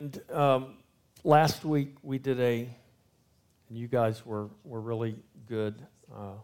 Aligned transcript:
And 0.00 0.20
um, 0.32 0.74
last 1.24 1.64
week 1.64 1.96
we 2.02 2.18
did 2.18 2.40
a, 2.40 2.68
and 3.68 3.78
you 3.78 3.86
guys 3.86 4.24
were, 4.24 4.48
were 4.64 4.80
really 4.80 5.16
good. 5.46 5.74
Uh, 6.12 6.34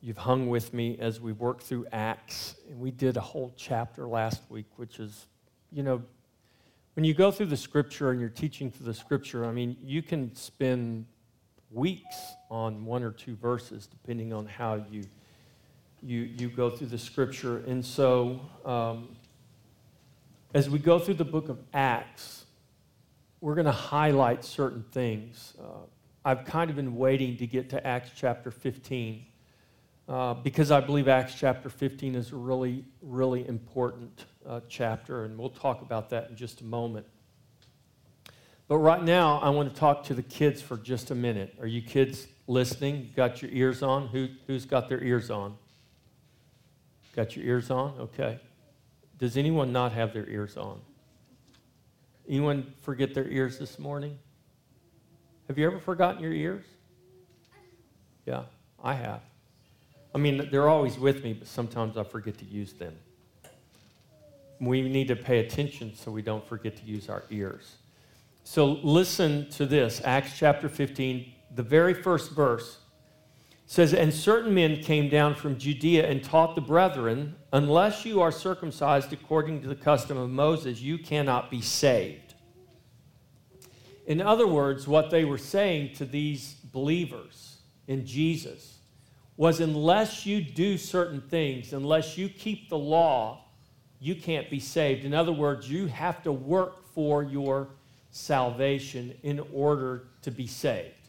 you've 0.00 0.18
hung 0.18 0.48
with 0.48 0.74
me 0.74 0.98
as 0.98 1.20
we 1.20 1.32
worked 1.32 1.62
through 1.62 1.86
Acts. 1.92 2.56
And 2.68 2.80
we 2.80 2.90
did 2.90 3.16
a 3.16 3.20
whole 3.20 3.54
chapter 3.56 4.06
last 4.06 4.42
week, 4.48 4.66
which 4.76 4.98
is, 4.98 5.26
you 5.70 5.82
know, 5.82 6.02
when 6.94 7.04
you 7.04 7.14
go 7.14 7.30
through 7.30 7.46
the 7.46 7.56
scripture 7.56 8.10
and 8.10 8.20
you're 8.20 8.28
teaching 8.28 8.70
through 8.70 8.86
the 8.86 8.94
scripture, 8.94 9.46
I 9.46 9.52
mean, 9.52 9.76
you 9.82 10.02
can 10.02 10.34
spend 10.34 11.06
weeks 11.70 12.34
on 12.50 12.84
one 12.84 13.02
or 13.02 13.12
two 13.12 13.36
verses, 13.36 13.86
depending 13.86 14.32
on 14.32 14.44
how 14.46 14.84
you, 14.90 15.04
you, 16.02 16.20
you 16.20 16.48
go 16.48 16.68
through 16.68 16.88
the 16.88 16.98
scripture. 16.98 17.58
And 17.66 17.82
so, 17.84 18.40
um, 18.66 19.16
as 20.54 20.68
we 20.68 20.78
go 20.78 20.98
through 20.98 21.14
the 21.14 21.24
book 21.24 21.48
of 21.48 21.58
Acts, 21.72 22.44
we're 23.40 23.54
going 23.54 23.66
to 23.66 23.72
highlight 23.72 24.44
certain 24.44 24.84
things. 24.92 25.54
Uh, 25.58 25.86
I've 26.24 26.44
kind 26.44 26.70
of 26.70 26.76
been 26.76 26.96
waiting 26.96 27.36
to 27.38 27.46
get 27.46 27.70
to 27.70 27.84
Acts 27.86 28.10
chapter 28.14 28.50
15 28.50 29.24
uh, 30.08 30.34
because 30.34 30.70
I 30.70 30.80
believe 30.80 31.08
Acts 31.08 31.34
chapter 31.34 31.68
15 31.68 32.14
is 32.14 32.32
a 32.32 32.36
really, 32.36 32.84
really 33.00 33.46
important 33.48 34.26
uh, 34.46 34.60
chapter, 34.68 35.24
and 35.24 35.38
we'll 35.38 35.50
talk 35.50 35.82
about 35.82 36.10
that 36.10 36.30
in 36.30 36.36
just 36.36 36.60
a 36.60 36.64
moment. 36.64 37.06
But 38.68 38.78
right 38.78 39.02
now, 39.02 39.38
I 39.40 39.48
want 39.50 39.72
to 39.72 39.78
talk 39.78 40.04
to 40.04 40.14
the 40.14 40.22
kids 40.22 40.62
for 40.62 40.76
just 40.76 41.10
a 41.10 41.14
minute. 41.14 41.56
Are 41.60 41.66
you 41.66 41.82
kids 41.82 42.26
listening? 42.46 43.10
Got 43.16 43.42
your 43.42 43.50
ears 43.52 43.82
on? 43.82 44.08
Who, 44.08 44.28
who's 44.46 44.64
got 44.64 44.88
their 44.88 45.02
ears 45.02 45.30
on? 45.30 45.56
Got 47.16 47.36
your 47.36 47.44
ears 47.44 47.70
on? 47.70 47.94
Okay. 47.98 48.38
Does 49.22 49.36
anyone 49.36 49.72
not 49.72 49.92
have 49.92 50.12
their 50.12 50.28
ears 50.28 50.56
on? 50.56 50.80
Anyone 52.28 52.74
forget 52.80 53.14
their 53.14 53.28
ears 53.28 53.56
this 53.56 53.78
morning? 53.78 54.18
Have 55.46 55.56
you 55.56 55.64
ever 55.64 55.78
forgotten 55.78 56.20
your 56.20 56.32
ears? 56.32 56.64
Yeah, 58.26 58.42
I 58.82 58.94
have. 58.94 59.20
I 60.12 60.18
mean, 60.18 60.48
they're 60.50 60.68
always 60.68 60.98
with 60.98 61.22
me, 61.22 61.34
but 61.34 61.46
sometimes 61.46 61.96
I 61.96 62.02
forget 62.02 62.36
to 62.38 62.44
use 62.44 62.72
them. 62.72 62.96
We 64.58 64.82
need 64.88 65.06
to 65.06 65.14
pay 65.14 65.38
attention 65.38 65.94
so 65.94 66.10
we 66.10 66.22
don't 66.22 66.44
forget 66.44 66.76
to 66.78 66.82
use 66.82 67.08
our 67.08 67.22
ears. 67.30 67.76
So 68.42 68.72
listen 68.82 69.48
to 69.50 69.66
this 69.66 70.02
Acts 70.04 70.36
chapter 70.36 70.68
15, 70.68 71.32
the 71.54 71.62
very 71.62 71.94
first 71.94 72.32
verse 72.32 72.78
says, 73.72 73.94
And 73.94 74.12
certain 74.12 74.52
men 74.52 74.82
came 74.82 75.08
down 75.08 75.34
from 75.34 75.56
Judea 75.56 76.06
and 76.06 76.22
taught 76.22 76.54
the 76.54 76.60
brethren, 76.60 77.36
Unless 77.54 78.04
you 78.04 78.20
are 78.20 78.30
circumcised 78.30 79.14
according 79.14 79.62
to 79.62 79.68
the 79.68 79.74
custom 79.74 80.18
of 80.18 80.28
Moses, 80.28 80.82
you 80.82 80.98
cannot 80.98 81.50
be 81.50 81.62
saved. 81.62 82.34
In 84.06 84.20
other 84.20 84.46
words, 84.46 84.86
what 84.86 85.08
they 85.08 85.24
were 85.24 85.38
saying 85.38 85.94
to 85.94 86.04
these 86.04 86.52
believers 86.70 87.60
in 87.88 88.04
Jesus 88.04 88.76
was 89.38 89.58
unless 89.58 90.26
you 90.26 90.42
do 90.42 90.76
certain 90.76 91.22
things, 91.22 91.72
unless 91.72 92.18
you 92.18 92.28
keep 92.28 92.68
the 92.68 92.76
law, 92.76 93.42
you 94.00 94.14
can't 94.14 94.50
be 94.50 94.60
saved. 94.60 95.06
In 95.06 95.14
other 95.14 95.32
words, 95.32 95.70
you 95.70 95.86
have 95.86 96.22
to 96.24 96.32
work 96.32 96.84
for 96.92 97.22
your 97.22 97.68
salvation 98.10 99.14
in 99.22 99.40
order 99.50 100.08
to 100.20 100.30
be 100.30 100.46
saved. 100.46 101.01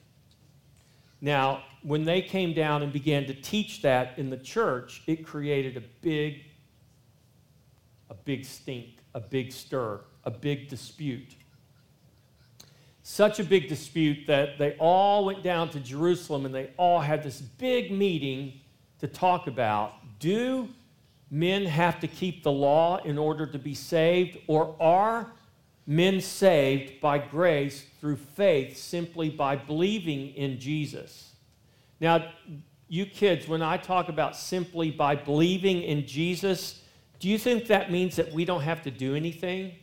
Now, 1.24 1.64
when 1.84 2.04
they 2.04 2.22
came 2.22 2.52
down 2.54 2.84
and 2.84 2.92
began 2.92 3.26
to 3.28 3.34
teach 3.34 3.82
that 3.84 4.20
in 4.20 4.30
the 4.30 4.36
church, 4.36 5.04
it 5.08 5.26
created 5.26 5.78
a 5.78 5.84
big, 6.02 6.42
a 8.10 8.14
big 8.14 8.44
stink, 8.44 8.98
a 9.16 9.22
big 9.22 9.54
stir, 9.54 10.02
a 10.26 10.30
big 10.30 10.68
dispute. 10.68 11.38
Such 13.04 13.40
a 13.40 13.44
big 13.46 13.70
dispute 13.70 14.28
that 14.28 14.58
they 14.58 14.76
all 14.80 15.24
went 15.24 15.44
down 15.44 15.70
to 15.70 15.80
Jerusalem 15.80 16.46
and 16.46 16.54
they 16.54 16.72
all 16.76 17.00
had 17.00 17.24
this 17.24 17.40
big 17.40 17.90
meeting 17.90 18.60
to 19.00 19.08
talk 19.08 19.48
about 19.48 19.94
do 20.20 20.68
men 21.32 21.66
have 21.66 22.02
to 22.02 22.08
keep 22.08 22.44
the 22.44 22.52
law 22.52 22.98
in 22.98 23.18
order 23.18 23.46
to 23.46 23.58
be 23.58 23.74
saved, 23.74 24.38
or 24.48 24.76
are 24.80 25.32
men 25.86 26.22
saved 26.22 27.02
by 27.02 27.18
grace 27.18 27.86
through 28.00 28.16
faith 28.16 28.78
simply 28.78 29.30
by 29.30 29.56
believing 29.56 30.30
in 30.36 30.60
Jesus. 30.60 31.34
Now, 32.00 32.32
you 32.88 33.06
kids, 33.06 33.48
when 33.48 33.62
I 33.62 33.78
talk 33.78 34.10
about 34.10 34.36
simply 34.36 34.92
by 34.92 35.16
believing 35.16 35.82
in 35.82 36.06
Jesus, 36.06 36.82
do 37.20 37.28
you 37.28 37.38
think 37.38 37.68
that 37.68 37.92
means 37.92 38.16
that 38.18 38.32
we 38.32 38.46
don't 38.46 38.62
have 38.62 38.84
to 38.84 38.92
do 38.92 39.16
anything? 39.16 39.74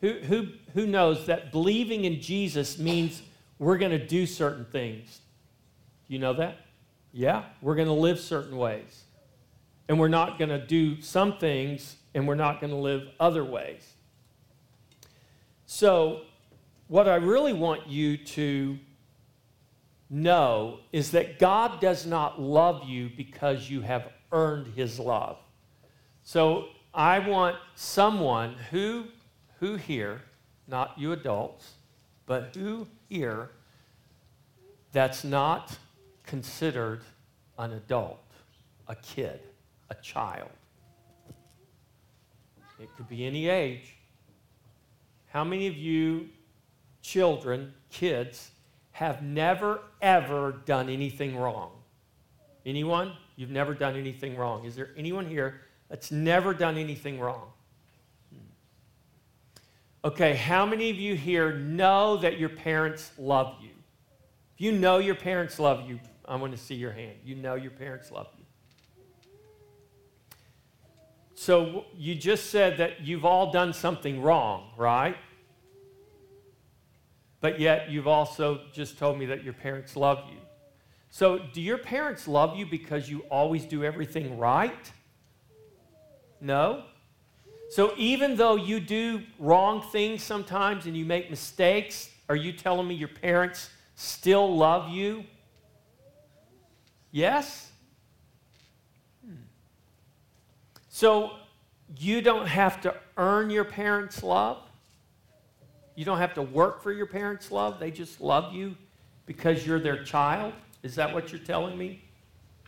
Who, 0.00 0.12
who, 0.14 0.48
who 0.74 0.86
knows 0.86 1.26
that 1.26 1.50
believing 1.50 2.04
in 2.04 2.20
Jesus 2.20 2.78
means 2.78 3.22
we're 3.58 3.78
going 3.78 3.92
to 3.92 4.06
do 4.06 4.26
certain 4.26 4.66
things? 4.66 5.20
Do 6.06 6.12
You 6.12 6.18
know 6.18 6.34
that? 6.34 6.58
Yeah, 7.12 7.44
we're 7.62 7.76
going 7.76 7.88
to 7.88 7.94
live 7.94 8.20
certain 8.20 8.56
ways. 8.56 9.04
And 9.88 9.98
we're 9.98 10.08
not 10.08 10.38
going 10.38 10.50
to 10.50 10.58
do 10.58 11.00
some 11.00 11.38
things, 11.38 11.96
and 12.14 12.28
we're 12.28 12.34
not 12.34 12.60
going 12.60 12.72
to 12.72 12.76
live 12.76 13.08
other 13.20 13.44
ways. 13.44 13.93
So, 15.74 16.20
what 16.86 17.08
I 17.08 17.16
really 17.16 17.52
want 17.52 17.88
you 17.88 18.16
to 18.16 18.78
know 20.08 20.78
is 20.92 21.10
that 21.10 21.40
God 21.40 21.80
does 21.80 22.06
not 22.06 22.40
love 22.40 22.84
you 22.84 23.10
because 23.16 23.68
you 23.68 23.80
have 23.80 24.08
earned 24.30 24.68
his 24.76 25.00
love. 25.00 25.36
So, 26.22 26.66
I 26.94 27.18
want 27.18 27.56
someone 27.74 28.54
who 28.70 29.06
who 29.58 29.74
here, 29.74 30.22
not 30.68 30.96
you 30.96 31.10
adults, 31.10 31.72
but 32.24 32.54
who 32.54 32.86
here 33.08 33.50
that's 34.92 35.24
not 35.24 35.76
considered 36.24 37.00
an 37.58 37.72
adult, 37.72 38.22
a 38.86 38.94
kid, 38.94 39.40
a 39.90 39.96
child. 39.96 40.50
It 42.78 42.88
could 42.96 43.08
be 43.08 43.26
any 43.26 43.48
age. 43.48 43.96
How 45.34 45.42
many 45.42 45.66
of 45.66 45.76
you 45.76 46.28
children, 47.02 47.74
kids, 47.90 48.52
have 48.92 49.20
never, 49.20 49.80
ever 50.00 50.62
done 50.64 50.88
anything 50.88 51.36
wrong? 51.36 51.72
Anyone? 52.64 53.12
You've 53.34 53.50
never 53.50 53.74
done 53.74 53.96
anything 53.96 54.36
wrong. 54.36 54.64
Is 54.64 54.76
there 54.76 54.90
anyone 54.96 55.26
here 55.26 55.62
that's 55.90 56.12
never 56.12 56.54
done 56.54 56.78
anything 56.78 57.18
wrong? 57.18 57.48
Hmm. 58.32 60.06
Okay, 60.06 60.34
how 60.34 60.64
many 60.64 60.88
of 60.90 60.96
you 60.98 61.16
here 61.16 61.52
know 61.52 62.16
that 62.18 62.38
your 62.38 62.50
parents 62.50 63.10
love 63.18 63.56
you? 63.60 63.70
If 64.54 64.60
you 64.60 64.70
know 64.70 64.98
your 64.98 65.16
parents 65.16 65.58
love 65.58 65.88
you, 65.88 65.98
I 66.26 66.36
want 66.36 66.52
to 66.52 66.58
see 66.58 66.76
your 66.76 66.92
hand. 66.92 67.16
You 67.24 67.34
know 67.34 67.56
your 67.56 67.72
parents 67.72 68.12
love 68.12 68.28
you. 68.38 68.44
So 71.34 71.84
you 71.96 72.14
just 72.14 72.50
said 72.50 72.78
that 72.78 73.00
you've 73.00 73.24
all 73.24 73.50
done 73.50 73.72
something 73.72 74.22
wrong, 74.22 74.70
right? 74.76 75.16
But 77.40 77.60
yet 77.60 77.90
you've 77.90 78.08
also 78.08 78.62
just 78.72 78.98
told 78.98 79.18
me 79.18 79.26
that 79.26 79.44
your 79.44 79.52
parents 79.52 79.96
love 79.96 80.24
you. 80.30 80.38
So 81.10 81.38
do 81.52 81.60
your 81.60 81.78
parents 81.78 82.26
love 82.26 82.56
you 82.56 82.66
because 82.66 83.08
you 83.08 83.20
always 83.30 83.64
do 83.64 83.84
everything 83.84 84.38
right? 84.38 84.92
No? 86.40 86.84
So 87.70 87.92
even 87.96 88.36
though 88.36 88.56
you 88.56 88.80
do 88.80 89.22
wrong 89.38 89.82
things 89.82 90.22
sometimes 90.22 90.86
and 90.86 90.96
you 90.96 91.04
make 91.04 91.30
mistakes, 91.30 92.10
are 92.28 92.36
you 92.36 92.52
telling 92.52 92.88
me 92.88 92.94
your 92.94 93.08
parents 93.08 93.70
still 93.94 94.56
love 94.56 94.88
you? 94.90 95.24
Yes? 97.10 97.70
So 100.94 101.32
you 101.98 102.22
don't 102.22 102.46
have 102.46 102.80
to 102.82 102.94
earn 103.16 103.50
your 103.50 103.64
parents' 103.64 104.22
love. 104.22 104.58
You 105.96 106.04
don't 106.04 106.18
have 106.18 106.34
to 106.34 106.42
work 106.42 106.84
for 106.84 106.92
your 106.92 107.06
parents' 107.06 107.50
love. 107.50 107.80
They 107.80 107.90
just 107.90 108.20
love 108.20 108.54
you 108.54 108.76
because 109.26 109.66
you're 109.66 109.80
their 109.80 110.04
child. 110.04 110.52
Is 110.84 110.94
that 110.94 111.12
what 111.12 111.32
you're 111.32 111.40
telling 111.40 111.76
me? 111.76 112.04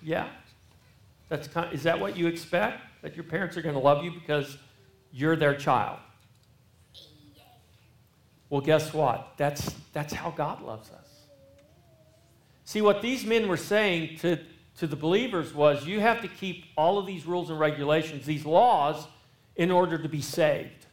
Yeah. 0.03 0.29
That's 1.29 1.47
kind 1.47 1.69
of, 1.69 1.73
is 1.73 1.85
that 1.85 2.00
what 2.00 2.17
you 2.17 2.27
expect? 2.27 2.81
That 3.03 3.15
your 3.15 3.23
parents 3.23 3.56
are 3.56 3.62
going 3.62 3.77
to 3.77 3.81
love 3.81 4.03
you 4.03 4.11
because 4.11 4.59
you're 5.12 5.37
their 5.37 5.55
child? 5.55 6.00
Well, 8.50 8.61
guess 8.61 8.93
what? 8.93 9.35
That's, 9.37 9.73
that's 9.93 10.12
how 10.12 10.33
God 10.33 10.62
loves 10.62 10.91
us. 10.91 11.21
See, 12.65 12.83
what 12.83 13.03
these 13.03 13.25
men 13.25 13.47
were 13.47 13.56
saying 13.56 14.19
to 14.19 14.41
to 14.78 14.87
the 14.87 14.96
believers 14.96 15.55
was 15.55 15.87
you 15.87 16.00
have 16.00 16.20
to 16.23 16.28
keep 16.28 16.67
all 16.76 16.99
of 16.99 17.06
these 17.06 17.26
rules 17.26 17.50
and 17.50 17.58
regulations, 17.58 18.26
these 18.26 18.44
laws, 18.44 19.06
in 19.56 19.70
order 19.70 19.96
to 19.99 20.08
be 20.08 20.20
saved. 20.20 20.87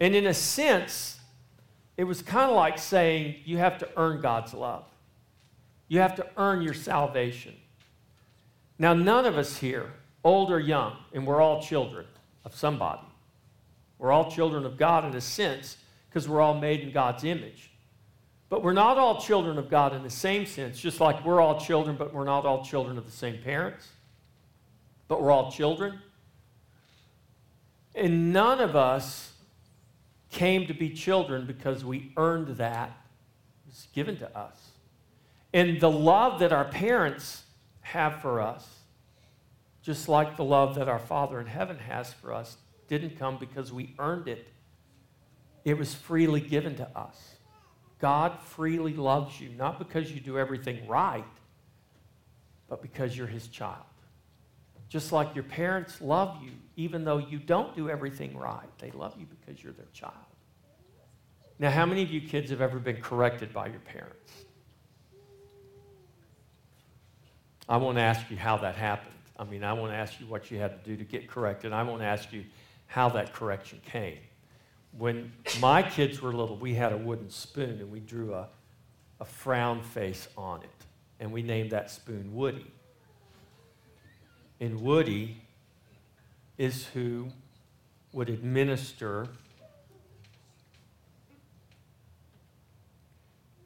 And 0.00 0.14
in 0.14 0.26
a 0.26 0.34
sense, 0.34 1.18
it 1.96 2.04
was 2.04 2.22
kind 2.22 2.50
of 2.50 2.56
like 2.56 2.78
saying 2.78 3.36
you 3.44 3.58
have 3.58 3.78
to 3.78 3.88
earn 3.96 4.20
God's 4.20 4.54
love. 4.54 4.84
You 5.88 6.00
have 6.00 6.16
to 6.16 6.26
earn 6.36 6.62
your 6.62 6.74
salvation. 6.74 7.54
Now, 8.78 8.94
none 8.94 9.26
of 9.26 9.36
us 9.36 9.56
here, 9.56 9.92
old 10.24 10.50
or 10.50 10.58
young, 10.58 10.96
and 11.12 11.26
we're 11.26 11.40
all 11.40 11.62
children 11.62 12.06
of 12.44 12.54
somebody, 12.54 13.06
We're 13.98 14.12
all 14.12 14.30
children 14.30 14.66
of 14.66 14.76
God 14.76 15.04
in 15.04 15.14
a 15.14 15.20
sense 15.20 15.78
because 16.08 16.28
we're 16.28 16.40
all 16.40 16.58
made 16.58 16.80
in 16.80 16.92
God's 16.92 17.24
image. 17.24 17.70
But 18.54 18.62
we're 18.62 18.72
not 18.72 18.98
all 18.98 19.20
children 19.20 19.58
of 19.58 19.68
God 19.68 19.92
in 19.94 20.04
the 20.04 20.08
same 20.08 20.46
sense, 20.46 20.78
just 20.78 21.00
like 21.00 21.24
we're 21.24 21.40
all 21.40 21.58
children, 21.58 21.96
but 21.96 22.14
we're 22.14 22.24
not 22.24 22.46
all 22.46 22.64
children 22.64 22.96
of 22.96 23.04
the 23.04 23.10
same 23.10 23.42
parents. 23.42 23.88
But 25.08 25.20
we're 25.20 25.32
all 25.32 25.50
children. 25.50 25.98
And 27.96 28.32
none 28.32 28.60
of 28.60 28.76
us 28.76 29.32
came 30.30 30.68
to 30.68 30.72
be 30.72 30.90
children 30.90 31.46
because 31.46 31.84
we 31.84 32.12
earned 32.16 32.58
that. 32.58 32.90
It 33.66 33.70
was 33.70 33.88
given 33.92 34.18
to 34.18 34.38
us. 34.38 34.70
And 35.52 35.80
the 35.80 35.90
love 35.90 36.38
that 36.38 36.52
our 36.52 36.66
parents 36.66 37.42
have 37.80 38.22
for 38.22 38.40
us, 38.40 38.64
just 39.82 40.08
like 40.08 40.36
the 40.36 40.44
love 40.44 40.76
that 40.76 40.88
our 40.88 41.00
Father 41.00 41.40
in 41.40 41.46
heaven 41.48 41.76
has 41.78 42.12
for 42.12 42.32
us, 42.32 42.56
didn't 42.86 43.18
come 43.18 43.36
because 43.36 43.72
we 43.72 43.96
earned 43.98 44.28
it. 44.28 44.46
It 45.64 45.76
was 45.76 45.92
freely 45.92 46.40
given 46.40 46.76
to 46.76 46.88
us. 46.96 47.33
God 48.04 48.38
freely 48.38 48.92
loves 48.92 49.40
you, 49.40 49.48
not 49.56 49.78
because 49.78 50.12
you 50.12 50.20
do 50.20 50.38
everything 50.38 50.86
right, 50.86 51.24
but 52.68 52.82
because 52.82 53.16
you're 53.16 53.26
his 53.26 53.48
child. 53.48 53.86
Just 54.90 55.10
like 55.10 55.34
your 55.34 55.44
parents 55.44 56.02
love 56.02 56.36
you, 56.42 56.50
even 56.76 57.06
though 57.06 57.16
you 57.16 57.38
don't 57.38 57.74
do 57.74 57.88
everything 57.88 58.36
right, 58.36 58.68
they 58.76 58.90
love 58.90 59.14
you 59.18 59.24
because 59.24 59.64
you're 59.64 59.72
their 59.72 59.86
child. 59.94 60.12
Now, 61.58 61.70
how 61.70 61.86
many 61.86 62.02
of 62.02 62.10
you 62.10 62.20
kids 62.20 62.50
have 62.50 62.60
ever 62.60 62.78
been 62.78 63.00
corrected 63.00 63.54
by 63.54 63.68
your 63.68 63.80
parents? 63.80 64.34
I 67.66 67.78
won't 67.78 67.96
ask 67.96 68.30
you 68.30 68.36
how 68.36 68.58
that 68.58 68.74
happened. 68.74 69.14
I 69.38 69.44
mean, 69.44 69.64
I 69.64 69.72
won't 69.72 69.94
ask 69.94 70.20
you 70.20 70.26
what 70.26 70.50
you 70.50 70.58
had 70.58 70.84
to 70.84 70.90
do 70.90 70.94
to 70.98 71.04
get 71.04 71.26
corrected. 71.26 71.72
I 71.72 71.82
won't 71.84 72.02
ask 72.02 72.34
you 72.34 72.44
how 72.86 73.08
that 73.08 73.32
correction 73.32 73.80
came. 73.86 74.18
When 74.96 75.32
my 75.60 75.82
kids 75.82 76.20
were 76.22 76.32
little, 76.32 76.56
we 76.56 76.74
had 76.74 76.92
a 76.92 76.96
wooden 76.96 77.30
spoon 77.30 77.80
and 77.80 77.90
we 77.90 78.00
drew 78.00 78.34
a, 78.34 78.48
a 79.20 79.24
frown 79.24 79.82
face 79.82 80.28
on 80.36 80.62
it. 80.62 80.68
And 81.20 81.32
we 81.32 81.42
named 81.42 81.70
that 81.70 81.90
spoon 81.90 82.34
Woody. 82.34 82.70
And 84.60 84.80
Woody 84.80 85.42
is 86.58 86.86
who 86.86 87.28
would 88.12 88.28
administer 88.28 89.26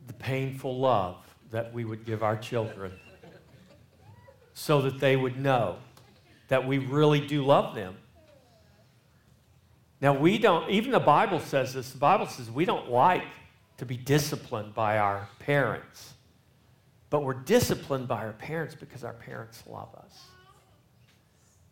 the 0.06 0.14
painful 0.14 0.78
love 0.78 1.16
that 1.50 1.72
we 1.72 1.84
would 1.84 2.04
give 2.04 2.22
our 2.22 2.36
children 2.36 2.92
so 4.54 4.82
that 4.82 4.98
they 4.98 5.16
would 5.16 5.38
know 5.38 5.76
that 6.48 6.66
we 6.66 6.78
really 6.78 7.20
do 7.24 7.44
love 7.44 7.74
them. 7.74 7.94
Now, 10.00 10.12
we 10.14 10.38
don't, 10.38 10.70
even 10.70 10.92
the 10.92 11.00
Bible 11.00 11.40
says 11.40 11.74
this. 11.74 11.90
The 11.90 11.98
Bible 11.98 12.26
says 12.26 12.50
we 12.50 12.64
don't 12.64 12.90
like 12.90 13.24
to 13.78 13.86
be 13.86 13.96
disciplined 13.96 14.74
by 14.74 14.98
our 14.98 15.28
parents, 15.40 16.14
but 17.10 17.24
we're 17.24 17.34
disciplined 17.34 18.06
by 18.06 18.24
our 18.24 18.32
parents 18.32 18.74
because 18.74 19.02
our 19.02 19.14
parents 19.14 19.62
love 19.66 19.88
us. 19.96 20.18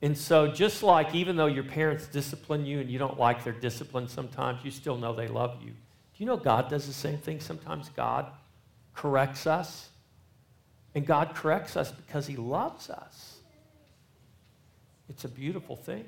And 0.03 0.17
so, 0.17 0.49
just 0.49 0.83
like 0.83 1.15
even 1.15 1.37
though 1.37 1.47
your 1.47 1.65
parents 1.65 2.07
discipline 2.07 2.67
you 2.67 2.81
and 2.81 2.91
you 2.91 2.99
don't 2.99 3.19
like 3.19 3.45
their 3.45 3.53
discipline 3.53 4.09
sometimes, 4.09 4.65
you 4.65 4.71
still 4.71 4.97
know 4.97 5.15
they 5.15 5.29
love 5.29 5.57
you. 5.63 5.71
Do 5.71 6.25
you 6.25 6.27
know 6.27 6.37
God 6.37 6.69
does 6.69 6.87
the 6.87 6.93
same 6.93 7.19
thing? 7.19 7.41
Sometimes 7.41 7.89
God 7.91 8.31
corrects 8.95 9.47
us 9.47 9.89
and 10.95 11.07
God 11.07 11.35
corrects 11.35 11.77
us 11.77 11.93
because 11.93 12.27
He 12.27 12.37
loves 12.37 12.91
us. 12.91 13.37
It's 15.09 15.25
a 15.25 15.29
beautiful 15.29 15.77
thing. 15.77 16.05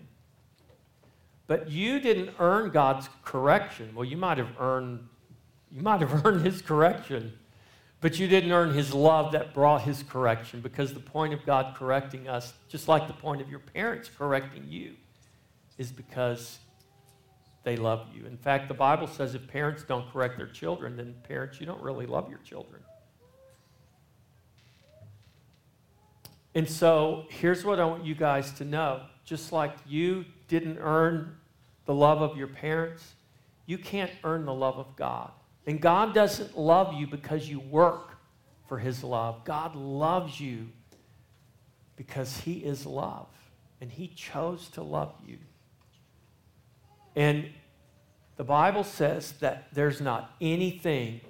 But 1.48 1.68
you 1.70 1.98
didn't 1.98 2.30
earn 2.38 2.70
God's 2.70 3.08
correction. 3.24 3.92
Well, 3.94 4.04
you 4.04 4.16
might 4.16 4.38
have 4.38 4.52
earned 4.60 5.08
you 5.70 5.82
might 5.82 6.00
have 6.00 6.24
earned 6.24 6.46
his 6.46 6.62
correction, 6.62 7.32
but 8.00 8.18
you 8.18 8.28
didn't 8.28 8.52
earn 8.52 8.72
his 8.72 8.94
love 8.94 9.32
that 9.32 9.52
brought 9.52 9.82
his 9.82 10.02
correction 10.02 10.60
because 10.60 10.94
the 10.94 11.00
point 11.00 11.34
of 11.34 11.44
God 11.44 11.74
correcting 11.76 12.28
us, 12.28 12.52
just 12.68 12.88
like 12.88 13.06
the 13.06 13.12
point 13.12 13.40
of 13.40 13.50
your 13.50 13.58
parents 13.58 14.10
correcting 14.16 14.64
you, 14.68 14.94
is 15.76 15.90
because 15.90 16.58
they 17.64 17.76
love 17.76 18.06
you. 18.14 18.24
In 18.26 18.36
fact, 18.36 18.68
the 18.68 18.74
Bible 18.74 19.06
says 19.06 19.34
if 19.34 19.46
parents 19.48 19.82
don't 19.82 20.10
correct 20.12 20.36
their 20.36 20.46
children, 20.46 20.96
then 20.96 21.14
parents, 21.26 21.60
you 21.60 21.66
don't 21.66 21.82
really 21.82 22.06
love 22.06 22.30
your 22.30 22.38
children. 22.38 22.82
And 26.54 26.68
so 26.68 27.26
here's 27.28 27.64
what 27.64 27.78
I 27.78 27.84
want 27.84 28.04
you 28.04 28.14
guys 28.14 28.52
to 28.52 28.64
know. 28.64 29.02
Just 29.24 29.52
like 29.52 29.74
you 29.86 30.24
didn't 30.48 30.78
earn 30.78 31.36
the 31.88 31.94
love 31.94 32.20
of 32.20 32.36
your 32.36 32.48
parents, 32.48 33.14
you 33.64 33.78
can't 33.78 34.10
earn 34.22 34.44
the 34.44 34.52
love 34.52 34.76
of 34.76 34.94
God. 34.94 35.30
And 35.66 35.80
God 35.80 36.12
doesn't 36.12 36.56
love 36.56 36.92
you 36.92 37.06
because 37.06 37.48
you 37.48 37.60
work 37.60 38.18
for 38.66 38.78
His 38.78 39.02
love. 39.02 39.42
God 39.46 39.74
loves 39.74 40.38
you 40.38 40.68
because 41.96 42.40
He 42.40 42.58
is 42.58 42.84
love, 42.84 43.28
and 43.80 43.90
He 43.90 44.08
chose 44.08 44.68
to 44.74 44.82
love 44.82 45.14
you. 45.26 45.38
And 47.16 47.46
the 48.36 48.44
Bible 48.44 48.84
says 48.84 49.32
that 49.40 49.68
there's 49.72 50.02
not 50.02 50.34
anything 50.42 51.22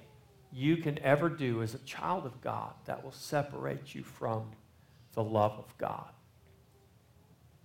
you 0.51 0.75
can 0.75 0.99
ever 0.99 1.29
do 1.29 1.63
as 1.63 1.73
a 1.73 1.79
child 1.79 2.25
of 2.25 2.41
God 2.41 2.73
that 2.83 3.01
will 3.01 3.13
separate 3.13 3.95
you 3.95 4.03
from 4.03 4.51
the 5.13 5.23
love 5.23 5.53
of 5.53 5.77
God. 5.77 6.09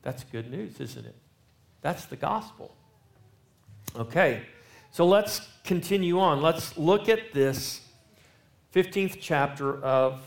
That's 0.02 0.23
good 0.23 0.49
news, 0.49 0.79
isn't 0.79 1.05
it? 1.05 1.17
That's 1.82 2.05
the 2.05 2.17
gospel. 2.17 2.76
Okay, 3.96 4.43
so 4.91 5.06
let's 5.06 5.41
continue 5.62 6.19
on. 6.19 6.43
Let's 6.43 6.76
look 6.76 7.08
at 7.08 7.32
this 7.32 7.81
15th 8.75 9.19
chapter 9.20 9.82
of, 9.82 10.20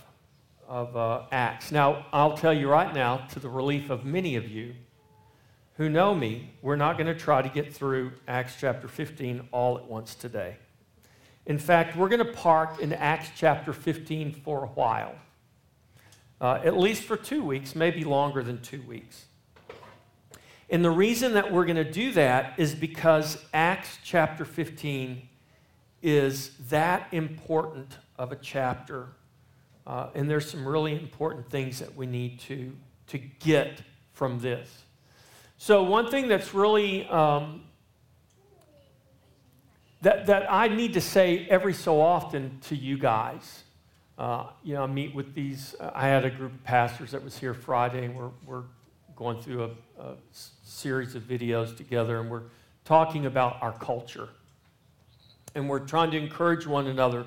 of 0.68 0.96
uh, 0.96 1.24
Acts. 1.32 1.72
Now, 1.72 2.06
I'll 2.14 2.38
tell 2.38 2.54
you 2.54 2.70
right 2.70 2.94
now, 2.94 3.18
to 3.34 3.40
the 3.40 3.50
relief 3.50 3.90
of 3.90 4.06
many 4.06 4.36
of 4.36 4.48
you 4.48 4.74
who 5.76 5.90
know 5.90 6.16
me, 6.16 6.54
we're 6.62 6.76
not 6.76 6.98
going 6.98 7.08
to 7.08 7.20
try 7.20 7.42
to 7.42 7.50
get 7.50 7.74
through 7.74 8.14
Acts 8.28 8.56
chapter 8.60 8.88
15 8.88 9.50
all 9.52 9.78
at 9.78 9.86
once 9.86 10.16
today. 10.16 10.58
In 11.46 11.58
fact, 11.58 11.96
we're 11.96 12.10
going 12.10 12.26
to 12.26 12.34
park 12.34 12.80
in 12.80 12.94
Acts 12.94 13.30
chapter 13.36 13.74
15 13.74 14.34
for 14.44 14.64
a 14.64 14.68
while 14.68 15.16
uh, 16.40 16.60
at 16.64 16.78
least 16.78 17.04
for 17.04 17.18
two 17.18 17.44
weeks, 17.44 17.76
maybe 17.76 18.04
longer 18.04 18.44
than 18.44 18.62
two 18.62 18.82
weeks. 18.84 19.26
And 20.70 20.84
the 20.84 20.92
reason 20.92 21.34
that 21.34 21.52
we're 21.52 21.66
going 21.66 21.78
to 21.78 21.90
do 21.90 22.12
that 22.14 22.54
is 22.58 22.76
because 22.76 23.44
Acts 23.54 24.00
chapter 24.04 24.44
15 24.44 25.28
is 26.02 26.52
that 26.70 27.08
important 27.12 27.98
of 28.18 28.32
a 28.32 28.36
chapter. 28.36 29.08
Uh, 29.86 30.10
and 30.14 30.30
there's 30.30 30.50
some 30.50 30.68
really 30.68 30.94
important 30.94 31.50
things 31.50 31.80
that 31.80 31.96
we 31.96 32.06
need 32.06 32.40
to, 32.42 32.76
to 33.08 33.18
get 33.18 33.82
from 34.12 34.40
this. 34.40 34.84
So, 35.58 35.84
one 35.84 36.12
thing 36.12 36.28
that's 36.28 36.54
really 36.54 37.08
um, 37.08 37.64
that, 40.02 40.28
that 40.28 40.52
I 40.52 40.68
need 40.68 40.94
to 40.94 41.02
say 41.02 41.48
every 41.50 41.74
so 41.74 42.00
often 42.00 42.60
to 42.68 42.76
you 42.76 42.98
guys 42.98 43.64
uh, 44.18 44.48
you 44.64 44.74
know, 44.74 44.84
I 44.84 44.88
meet 44.88 45.14
with 45.14 45.36
these. 45.36 45.76
I 45.80 46.08
had 46.08 46.26
a 46.26 46.30
group 46.32 46.52
of 46.52 46.64
pastors 46.64 47.12
that 47.12 47.24
was 47.24 47.38
here 47.38 47.54
Friday, 47.54 48.06
and 48.06 48.16
we're, 48.16 48.32
we're 48.46 48.64
going 49.16 49.40
through 49.42 49.64
a, 49.66 50.02
a 50.02 50.16
series 50.68 51.16
of 51.16 51.24
videos 51.24 51.76
together, 51.76 52.20
and 52.20 52.30
we're 52.30 52.44
talking 52.86 53.26
about 53.26 53.58
our 53.62 53.74
culture. 53.74 54.30
And 55.56 55.68
we're 55.70 55.86
trying 55.86 56.12
to 56.12 56.18
encourage 56.18 56.68
one 56.68 56.88
another 56.88 57.26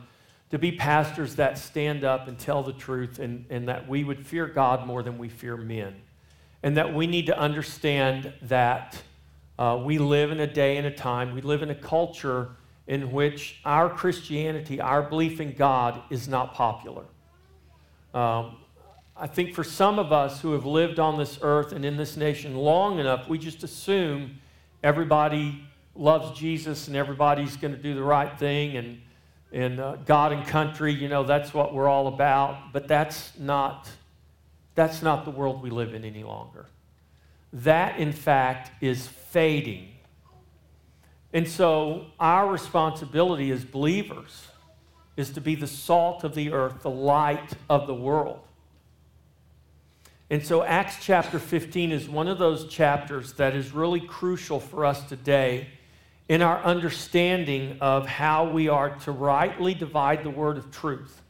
to 0.51 0.59
be 0.59 0.73
pastors 0.73 1.37
that 1.37 1.59
stand 1.59 2.05
up 2.05 2.29
and 2.29 2.39
tell 2.39 2.63
the 2.63 2.73
truth, 2.73 3.19
and, 3.19 3.45
and 3.51 3.69
that 3.69 3.89
we 3.89 4.05
would 4.05 4.27
fear 4.27 4.47
God 4.47 4.87
more 4.87 5.03
than 5.03 5.19
we 5.19 5.29
fear 5.29 5.57
men. 5.57 5.95
And 6.63 6.77
that 6.77 6.93
we 6.95 7.07
need 7.07 7.27
to 7.27 7.39
understand 7.39 8.33
that 8.43 9.01
uh, 9.59 9.81
we 9.83 9.99
live 9.99 10.31
in 10.31 10.41
a 10.41 10.47
day 10.47 10.77
and 10.77 10.87
a 10.87 10.91
time, 10.91 11.35
we 11.35 11.41
live 11.41 11.63
in 11.63 11.71
a 11.71 11.75
culture 11.75 12.51
in 12.87 13.13
which 13.13 13.61
our 13.65 13.89
Christianity, 13.89 14.81
our 14.81 15.03
belief 15.03 15.41
in 15.41 15.53
God, 15.53 16.03
is 16.11 16.27
not 16.27 16.55
popular. 16.55 17.05
Um, 18.13 18.57
I 19.21 19.27
think 19.27 19.55
for 19.55 19.63
some 19.63 19.99
of 19.99 20.13
us 20.13 20.41
who 20.41 20.53
have 20.53 20.65
lived 20.65 20.99
on 20.99 21.19
this 21.19 21.39
earth 21.43 21.73
and 21.73 21.85
in 21.85 21.97
this 21.97 22.17
nation 22.17 22.57
long 22.57 22.99
enough, 22.99 23.29
we 23.29 23.39
just 23.39 23.63
assume 23.63 24.41
everybody 24.83 25.63
loves 25.95 26.39
Jesus 26.39 26.89
and 26.89 26.97
everybody's 26.97 27.57
going 27.57 27.75
to 27.77 27.83
do 27.83 27.95
the 27.95 28.03
right 28.03 28.39
thing 28.39 28.77
and, 28.77 29.01
and 29.53 29.79
uh, 29.79 29.97
God 30.07 30.33
and 30.33 30.47
country, 30.47 30.93
you 30.93 31.09
know, 31.09 31.23
that's 31.23 31.53
what 31.53 31.75
we're 31.75 31.89
all 31.89 32.07
about. 32.07 32.73
But 32.73 32.89
that's 32.89 33.39
not, 33.39 33.89
that's 34.75 35.03
not 35.03 35.25
the 35.25 35.31
world 35.31 35.63
we 35.63 35.71
live 35.71 35.93
in 35.93 36.05
any 36.05 36.25
longer. 36.25 36.67
That, 37.53 37.99
in 37.99 38.13
fact, 38.13 38.83
is 38.83 39.07
fading 39.07 39.91
and 41.33 41.49
so, 41.49 42.07
our 42.19 42.51
responsibility 42.51 43.51
as 43.51 43.65
believers 43.65 44.49
is 45.17 45.31
to 45.31 45.41
be 45.41 45.55
the 45.55 45.67
salt 45.67 46.25
of 46.25 46.35
the 46.35 46.53
earth, 46.53 46.83
the 46.83 46.91
light 46.91 47.53
of 47.69 47.87
the 47.87 47.95
world. 47.95 48.41
And 50.31 50.47
so, 50.47 50.63
Acts 50.63 51.05
chapter 51.05 51.41
15 51.41 51.91
is 51.91 52.09
one 52.09 52.29
of 52.29 52.39
those 52.39 52.69
chapters 52.69 53.33
that 53.33 53.57
is 53.57 53.73
really 53.73 53.99
crucial 53.99 54.61
for 54.61 54.87
us 54.87 55.03
today 55.09 55.67
in 56.29 56.41
our 56.41 56.63
understanding 56.63 57.77
of 57.81 58.07
how 58.07 58.49
we 58.49 58.69
are 58.69 58.91
to 59.01 59.11
rightly 59.11 59.75
divide 59.75 60.23
the 60.23 60.31
word 60.31 60.57
of 60.57 60.71
truth. 60.71 61.21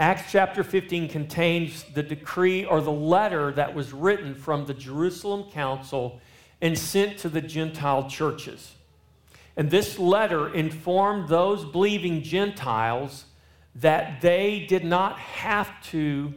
Acts 0.00 0.32
chapter 0.32 0.64
15 0.64 1.08
contains 1.08 1.84
the 1.94 2.02
decree 2.02 2.64
or 2.64 2.80
the 2.80 2.90
letter 2.90 3.52
that 3.52 3.76
was 3.76 3.92
written 3.92 4.34
from 4.34 4.66
the 4.66 4.74
Jerusalem 4.74 5.48
council 5.52 6.20
and 6.60 6.76
sent 6.76 7.18
to 7.18 7.28
the 7.28 7.40
Gentile 7.40 8.10
churches. 8.10 8.74
And 9.56 9.70
this 9.70 10.00
letter 10.00 10.52
informed 10.52 11.28
those 11.28 11.64
believing 11.64 12.22
Gentiles 12.24 13.26
that 13.76 14.20
they 14.20 14.66
did 14.68 14.84
not 14.84 15.16
have 15.20 15.70
to 15.90 16.34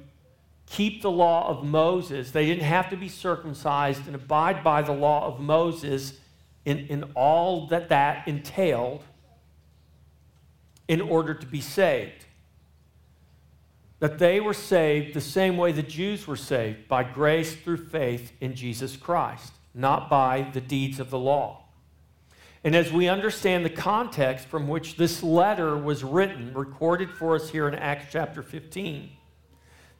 keep 0.68 1.02
the 1.02 1.12
law 1.12 1.48
of 1.48 1.64
Moses. 1.64 2.32
They 2.32 2.46
didn't 2.46 2.64
have 2.64 2.90
to 2.92 2.98
be 2.98 3.10
circumcised 3.10 4.06
and 4.06 4.16
abide 4.16 4.64
by 4.64 4.82
the 4.82 4.94
law 4.94 5.26
of 5.26 5.40
Moses 5.40 6.14
in, 6.66 6.80
in 6.88 7.04
all 7.16 7.68
that 7.68 7.90
that 7.90 8.28
entailed 8.28 9.04
in 10.88 11.02
order 11.02 11.34
to 11.34 11.46
be 11.46 11.62
saved. 11.62 12.26
That 14.00 14.20
they 14.20 14.40
were 14.40 14.54
saved 14.54 15.14
the 15.14 15.22
same 15.22 15.58
way 15.58 15.72
the 15.72 15.82
Jews 15.82 16.28
were 16.28 16.36
saved, 16.36 16.88
by 16.88 17.04
grace 17.04 17.56
through 17.56 17.88
faith 17.88 18.32
in 18.40 18.54
Jesus 18.54 18.96
Christ, 18.96 19.54
not 19.74 20.10
by 20.10 20.50
the 20.54 20.62
deeds 20.62 21.00
of 21.00 21.10
the 21.10 21.18
law. 21.18 21.64
And 22.64 22.76
as 22.76 22.92
we 22.92 23.08
understand 23.08 23.64
the 23.64 23.70
context 23.70 24.48
from 24.48 24.68
which 24.68 24.98
this 24.98 25.24
letter 25.24 25.78
was 25.78 26.04
written, 26.04 26.54
recorded 26.54 27.10
for 27.10 27.36
us 27.36 27.50
here 27.50 27.68
in 27.68 27.76
Acts 27.76 28.08
chapter 28.12 28.44
15, 28.44 29.10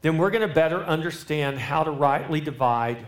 then 0.02 0.18
we're 0.18 0.30
going 0.30 0.48
to 0.48 0.54
better 0.54 0.84
understand 0.84 1.60
how 1.60 1.84
to 1.84 1.92
rightly 1.92 2.40
divide 2.40 3.06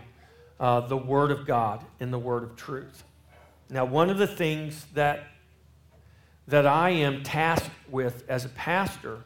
uh, 0.58 0.80
the 0.80 0.96
Word 0.96 1.30
of 1.30 1.46
God 1.46 1.84
and 2.00 2.12
the 2.12 2.18
Word 2.18 2.42
of 2.42 2.56
truth. 2.56 3.04
Now, 3.70 3.84
one 3.84 4.10
of 4.10 4.18
the 4.18 4.26
things 4.26 4.86
that, 4.94 5.28
that 6.48 6.66
I 6.66 6.90
am 6.90 7.22
tasked 7.22 7.70
with 7.88 8.24
as 8.28 8.44
a 8.44 8.48
pastor 8.50 9.18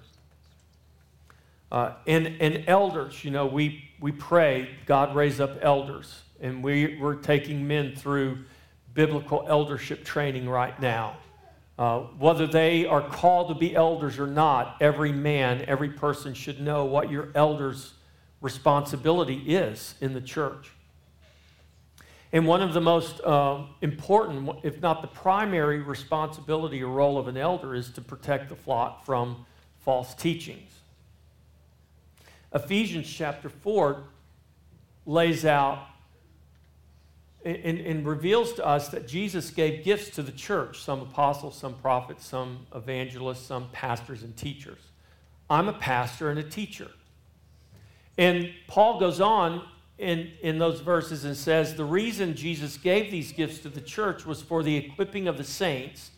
uh, 1.72 1.94
and, 2.06 2.36
and 2.40 2.64
elders, 2.68 3.24
you 3.24 3.30
know, 3.30 3.46
we, 3.46 3.90
we 4.00 4.12
pray 4.12 4.68
God 4.86 5.16
raise 5.16 5.40
up 5.40 5.58
elders, 5.60 6.22
and 6.40 6.62
we, 6.62 6.98
we're 7.00 7.16
taking 7.16 7.66
men 7.66 7.96
through 7.96 8.44
biblical 8.92 9.44
eldership 9.48 10.04
training 10.04 10.48
right 10.48 10.78
now. 10.80 11.16
Uh, 11.76 12.00
whether 12.18 12.46
they 12.46 12.86
are 12.86 13.02
called 13.02 13.48
to 13.48 13.54
be 13.54 13.74
elders 13.74 14.18
or 14.18 14.28
not, 14.28 14.76
every 14.80 15.10
man, 15.10 15.64
every 15.66 15.88
person 15.88 16.32
should 16.32 16.60
know 16.60 16.84
what 16.84 17.10
your 17.10 17.30
elder's 17.34 17.94
responsibility 18.40 19.38
is 19.56 19.96
in 20.00 20.14
the 20.14 20.20
church. 20.20 20.70
And 22.32 22.46
one 22.46 22.62
of 22.62 22.74
the 22.74 22.80
most 22.80 23.20
uh, 23.20 23.64
important, 23.80 24.50
if 24.62 24.80
not 24.80 25.02
the 25.02 25.08
primary 25.08 25.80
responsibility 25.80 26.82
or 26.82 26.92
role 26.92 27.18
of 27.18 27.26
an 27.28 27.36
elder, 27.36 27.74
is 27.74 27.90
to 27.90 28.00
protect 28.00 28.48
the 28.48 28.56
flock 28.56 29.04
from 29.04 29.44
false 29.78 30.14
teachings. 30.14 30.70
Ephesians 32.52 33.08
chapter 33.08 33.48
4 33.48 34.04
lays 35.06 35.44
out 35.44 35.86
and, 37.44 37.78
and, 37.78 38.06
reveals 38.06 38.54
to 38.54 38.66
us 38.66 38.88
that 38.88 39.06
Jesus 39.06 39.50
gave 39.50 39.84
gifts 39.84 40.10
to 40.16 40.22
the 40.22 40.32
church 40.32 40.82
some 40.82 41.02
apostles, 41.02 41.56
some 41.56 41.74
prophets, 41.74 42.26
some 42.26 42.66
evangelists, 42.74 43.46
some 43.46 43.68
pastors 43.70 44.22
and 44.22 44.34
teachers. 44.36 44.80
I'm 45.50 45.68
a 45.68 45.74
pastor 45.74 46.30
and 46.30 46.38
a 46.38 46.42
teacher. 46.42 46.90
And 48.16 48.50
Paul 48.66 48.98
goes 48.98 49.20
on 49.20 49.62
in, 49.98 50.30
in 50.42 50.58
those 50.58 50.80
verses 50.80 51.24
and 51.24 51.36
says 51.36 51.74
the 51.74 51.84
reason 51.84 52.34
Jesus 52.34 52.76
gave 52.78 53.10
these 53.10 53.32
gifts 53.32 53.58
to 53.60 53.68
the 53.68 53.80
church 53.80 54.24
was 54.24 54.40
for 54.40 54.62
the 54.62 54.76
equipping 54.76 55.28
of 55.28 55.36
the 55.36 55.44
saints 55.44 56.10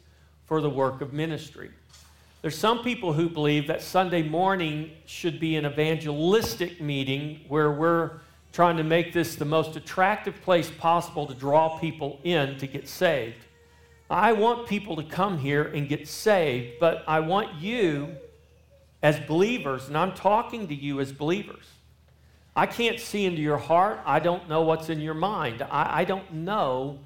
for 0.45 0.61
the 0.61 0.71
work 0.71 1.01
of 1.01 1.13
ministry. 1.13 1.71
There's 2.43 2.57
some 2.57 2.85
people 2.85 3.13
who 3.13 3.29
believe 3.29 3.67
that 3.67 3.83
Sunday 3.83 4.23
morning 4.23 4.93
should 5.07 5.41
be 5.41 5.57
an 5.57 5.67
evangelistic 5.67 6.81
meeting 6.81 7.41
where 7.49 7.73
we're 7.73 8.21
trying 8.57 8.79
to 8.79 8.83
make 8.83 9.13
this 9.13 9.37
the 9.37 9.45
most 9.45 9.77
attractive 9.77 10.41
place 10.43 10.71
possible 10.71 11.27
to 11.27 11.35
draw 11.35 11.79
people 11.79 12.19
in 12.25 12.59
to 12.59 12.67
get 12.67 12.89
saved. 12.89 13.45
I 14.11 14.33
want 14.33 14.67
people 14.67 14.97
to 14.97 15.05
come 15.05 15.39
here 15.39 15.63
and 15.63 15.89
get 15.89 16.09
saved, 16.09 16.81
but 16.81 17.05
I 17.07 17.21
want 17.21 17.61
you 17.61 18.17
as 19.03 19.21
believers, 19.21 19.87
and 19.87 19.97
I'm 19.97 20.15
talking 20.15 20.67
to 20.69 20.75
you 20.75 21.01
as 21.01 21.13
believers 21.13 21.67
I 22.57 22.65
can't 22.65 22.99
see 22.99 23.27
into 23.27 23.43
your 23.43 23.59
heart. 23.59 24.01
I 24.07 24.19
don't 24.19 24.49
know 24.49 24.63
what's 24.63 24.89
in 24.89 24.99
your 24.99 25.13
mind. 25.13 25.61
I, 25.61 26.01
I 26.01 26.05
don't 26.05 26.33
know. 26.33 26.99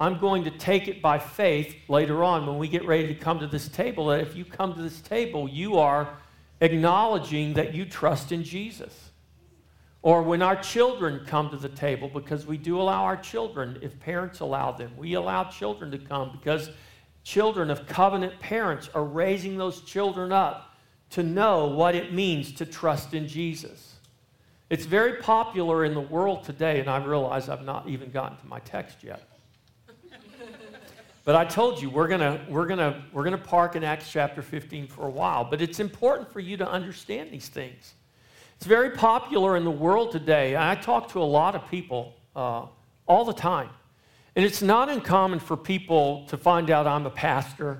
I'm 0.00 0.18
going 0.18 0.42
to 0.44 0.50
take 0.50 0.88
it 0.88 1.00
by 1.00 1.20
faith 1.20 1.76
later 1.88 2.24
on 2.24 2.44
when 2.44 2.58
we 2.58 2.66
get 2.66 2.84
ready 2.84 3.06
to 3.06 3.14
come 3.14 3.38
to 3.38 3.46
this 3.46 3.68
table. 3.68 4.06
That 4.06 4.20
if 4.20 4.34
you 4.34 4.44
come 4.44 4.74
to 4.74 4.82
this 4.82 5.00
table, 5.00 5.48
you 5.48 5.78
are 5.78 6.18
acknowledging 6.60 7.54
that 7.54 7.72
you 7.72 7.84
trust 7.84 8.32
in 8.32 8.42
Jesus. 8.42 9.09
Or 10.02 10.22
when 10.22 10.40
our 10.40 10.56
children 10.56 11.26
come 11.26 11.50
to 11.50 11.56
the 11.56 11.68
table, 11.68 12.08
because 12.08 12.46
we 12.46 12.56
do 12.56 12.80
allow 12.80 13.04
our 13.04 13.18
children, 13.18 13.78
if 13.82 13.98
parents 14.00 14.40
allow 14.40 14.72
them, 14.72 14.92
we 14.96 15.14
allow 15.14 15.44
children 15.44 15.90
to 15.90 15.98
come 15.98 16.30
because 16.32 16.70
children 17.22 17.70
of 17.70 17.86
covenant 17.86 18.38
parents 18.40 18.88
are 18.94 19.04
raising 19.04 19.58
those 19.58 19.82
children 19.82 20.32
up 20.32 20.74
to 21.10 21.22
know 21.22 21.66
what 21.66 21.94
it 21.94 22.14
means 22.14 22.52
to 22.52 22.64
trust 22.64 23.12
in 23.12 23.28
Jesus. 23.28 23.96
It's 24.70 24.84
very 24.84 25.14
popular 25.20 25.84
in 25.84 25.94
the 25.94 26.00
world 26.00 26.44
today, 26.44 26.80
and 26.80 26.88
I 26.88 27.04
realize 27.04 27.48
I've 27.48 27.64
not 27.64 27.88
even 27.88 28.10
gotten 28.10 28.38
to 28.38 28.46
my 28.46 28.60
text 28.60 29.02
yet. 29.02 29.28
but 31.24 31.34
I 31.34 31.44
told 31.44 31.82
you 31.82 31.90
we're 31.90 32.06
gonna 32.06 32.40
we're 32.48 32.66
gonna 32.66 33.02
we're 33.12 33.24
gonna 33.24 33.36
park 33.36 33.74
in 33.74 33.82
Acts 33.82 34.10
chapter 34.10 34.40
15 34.42 34.86
for 34.86 35.06
a 35.06 35.10
while. 35.10 35.44
But 35.44 35.60
it's 35.60 35.80
important 35.80 36.32
for 36.32 36.38
you 36.38 36.56
to 36.56 36.70
understand 36.70 37.32
these 37.32 37.48
things. 37.48 37.94
It's 38.60 38.66
very 38.66 38.90
popular 38.90 39.56
in 39.56 39.64
the 39.64 39.70
world 39.70 40.12
today. 40.12 40.54
I 40.54 40.74
talk 40.74 41.12
to 41.12 41.22
a 41.22 41.24
lot 41.24 41.54
of 41.54 41.66
people 41.70 42.12
uh, 42.36 42.66
all 43.06 43.24
the 43.24 43.32
time, 43.32 43.70
and 44.36 44.44
it's 44.44 44.60
not 44.60 44.90
uncommon 44.90 45.38
for 45.38 45.56
people 45.56 46.26
to 46.26 46.36
find 46.36 46.68
out 46.68 46.86
I'm 46.86 47.06
a 47.06 47.10
pastor. 47.10 47.78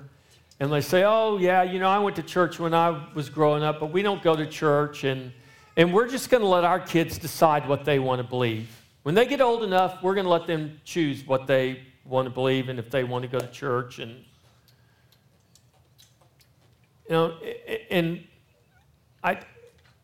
And 0.59 0.71
they 0.71 0.81
say, 0.81 1.03
oh, 1.03 1.37
yeah, 1.37 1.61
you 1.61 1.77
know, 1.77 1.87
I 1.87 1.99
went 1.99 2.15
to 2.15 2.23
church 2.23 2.57
when 2.57 2.73
I 2.73 3.09
was 3.13 3.29
growing 3.29 3.61
up, 3.61 3.79
but 3.79 3.91
we 3.93 4.01
don't 4.01 4.23
go 4.23 4.35
to 4.35 4.47
church. 4.47 5.03
And, 5.03 5.31
and 5.77 5.93
we're 5.93 6.07
just 6.07 6.31
going 6.31 6.41
to 6.41 6.47
let 6.47 6.63
our 6.63 6.79
kids 6.79 7.19
decide 7.19 7.67
what 7.67 7.85
they 7.85 7.99
want 7.99 8.19
to 8.19 8.27
believe. 8.27 8.67
When 9.03 9.13
they 9.13 9.27
get 9.27 9.39
old 9.39 9.61
enough, 9.61 10.01
we're 10.01 10.15
going 10.15 10.25
to 10.25 10.31
let 10.31 10.47
them 10.47 10.81
choose 10.83 11.27
what 11.27 11.45
they 11.45 11.83
want 12.05 12.25
to 12.25 12.31
believe 12.31 12.69
and 12.69 12.79
if 12.79 12.89
they 12.89 13.03
want 13.03 13.21
to 13.21 13.27
go 13.27 13.37
to 13.37 13.51
church. 13.51 13.99
And, 13.99 14.15
you 17.07 17.11
know, 17.11 17.37
and 17.91 18.23
I, 19.23 19.41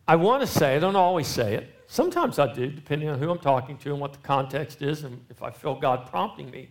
I 0.07 0.15
want 0.15 0.41
to 0.41 0.47
say, 0.47 0.75
I 0.75 0.79
don't 0.79 0.95
always 0.95 1.27
say 1.27 1.55
it. 1.55 1.73
Sometimes 1.87 2.39
I 2.39 2.53
do, 2.53 2.67
depending 2.67 3.09
on 3.09 3.19
who 3.19 3.29
I'm 3.29 3.39
talking 3.39 3.77
to 3.79 3.91
and 3.91 3.99
what 3.99 4.13
the 4.13 4.19
context 4.19 4.81
is 4.81 5.03
and 5.03 5.23
if 5.29 5.43
I 5.43 5.51
feel 5.51 5.75
God 5.75 6.07
prompting 6.07 6.49
me. 6.49 6.69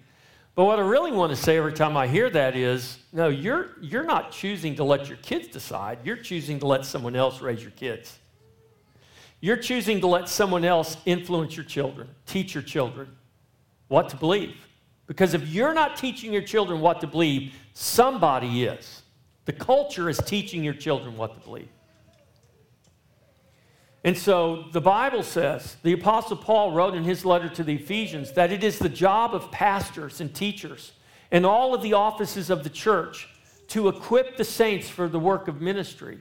But 0.55 0.64
what 0.64 0.78
I 0.78 0.83
really 0.83 1.12
want 1.12 1.31
to 1.31 1.37
say 1.37 1.59
every 1.59 1.75
time 1.75 1.99
I 1.99 2.07
hear 2.07 2.31
that 2.31 2.57
is 2.57 2.99
no, 3.12 3.28
you're, 3.28 3.73
you're 3.83 4.05
not 4.05 4.33
choosing 4.33 4.75
to 4.76 4.85
let 4.85 5.07
your 5.09 5.19
kids 5.19 5.49
decide. 5.49 5.99
You're 6.02 6.16
choosing 6.16 6.59
to 6.61 6.66
let 6.66 6.87
someone 6.87 7.14
else 7.14 7.43
raise 7.43 7.62
your 7.62 7.73
kids. 7.73 8.19
You're 9.40 9.59
choosing 9.59 10.00
to 10.00 10.07
let 10.07 10.31
someone 10.31 10.64
else 10.64 10.97
influence 11.05 11.57
your 11.57 11.66
children, 11.66 12.09
teach 12.25 12.55
your 12.55 12.62
children 12.62 13.09
what 13.88 14.09
to 14.09 14.16
believe. 14.16 14.57
Because 15.07 15.35
if 15.35 15.47
you're 15.49 15.75
not 15.75 15.97
teaching 15.97 16.33
your 16.33 16.43
children 16.43 16.81
what 16.81 17.02
to 17.02 17.07
believe, 17.07 17.52
somebody 17.75 18.64
is. 18.64 19.02
The 19.45 19.52
culture 19.52 20.09
is 20.09 20.19
teaching 20.19 20.64
your 20.64 20.75
children 20.75 21.19
what 21.19 21.35
to 21.35 21.40
believe. 21.40 21.69
And 24.06 24.16
so 24.16 24.66
the 24.70 24.80
Bible 24.80 25.25
says, 25.25 25.78
the 25.82 25.92
Apostle 25.92 26.36
Paul 26.36 26.70
wrote 26.70 26.94
in 26.94 27.02
his 27.02 27.25
letter 27.25 27.48
to 27.48 27.64
the 27.64 27.75
Ephesians 27.75 28.30
that 28.34 28.52
it 28.52 28.62
is 28.62 28.78
the 28.78 28.88
job 28.88 29.34
of 29.34 29.50
pastors 29.50 30.20
and 30.20 30.32
teachers 30.32 30.92
and 31.32 31.44
all 31.44 31.75
of 31.75 31.82
the 31.82 31.94
offices 31.94 32.48
of 32.48 32.62
the 32.62 32.70
church 32.70 33.28
to 33.66 33.88
equip 33.88 34.36
the 34.36 34.44
saints 34.44 34.88
for 34.88 35.08
the 35.08 35.18
work 35.18 35.48
of 35.48 35.60
ministry. 35.60 36.20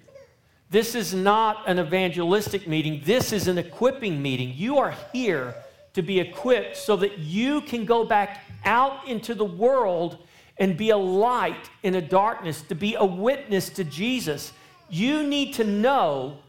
This 0.72 0.96
is 0.96 1.14
not 1.14 1.70
an 1.70 1.78
evangelistic 1.78 2.68
meeting. 2.68 3.04
This 3.06 3.32
is 3.32 3.48
an 3.48 3.60
equipping 3.60 4.20
meeting. 4.20 4.52
You 4.56 4.80
are 4.80 4.96
here 5.14 5.54
to 5.94 6.02
be 6.02 6.20
equipped 6.20 6.78
so 6.78 6.96
that 6.96 7.20
you 7.20 7.62
can 7.62 7.86
go 7.86 8.04
back 8.04 8.46
out 8.66 9.08
into 9.08 9.36
the 9.36 9.46
world 9.46 10.26
and 10.58 10.76
be 10.76 10.90
a 10.90 10.98
light 10.98 11.70
in 11.84 11.94
a 11.94 12.02
darkness, 12.02 12.64
to 12.64 12.74
be 12.74 12.96
a 12.96 13.06
witness 13.06 13.70
to 13.70 13.84
Jesus. 13.84 14.54
You 14.90 15.22
need 15.22 15.54
to 15.54 15.64
know 15.64 16.40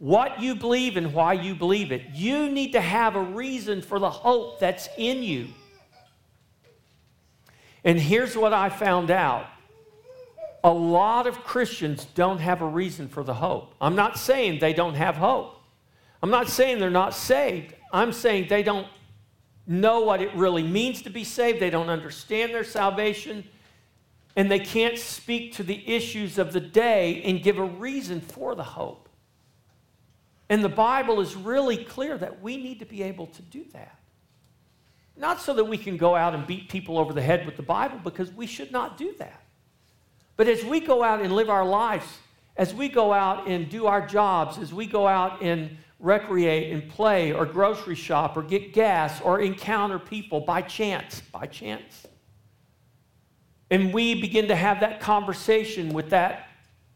what 0.00 0.40
you 0.40 0.54
believe 0.54 0.96
and 0.96 1.12
why 1.12 1.34
you 1.34 1.54
believe 1.54 1.92
it. 1.92 2.02
You 2.14 2.48
need 2.48 2.72
to 2.72 2.80
have 2.80 3.16
a 3.16 3.22
reason 3.22 3.82
for 3.82 3.98
the 3.98 4.10
hope 4.10 4.58
that's 4.58 4.88
in 4.96 5.22
you. 5.22 5.48
And 7.84 8.00
here's 8.00 8.34
what 8.36 8.52
I 8.54 8.70
found 8.70 9.10
out 9.10 9.46
a 10.64 10.72
lot 10.72 11.26
of 11.26 11.44
Christians 11.44 12.06
don't 12.14 12.38
have 12.38 12.62
a 12.62 12.66
reason 12.66 13.08
for 13.08 13.22
the 13.22 13.34
hope. 13.34 13.74
I'm 13.80 13.94
not 13.94 14.18
saying 14.18 14.58
they 14.58 14.72
don't 14.72 14.94
have 14.94 15.16
hope. 15.16 15.56
I'm 16.22 16.30
not 16.30 16.48
saying 16.48 16.78
they're 16.78 16.90
not 16.90 17.14
saved. 17.14 17.74
I'm 17.92 18.12
saying 18.12 18.48
they 18.48 18.62
don't 18.62 18.86
know 19.66 20.00
what 20.00 20.22
it 20.22 20.34
really 20.34 20.62
means 20.62 21.02
to 21.02 21.10
be 21.10 21.24
saved, 21.24 21.60
they 21.60 21.70
don't 21.70 21.90
understand 21.90 22.52
their 22.52 22.64
salvation, 22.64 23.44
and 24.34 24.50
they 24.50 24.58
can't 24.58 24.98
speak 24.98 25.52
to 25.54 25.62
the 25.62 25.86
issues 25.86 26.38
of 26.38 26.52
the 26.54 26.60
day 26.60 27.22
and 27.24 27.42
give 27.42 27.58
a 27.58 27.64
reason 27.64 28.20
for 28.20 28.54
the 28.54 28.64
hope. 28.64 29.09
And 30.50 30.64
the 30.64 30.68
Bible 30.68 31.20
is 31.20 31.36
really 31.36 31.84
clear 31.84 32.18
that 32.18 32.42
we 32.42 32.56
need 32.56 32.80
to 32.80 32.84
be 32.84 33.04
able 33.04 33.28
to 33.28 33.40
do 33.40 33.64
that. 33.72 33.96
Not 35.16 35.40
so 35.40 35.54
that 35.54 35.64
we 35.64 35.78
can 35.78 35.96
go 35.96 36.16
out 36.16 36.34
and 36.34 36.46
beat 36.46 36.68
people 36.68 36.98
over 36.98 37.12
the 37.12 37.22
head 37.22 37.46
with 37.46 37.56
the 37.56 37.62
Bible, 37.62 38.00
because 38.02 38.32
we 38.32 38.46
should 38.46 38.72
not 38.72 38.98
do 38.98 39.14
that. 39.18 39.42
But 40.36 40.48
as 40.48 40.64
we 40.64 40.80
go 40.80 41.04
out 41.04 41.20
and 41.20 41.34
live 41.34 41.48
our 41.48 41.64
lives, 41.64 42.18
as 42.56 42.74
we 42.74 42.88
go 42.88 43.12
out 43.12 43.46
and 43.46 43.68
do 43.68 43.86
our 43.86 44.04
jobs, 44.04 44.58
as 44.58 44.74
we 44.74 44.86
go 44.86 45.06
out 45.06 45.40
and 45.40 45.76
recreate 46.00 46.72
and 46.72 46.88
play 46.88 47.32
or 47.32 47.46
grocery 47.46 47.94
shop 47.94 48.36
or 48.36 48.42
get 48.42 48.72
gas 48.72 49.20
or 49.20 49.40
encounter 49.40 49.98
people 49.98 50.40
by 50.40 50.62
chance, 50.62 51.20
by 51.32 51.46
chance. 51.46 52.06
And 53.70 53.94
we 53.94 54.20
begin 54.20 54.48
to 54.48 54.56
have 54.56 54.80
that 54.80 55.00
conversation 55.00 55.92
with 55.92 56.10
that 56.10 56.48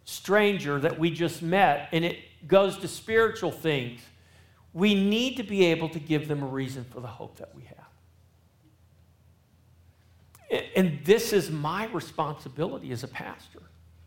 stranger 0.05 0.81
that 0.81 0.99
we 0.99 1.11
just 1.11 1.41
met, 1.41 1.89
and 1.93 2.05
it 2.05 2.19
goes 2.47 2.79
to 2.79 2.89
spiritual 2.89 3.51
things. 3.51 4.01
We 4.73 4.95
need 4.95 5.37
to 5.37 5.43
be 5.43 5.67
able 5.67 5.89
to 5.91 5.99
give 5.99 6.29
them 6.29 6.43
a 6.43 6.47
reason 6.47 6.85
for 6.85 7.01
the 7.01 7.07
hope 7.07 7.37
that 7.39 7.55
we 7.55 7.63
have. 7.65 7.79
And 10.77 11.01
this 11.05 11.33
is 11.33 11.51
my 11.51 11.87
responsibility 11.87 12.93
as 12.93 13.03
a 13.03 13.09
pastor 13.09 13.63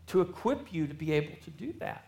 to 0.08 0.20
equip 0.20 0.72
you 0.72 0.86
to 0.86 0.94
be 0.94 1.12
able 1.12 1.36
to 1.44 1.50
do 1.50 1.72
that. 1.80 2.04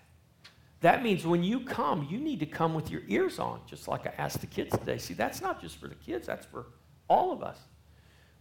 That 0.81 1.03
means 1.03 1.27
when 1.27 1.45
you 1.45 1.61
come, 1.61 2.07
you 2.11 2.19
need 2.19 2.41
to 2.41 2.47
come 2.47 2.73
with 2.73 2.91
your 2.91 3.03
ears 3.07 3.39
on, 3.39 3.61
just 3.67 3.87
like 3.87 4.07
I 4.07 4.15
asked 4.17 4.41
the 4.41 4.47
kids 4.47 4.77
today. 4.77 4.97
See, 4.97 5.13
that's 5.13 5.43
not 5.43 5.61
just 5.61 5.77
for 5.77 5.89
the 5.89 5.95
kids, 5.95 6.27
that's 6.27 6.47
for 6.47 6.67
all 7.09 7.33
of 7.33 7.43
us. 7.43 7.59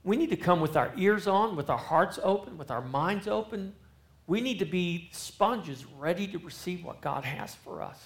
We 0.03 0.15
need 0.15 0.29
to 0.29 0.38
come 0.38 0.62
with 0.62 0.77
our 0.77 0.93
ears 0.96 1.27
on, 1.27 1.58
with 1.58 1.69
our 1.69 1.77
hearts 1.77 2.17
open, 2.24 2.58
with 2.58 2.72
our 2.72 2.81
minds 2.81 3.27
open. 3.27 3.74
We 4.29 4.41
need 4.41 4.59
to 4.59 4.65
be 4.65 5.09
sponges 5.12 5.83
ready 5.98 6.27
to 6.27 6.38
receive 6.38 6.86
what 6.86 7.01
God 7.01 7.25
has 7.25 7.55
for 7.55 7.81
us. 7.81 8.00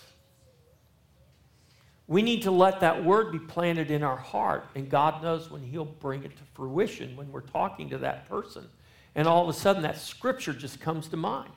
We 2.08 2.22
need 2.22 2.44
to 2.44 2.52
let 2.52 2.80
that 2.80 3.04
word 3.04 3.34
be 3.34 3.40
planted 3.40 3.92
in 3.92 4.04
our 4.04 4.16
heart, 4.16 4.70
and 4.74 4.90
God 4.90 5.22
knows 5.22 5.52
when 5.52 5.62
He'll 5.62 5.84
bring 5.84 6.24
it 6.24 6.38
to 6.38 6.44
fruition 6.54 7.18
when 7.18 7.30
we're 7.30 7.42
talking 7.42 7.90
to 7.90 7.98
that 7.98 8.30
person. 8.30 8.70
And 9.16 9.28
all 9.28 9.44
of 9.44 9.54
a 9.54 9.60
sudden, 9.60 9.84
that 9.84 9.98
scripture 9.98 10.54
just 10.54 10.80
comes 10.80 11.10
to 11.10 11.18
mind 11.18 11.52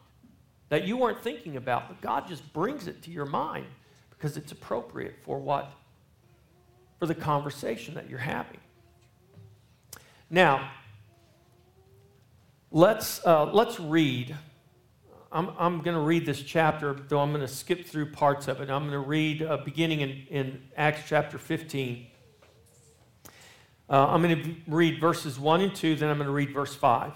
that 0.69 0.85
you 0.85 0.97
weren't 0.97 1.23
thinking 1.23 1.57
about, 1.57 1.87
but 1.87 2.01
God 2.01 2.27
just 2.27 2.53
brings 2.53 2.89
it 2.89 3.03
to 3.05 3.13
your 3.13 3.25
mind 3.25 3.67
because 4.11 4.37
it's 4.37 4.51
appropriate 4.51 5.15
for 5.25 5.39
what? 5.39 5.71
For 6.99 7.07
the 7.07 7.15
conversation 7.15 7.95
that 7.95 8.11
you're 8.11 8.19
having. 8.19 8.59
Now, 10.29 10.73
let's, 12.73 13.25
uh, 13.25 13.45
let's 13.53 13.79
read. 13.79 14.35
I'm, 15.33 15.51
I'm 15.59 15.81
going 15.81 15.97
to 15.97 16.03
read 16.03 16.25
this 16.25 16.43
chapter, 16.43 16.95
though 17.09 17.21
I'm 17.21 17.31
going 17.31 17.41
to 17.41 17.49
skip 17.49 17.87
through 17.87 18.13
parts 18.13 18.47
of 18.49 18.61
it. 18.61 18.71
I'm 18.71 18.83
going 18.83 18.93
to 18.93 18.99
read 19.01 19.43
uh, 19.43 19.59
beginning 19.59 20.01
in, 20.01 20.11
in 20.31 20.63
Acts 20.77 21.03
chapter 21.09 21.37
15. 21.39 22.07
Uh, 23.89 24.07
I'm 24.09 24.23
going 24.23 24.43
to 24.43 24.55
read 24.69 25.01
verses 25.01 25.39
1 25.39 25.61
and 25.61 25.75
2, 25.75 25.97
then 25.97 26.11
I'm 26.11 26.19
going 26.19 26.27
to 26.27 26.33
read 26.33 26.53
verse 26.53 26.75
5. 26.75 27.13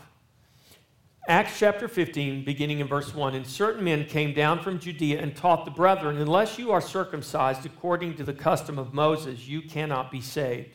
Acts 1.29 1.59
chapter 1.59 1.87
15, 1.87 2.45
beginning 2.45 2.81
in 2.81 2.89
verse 2.89 3.15
1 3.15 3.35
And 3.35 3.47
certain 3.47 3.85
men 3.85 4.05
came 4.05 4.35
down 4.35 4.61
from 4.61 4.81
Judea 4.81 5.21
and 5.21 5.37
taught 5.37 5.65
the 5.65 5.71
brethren, 5.71 6.17
Unless 6.17 6.59
you 6.59 6.73
are 6.73 6.81
circumcised 6.81 7.65
according 7.65 8.15
to 8.17 8.25
the 8.25 8.33
custom 8.33 8.79
of 8.79 8.93
Moses, 8.93 9.47
you 9.47 9.63
cannot 9.63 10.11
be 10.11 10.21
saved. 10.21 10.71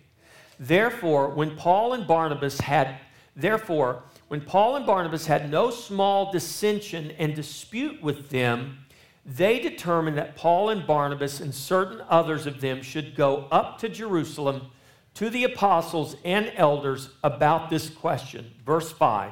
Therefore, 0.57 1.29
when 1.29 1.57
Paul 1.57 1.93
and 1.93 2.07
Barnabas 2.07 2.61
had, 2.61 2.99
therefore, 3.35 4.03
when 4.35 4.43
Paul 4.43 4.75
and 4.75 4.85
Barnabas 4.85 5.27
had 5.27 5.49
no 5.49 5.71
small 5.71 6.29
dissension 6.29 7.11
and 7.11 7.33
dispute 7.33 8.03
with 8.03 8.31
them, 8.31 8.79
they 9.25 9.61
determined 9.61 10.17
that 10.17 10.35
Paul 10.35 10.71
and 10.71 10.85
Barnabas 10.85 11.39
and 11.39 11.55
certain 11.55 12.01
others 12.09 12.45
of 12.45 12.59
them 12.59 12.81
should 12.81 13.15
go 13.15 13.47
up 13.49 13.79
to 13.79 13.87
Jerusalem 13.87 14.71
to 15.13 15.29
the 15.29 15.45
apostles 15.45 16.17
and 16.25 16.51
elders 16.57 17.11
about 17.23 17.69
this 17.69 17.89
question. 17.89 18.51
Verse 18.65 18.91
5. 18.91 19.31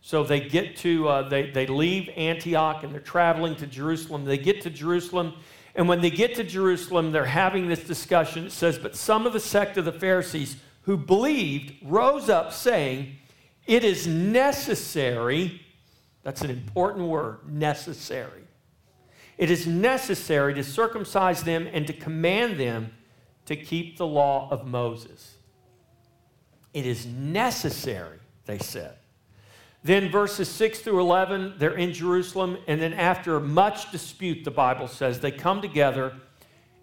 So 0.00 0.24
they 0.24 0.40
get 0.40 0.76
to, 0.78 1.08
uh, 1.08 1.28
they, 1.28 1.52
they 1.52 1.68
leave 1.68 2.10
Antioch 2.16 2.82
and 2.82 2.92
they're 2.92 3.00
traveling 3.00 3.54
to 3.54 3.68
Jerusalem. 3.68 4.24
They 4.24 4.36
get 4.36 4.62
to 4.62 4.70
Jerusalem, 4.70 5.34
and 5.76 5.88
when 5.88 6.00
they 6.00 6.10
get 6.10 6.34
to 6.34 6.42
Jerusalem, 6.42 7.12
they're 7.12 7.24
having 7.24 7.68
this 7.68 7.84
discussion. 7.84 8.46
It 8.46 8.52
says, 8.52 8.80
But 8.80 8.96
some 8.96 9.28
of 9.28 9.32
the 9.32 9.38
sect 9.38 9.76
of 9.76 9.84
the 9.84 9.92
Pharisees 9.92 10.56
who 10.82 10.96
believed 10.96 11.76
rose 11.84 12.28
up, 12.28 12.52
saying, 12.52 13.14
It 13.68 13.84
is 13.84 14.06
necessary, 14.06 15.60
that's 16.22 16.40
an 16.40 16.48
important 16.48 17.06
word, 17.06 17.40
necessary. 17.52 18.44
It 19.36 19.50
is 19.50 19.66
necessary 19.66 20.54
to 20.54 20.64
circumcise 20.64 21.42
them 21.42 21.68
and 21.70 21.86
to 21.86 21.92
command 21.92 22.58
them 22.58 22.92
to 23.44 23.56
keep 23.56 23.98
the 23.98 24.06
law 24.06 24.48
of 24.50 24.66
Moses. 24.66 25.36
It 26.72 26.86
is 26.86 27.04
necessary, 27.04 28.18
they 28.46 28.56
said. 28.56 28.94
Then 29.84 30.10
verses 30.10 30.48
6 30.48 30.80
through 30.80 31.00
11, 31.00 31.56
they're 31.58 31.76
in 31.76 31.92
Jerusalem. 31.92 32.56
And 32.66 32.80
then 32.80 32.94
after 32.94 33.38
much 33.38 33.92
dispute, 33.92 34.44
the 34.44 34.50
Bible 34.50 34.88
says, 34.88 35.20
they 35.20 35.30
come 35.30 35.60
together. 35.60 36.14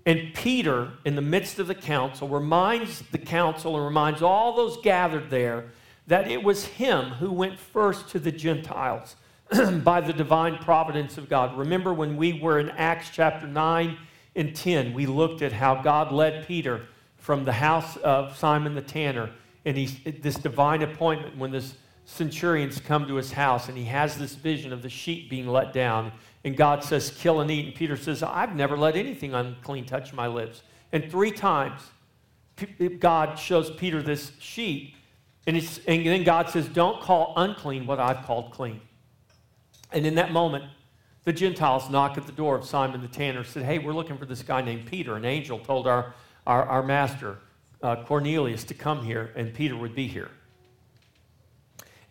And 0.05 0.35
Peter, 0.35 0.91
in 1.03 1.15
the 1.15 1.21
midst 1.23 1.57
of 1.57 1.65
the 1.65 1.75
council, 1.75 2.27
reminds 2.27 3.01
the 3.11 3.17
council 3.17 3.75
and 3.75 3.83
reminds 3.83 4.21
all 4.21 4.55
those 4.55 4.77
gathered 4.83 5.31
there 5.31 5.65
that 6.07 6.29
it 6.29 6.43
was 6.43 6.65
him 6.65 7.05
who 7.11 7.31
went 7.31 7.59
first 7.59 8.09
to 8.09 8.19
the 8.19 8.31
Gentiles 8.31 9.15
by 9.83 10.01
the 10.01 10.13
divine 10.13 10.57
providence 10.57 11.17
of 11.17 11.29
God. 11.29 11.57
Remember 11.57 11.93
when 11.93 12.17
we 12.17 12.39
were 12.39 12.59
in 12.59 12.69
Acts 12.69 13.09
chapter 13.11 13.47
9 13.47 13.97
and 14.35 14.55
10, 14.55 14.93
we 14.93 15.05
looked 15.05 15.41
at 15.41 15.51
how 15.51 15.81
God 15.81 16.11
led 16.11 16.45
Peter 16.47 16.87
from 17.17 17.45
the 17.45 17.53
house 17.53 17.97
of 17.97 18.37
Simon 18.37 18.75
the 18.75 18.81
tanner 18.81 19.31
and 19.65 19.75
he's 19.75 19.97
this 20.21 20.35
divine 20.35 20.83
appointment 20.83 21.37
when 21.37 21.51
this 21.51 21.75
centurions 22.05 22.79
come 22.79 23.07
to 23.07 23.15
his 23.15 23.31
house 23.31 23.67
and 23.67 23.77
he 23.77 23.85
has 23.85 24.15
this 24.17 24.35
vision 24.35 24.71
of 24.71 24.83
the 24.83 24.89
sheep 24.89 25.29
being 25.29 25.47
let 25.47 25.73
down. 25.73 26.11
And 26.43 26.55
God 26.55 26.83
says, 26.83 27.09
Kill 27.09 27.41
and 27.41 27.49
eat. 27.49 27.65
And 27.65 27.75
Peter 27.75 27.97
says, 27.97 28.21
I've 28.21 28.55
never 28.55 28.77
let 28.77 28.95
anything 28.95 29.33
unclean 29.33 29.85
touch 29.85 30.13
my 30.13 30.27
lips. 30.27 30.61
And 30.91 31.09
three 31.09 31.31
times, 31.31 31.81
God 32.99 33.39
shows 33.39 33.71
Peter 33.71 34.03
this 34.03 34.31
sheep. 34.39 34.95
And, 35.47 35.57
and 35.57 36.05
then 36.05 36.23
God 36.23 36.49
says, 36.49 36.67
Don't 36.67 37.01
call 37.01 37.33
unclean 37.37 37.85
what 37.85 37.99
I've 37.99 38.25
called 38.25 38.51
clean. 38.51 38.81
And 39.91 40.05
in 40.05 40.15
that 40.15 40.31
moment, 40.31 40.65
the 41.23 41.33
Gentiles 41.33 41.89
knock 41.89 42.17
at 42.17 42.25
the 42.25 42.31
door 42.31 42.55
of 42.55 42.65
Simon 42.65 43.01
the 43.01 43.07
tanner 43.07 43.43
said, 43.43 43.63
Hey, 43.63 43.79
we're 43.79 43.93
looking 43.93 44.17
for 44.17 44.25
this 44.25 44.41
guy 44.41 44.61
named 44.61 44.87
Peter. 44.87 45.15
An 45.15 45.25
angel 45.25 45.59
told 45.59 45.87
our, 45.87 46.13
our, 46.47 46.63
our 46.65 46.83
master, 46.83 47.37
uh, 47.81 48.03
Cornelius, 48.03 48.63
to 48.65 48.73
come 48.73 49.03
here, 49.03 49.31
and 49.35 49.53
Peter 49.53 49.75
would 49.75 49.95
be 49.95 50.07
here. 50.07 50.29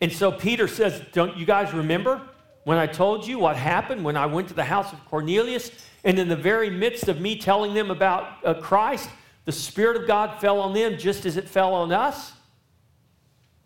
And 0.01 0.13
so 0.13 0.31
Peter 0.31 0.69
says, 0.69 1.03
Don't 1.13 1.37
you 1.37 1.47
guys 1.47 1.73
remember 1.73 2.23
when 2.65 2.79
I 2.79 2.87
told 2.87 3.27
you 3.27 3.39
what 3.39 3.57
happened 3.57 4.05
when 4.05 4.17
I 4.17 4.27
went 4.27 4.49
to 4.49 4.55
the 4.55 4.65
house 4.65 4.93
of 4.93 5.05
Cornelius? 5.07 5.71
And 6.05 6.19
in 6.19 6.29
the 6.29 6.37
very 6.37 6.69
midst 6.69 7.09
of 7.09 7.21
me 7.21 7.37
telling 7.37 7.73
them 7.75 7.91
about 7.91 8.45
uh, 8.45 8.55
Christ, 8.55 9.09
the 9.45 9.53
Spirit 9.53 9.97
of 9.97 10.07
God 10.07 10.41
fell 10.41 10.61
on 10.61 10.75
them 10.75 10.99
just 10.99 11.25
as 11.25 11.37
it 11.37 11.49
fell 11.49 11.73
on 11.75 11.93
us. 11.93 12.33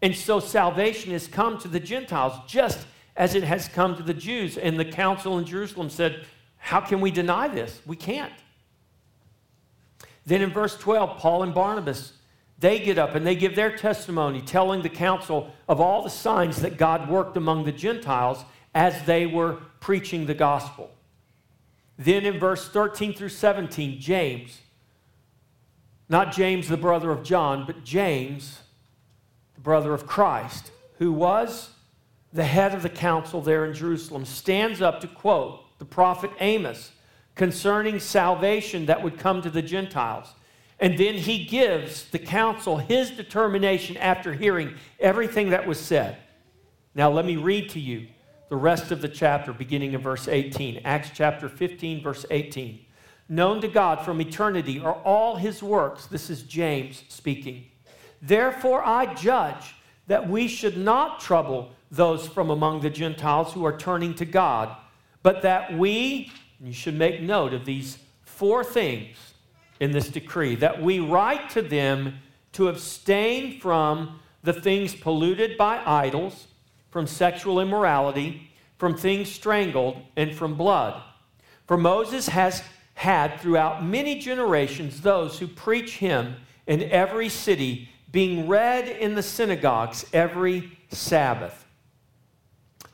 And 0.00 0.14
so 0.14 0.40
salvation 0.40 1.12
has 1.12 1.26
come 1.26 1.58
to 1.58 1.68
the 1.68 1.80
Gentiles 1.80 2.34
just 2.46 2.86
as 3.16 3.34
it 3.34 3.42
has 3.42 3.68
come 3.68 3.96
to 3.96 4.02
the 4.02 4.14
Jews. 4.14 4.56
And 4.56 4.78
the 4.78 4.84
council 4.84 5.38
in 5.38 5.44
Jerusalem 5.44 5.90
said, 5.90 6.24
How 6.56 6.80
can 6.80 7.00
we 7.00 7.10
deny 7.10 7.48
this? 7.48 7.80
We 7.86 7.96
can't. 7.96 8.32
Then 10.24 10.42
in 10.42 10.50
verse 10.50 10.76
12, 10.76 11.18
Paul 11.18 11.42
and 11.42 11.54
Barnabas 11.54 12.12
they 12.58 12.80
get 12.80 12.98
up 12.98 13.14
and 13.14 13.26
they 13.26 13.36
give 13.36 13.54
their 13.54 13.76
testimony, 13.76 14.40
telling 14.40 14.82
the 14.82 14.88
council 14.88 15.52
of 15.68 15.80
all 15.80 16.02
the 16.02 16.10
signs 16.10 16.60
that 16.62 16.76
God 16.76 17.08
worked 17.08 17.36
among 17.36 17.64
the 17.64 17.72
Gentiles 17.72 18.44
as 18.74 19.04
they 19.04 19.26
were 19.26 19.58
preaching 19.80 20.26
the 20.26 20.34
gospel. 20.34 20.90
Then 21.96 22.24
in 22.24 22.38
verse 22.38 22.68
13 22.68 23.14
through 23.14 23.28
17, 23.28 24.00
James, 24.00 24.60
not 26.08 26.32
James, 26.32 26.68
the 26.68 26.76
brother 26.76 27.10
of 27.10 27.22
John, 27.22 27.64
but 27.64 27.84
James, 27.84 28.60
the 29.58 29.62
brother 29.62 29.92
of 29.92 30.06
Christ, 30.06 30.70
who 30.98 31.12
was 31.12 31.70
the 32.32 32.44
head 32.44 32.74
of 32.74 32.84
the 32.84 32.88
council 32.88 33.40
there 33.40 33.64
in 33.64 33.74
Jerusalem, 33.74 34.24
stands 34.24 34.80
up 34.80 35.00
to 35.00 35.08
quote 35.08 35.76
the 35.80 35.84
prophet 35.84 36.30
Amos 36.38 36.92
concerning 37.34 37.98
salvation 37.98 38.86
that 38.86 39.02
would 39.02 39.18
come 39.18 39.42
to 39.42 39.50
the 39.50 39.60
Gentiles. 39.60 40.32
And 40.78 40.96
then 40.96 41.14
he 41.14 41.44
gives 41.44 42.04
the 42.04 42.20
council 42.20 42.76
his 42.76 43.10
determination 43.10 43.96
after 43.96 44.32
hearing 44.32 44.76
everything 45.00 45.50
that 45.50 45.66
was 45.66 45.80
said. 45.80 46.18
Now, 46.94 47.10
let 47.10 47.26
me 47.26 47.34
read 47.34 47.68
to 47.70 47.80
you 47.80 48.06
the 48.50 48.56
rest 48.56 48.92
of 48.92 49.02
the 49.02 49.08
chapter, 49.08 49.52
beginning 49.52 49.92
in 49.92 50.00
verse 50.00 50.28
18. 50.28 50.82
Acts 50.84 51.10
chapter 51.12 51.48
15, 51.48 52.00
verse 52.00 52.24
18. 52.30 52.78
Known 53.28 53.60
to 53.62 53.68
God 53.68 54.04
from 54.04 54.20
eternity 54.20 54.78
are 54.78 54.94
all 54.94 55.34
his 55.34 55.64
works. 55.64 56.06
This 56.06 56.30
is 56.30 56.44
James 56.44 57.02
speaking. 57.08 57.64
Therefore, 58.20 58.84
I 58.84 59.14
judge 59.14 59.74
that 60.06 60.28
we 60.28 60.48
should 60.48 60.76
not 60.76 61.20
trouble 61.20 61.70
those 61.90 62.26
from 62.26 62.50
among 62.50 62.80
the 62.80 62.90
Gentiles 62.90 63.52
who 63.52 63.64
are 63.64 63.76
turning 63.76 64.14
to 64.14 64.24
God, 64.24 64.76
but 65.22 65.42
that 65.42 65.76
we, 65.76 66.32
you 66.60 66.72
should 66.72 66.94
make 66.94 67.20
note 67.20 67.54
of 67.54 67.64
these 67.64 67.98
four 68.24 68.64
things 68.64 69.16
in 69.80 69.92
this 69.92 70.08
decree, 70.08 70.54
that 70.56 70.82
we 70.82 70.98
write 70.98 71.50
to 71.50 71.62
them 71.62 72.18
to 72.52 72.68
abstain 72.68 73.60
from 73.60 74.18
the 74.42 74.52
things 74.52 74.94
polluted 74.94 75.56
by 75.56 75.82
idols, 75.84 76.48
from 76.90 77.06
sexual 77.06 77.60
immorality, 77.60 78.50
from 78.78 78.96
things 78.96 79.30
strangled, 79.30 80.00
and 80.16 80.34
from 80.34 80.54
blood. 80.54 81.02
For 81.66 81.76
Moses 81.76 82.28
has 82.28 82.62
had 82.94 83.38
throughout 83.40 83.84
many 83.84 84.18
generations 84.18 85.02
those 85.02 85.38
who 85.38 85.46
preach 85.46 85.98
him 85.98 86.36
in 86.66 86.82
every 86.84 87.28
city, 87.28 87.88
being 88.10 88.48
read 88.48 88.88
in 88.88 89.14
the 89.14 89.22
synagogues 89.22 90.06
every 90.12 90.78
Sabbath. 90.90 91.66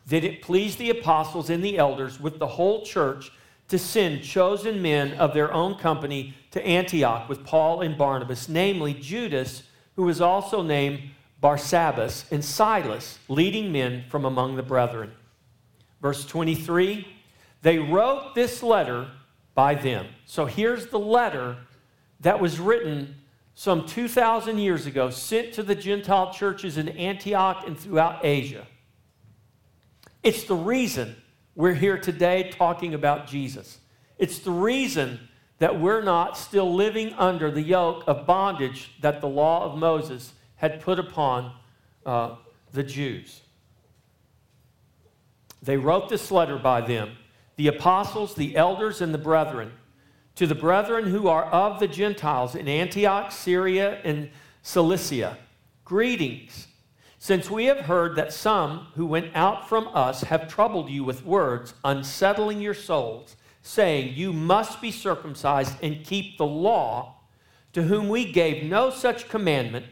That 0.07 0.25
it 0.25 0.43
pleased 0.43 0.79
the 0.79 0.91
apostles 0.91 1.51
and 1.51 1.65
the 1.65 1.79
elders 1.79 2.21
with 2.21 2.39
the 2.39 2.47
whole 2.47 2.85
church 2.85 3.31
to 3.69 3.79
send 3.79 4.23
chosen 4.23 4.83
men 4.83 5.15
of 5.15 5.33
their 5.33 5.53
own 5.53 5.77
company 5.77 6.35
to 6.51 6.65
Antioch 6.67 7.29
with 7.29 7.45
Paul 7.45 7.81
and 7.81 7.97
Barnabas, 7.97 8.49
namely 8.49 8.93
Judas, 8.93 9.63
who 9.97 10.03
was 10.03 10.21
also 10.21 10.63
named 10.63 11.01
Barsabbas, 11.43 12.31
and 12.31 12.45
Silas, 12.45 13.19
leading 13.29 13.73
men 13.73 14.05
from 14.09 14.25
among 14.25 14.57
the 14.57 14.63
brethren. 14.63 15.13
Verse 16.01 16.27
23 16.27 17.07
They 17.63 17.79
wrote 17.79 18.35
this 18.35 18.63
letter 18.63 19.09
by 19.55 19.75
them. 19.75 20.07
So 20.27 20.47
here's 20.47 20.89
the 20.89 20.99
letter 20.99 21.57
that 22.21 22.41
was 22.41 22.59
written 22.59 23.17
some 23.55 23.87
2,000 23.87 24.59
years 24.59 24.87
ago, 24.87 25.11
sent 25.11 25.53
to 25.55 25.63
the 25.63 25.75
Gentile 25.75 26.33
churches 26.33 26.77
in 26.77 26.89
Antioch 26.89 27.65
and 27.67 27.79
throughout 27.79 28.25
Asia. 28.25 28.67
It's 30.23 30.45
the 30.45 30.57
reason 30.57 31.17
we're 31.55 31.75
here 31.75 31.99
today 31.99 32.51
talking 32.51 32.95
about 32.95 33.27
Jesus. 33.27 33.79
It's 34.19 34.41
the 34.41 34.51
reason 34.51 35.21
that 35.59 35.79
we're 35.79 36.03
not 36.03 36.37
still 36.37 36.75
living 36.75 37.13
under 37.15 37.51
the 37.51 37.63
yoke 37.63 38.05
of 38.07 38.27
bondage 38.27 38.91
that 39.01 39.21
the 39.21 39.29
law 39.29 39.65
of 39.65 39.79
Moses 39.79 40.33
had 40.57 40.81
put 40.81 40.99
upon 40.99 41.53
uh, 42.05 42.37
the 42.73 42.83
Jews. 42.83 43.43
They 45.63 45.77
wrote 45.77 46.09
this 46.09 46.31
letter 46.31 46.59
by 46.59 46.81
them 46.81 47.17
the 47.57 47.69
apostles, 47.69 48.35
the 48.35 48.57
elders, 48.57 49.01
and 49.01 49.15
the 49.15 49.19
brethren, 49.19 49.73
to 50.37 50.47
the 50.47 50.55
brethren 50.55 51.05
who 51.05 51.29
are 51.29 51.45
of 51.45 51.79
the 51.81 51.89
Gentiles 51.89 52.55
in 52.55 52.69
Antioch, 52.69 53.31
Syria, 53.31 54.01
and 54.05 54.31
Cilicia, 54.63 55.39
greetings. 55.85 56.69
Since 57.19 57.51
we 57.51 57.67
have 57.67 57.81
heard 57.81 58.17
that 58.17 58.33
some 58.33 58.89
who 58.95 59.07
went 59.07 59.35
out 59.35 59.69
from 59.69 59.89
us 59.95 60.25
have 60.25 60.49
troubled 60.49 60.91
you 60.91 61.05
with 61.05 61.25
words, 61.25 61.75
unsettling 61.85 62.61
your 62.61 62.75
souls, 62.75 63.37
saying, 63.63 64.15
You 64.15 64.33
must 64.33 64.81
be 64.83 64.91
circumcised 64.91 65.77
and 65.83 66.05
keep 66.05 66.37
the 66.37 66.47
law, 66.47 67.15
to 67.73 67.85
whom 67.85 68.09
we 68.09 68.31
gave 68.31 68.65
no 68.65 68.91
such 68.91 69.29
commandment, 69.29 69.87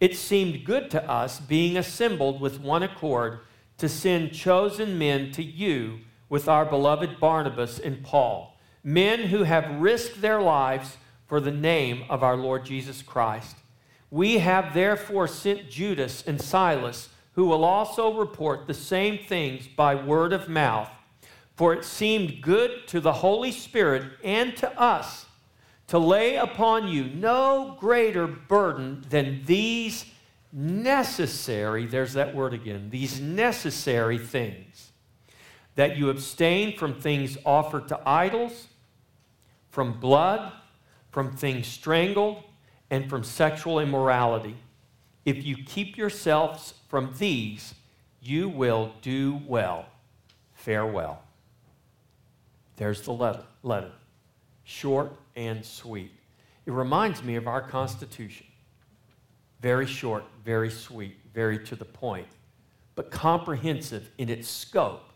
it 0.00 0.16
seemed 0.16 0.64
good 0.64 0.90
to 0.90 1.10
us, 1.10 1.38
being 1.38 1.76
assembled 1.76 2.40
with 2.40 2.60
one 2.60 2.82
accord, 2.82 3.40
to 3.76 3.88
send 3.88 4.32
chosen 4.32 4.98
men 4.98 5.30
to 5.32 5.42
you 5.42 6.00
with 6.30 6.48
our 6.48 6.64
beloved 6.64 7.20
Barnabas 7.20 7.78
and 7.78 8.02
Paul, 8.02 8.49
men 8.82 9.20
who 9.28 9.42
have 9.42 9.80
risked 9.80 10.20
their 10.20 10.40
lives 10.40 10.96
for 11.26 11.40
the 11.40 11.52
name 11.52 12.04
of 12.08 12.22
our 12.22 12.36
Lord 12.36 12.64
Jesus 12.64 13.02
Christ. 13.02 13.56
We 14.10 14.38
have 14.38 14.74
therefore 14.74 15.28
sent 15.28 15.70
Judas 15.70 16.24
and 16.26 16.40
Silas, 16.40 17.10
who 17.34 17.46
will 17.46 17.64
also 17.64 18.18
report 18.18 18.66
the 18.66 18.74
same 18.74 19.18
things 19.18 19.68
by 19.68 19.94
word 19.94 20.32
of 20.32 20.48
mouth. 20.48 20.90
For 21.54 21.74
it 21.74 21.84
seemed 21.84 22.40
good 22.40 22.88
to 22.88 23.00
the 23.00 23.12
Holy 23.12 23.52
Spirit 23.52 24.04
and 24.24 24.56
to 24.56 24.80
us 24.80 25.26
to 25.88 25.98
lay 25.98 26.36
upon 26.36 26.88
you 26.88 27.04
no 27.04 27.76
greater 27.78 28.26
burden 28.26 29.04
than 29.10 29.42
these 29.44 30.06
necessary, 30.52 31.86
there's 31.86 32.14
that 32.14 32.34
word 32.34 32.54
again, 32.54 32.90
these 32.90 33.20
necessary 33.20 34.18
things 34.18 34.92
that 35.74 35.96
you 35.96 36.10
abstain 36.10 36.76
from 36.76 36.94
things 36.94 37.36
offered 37.44 37.88
to 37.88 38.00
idols, 38.08 38.68
from 39.70 39.98
blood, 39.98 40.52
from 41.10 41.32
things 41.32 41.66
strangled, 41.66 42.42
and 42.90 43.08
from 43.08 43.24
sexual 43.24 43.78
immorality. 43.78 44.56
If 45.24 45.44
you 45.44 45.56
keep 45.64 45.96
yourselves 45.96 46.74
from 46.88 47.14
these, 47.18 47.74
you 48.20 48.48
will 48.48 48.92
do 49.02 49.40
well. 49.46 49.86
Farewell. 50.52 51.22
There's 52.76 53.02
the 53.02 53.12
letter. 53.12 53.44
letter. 53.62 53.92
Short 54.64 55.12
and 55.36 55.64
sweet. 55.64 56.12
It 56.66 56.72
reminds 56.72 57.22
me 57.22 57.36
of 57.36 57.46
our 57.46 57.62
Constitution. 57.62 58.46
Very 59.60 59.86
short, 59.86 60.24
very 60.44 60.70
sweet, 60.70 61.16
very 61.34 61.58
to 61.66 61.76
the 61.76 61.84
point, 61.84 62.28
but 62.94 63.10
comprehensive 63.10 64.10
in 64.18 64.28
its 64.28 64.48
scope 64.48 65.10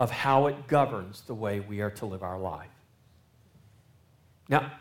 of 0.00 0.10
how 0.10 0.46
it 0.46 0.66
governs 0.66 1.22
the 1.22 1.34
way 1.34 1.60
we 1.60 1.80
are 1.80 1.90
to 1.90 2.06
live 2.06 2.22
our 2.22 2.38
life. 2.38 2.75
Now, 4.48 4.72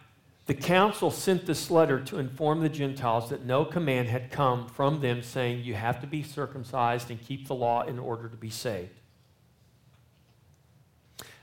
the 0.46 0.54
council 0.54 1.10
sent 1.10 1.48
this 1.48 1.72
letter 1.72 2.00
to 2.02 2.20
inform 2.20 2.62
the 2.62 2.70
Gentiles 2.70 3.30
that 3.30 3.46
no 3.46 3.66
command 3.66 4.10
had 4.10 4.30
come 4.30 4.68
from 4.68 5.02
them 5.02 5.24
saying 5.24 5.64
you 5.64 5.74
have 5.74 6.00
to 6.02 6.08
be 6.08 6.22
circumcised 6.22 7.10
and 7.10 7.22
keep 7.22 7.48
the 7.48 7.56
law 7.56 7.82
in 7.82 7.98
order 7.98 8.30
to 8.30 8.38
be 8.38 8.52
saved. 8.52 8.92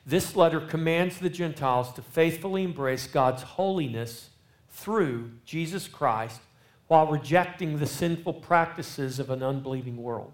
This 0.07 0.37
letter 0.37 0.61
commands 0.61 1.19
the 1.19 1.31
Gentiles 1.31 1.93
to 1.95 2.03
faithfully 2.03 2.63
embrace 2.63 3.07
God's 3.07 3.43
holiness 3.43 4.31
through 4.69 5.33
Jesus 5.45 5.89
Christ 5.89 6.41
while 6.87 7.07
rejecting 7.07 7.79
the 7.79 7.87
sinful 7.87 8.35
practices 8.35 9.19
of 9.19 9.31
an 9.31 9.43
unbelieving 9.43 9.97
world. 9.97 10.33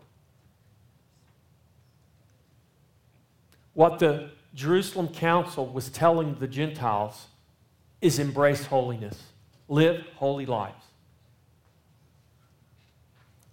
What 3.74 3.98
the 3.98 4.30
Jerusalem 4.54 5.08
council 5.08 5.66
was 5.66 5.88
telling 5.88 6.34
the 6.34 6.48
Gentiles 6.48 7.27
is 8.00 8.18
embrace 8.18 8.64
holiness, 8.66 9.20
live 9.68 10.04
holy 10.16 10.46
lives. 10.46 10.84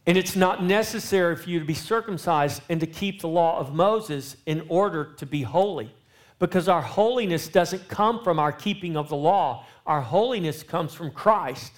And 0.08 0.17
it's 0.17 0.36
not 0.36 0.63
necessary 0.63 1.36
for 1.36 1.49
you 1.49 1.60
to 1.60 1.65
be 1.65 1.73
circumcised 1.73 2.62
and 2.69 2.79
to 2.79 2.86
keep 2.88 3.21
the 3.21 3.27
law 3.27 3.58
of 3.60 3.73
Moses 3.73 4.38
in 4.45 4.65
order 4.69 5.13
to 5.17 5.25
be 5.25 5.41
holy. 5.41 5.91
Because 6.38 6.67
our 6.67 6.81
holiness 6.81 7.47
doesn't 7.47 7.88
come 7.88 8.23
from 8.23 8.38
our 8.38 8.51
keeping 8.51 8.97
of 8.97 9.10
the 9.10 9.15
law, 9.15 9.65
our 9.86 10.01
holiness 10.01 10.62
comes 10.62 10.93
from 10.93 11.12
Christ. 11.12 11.71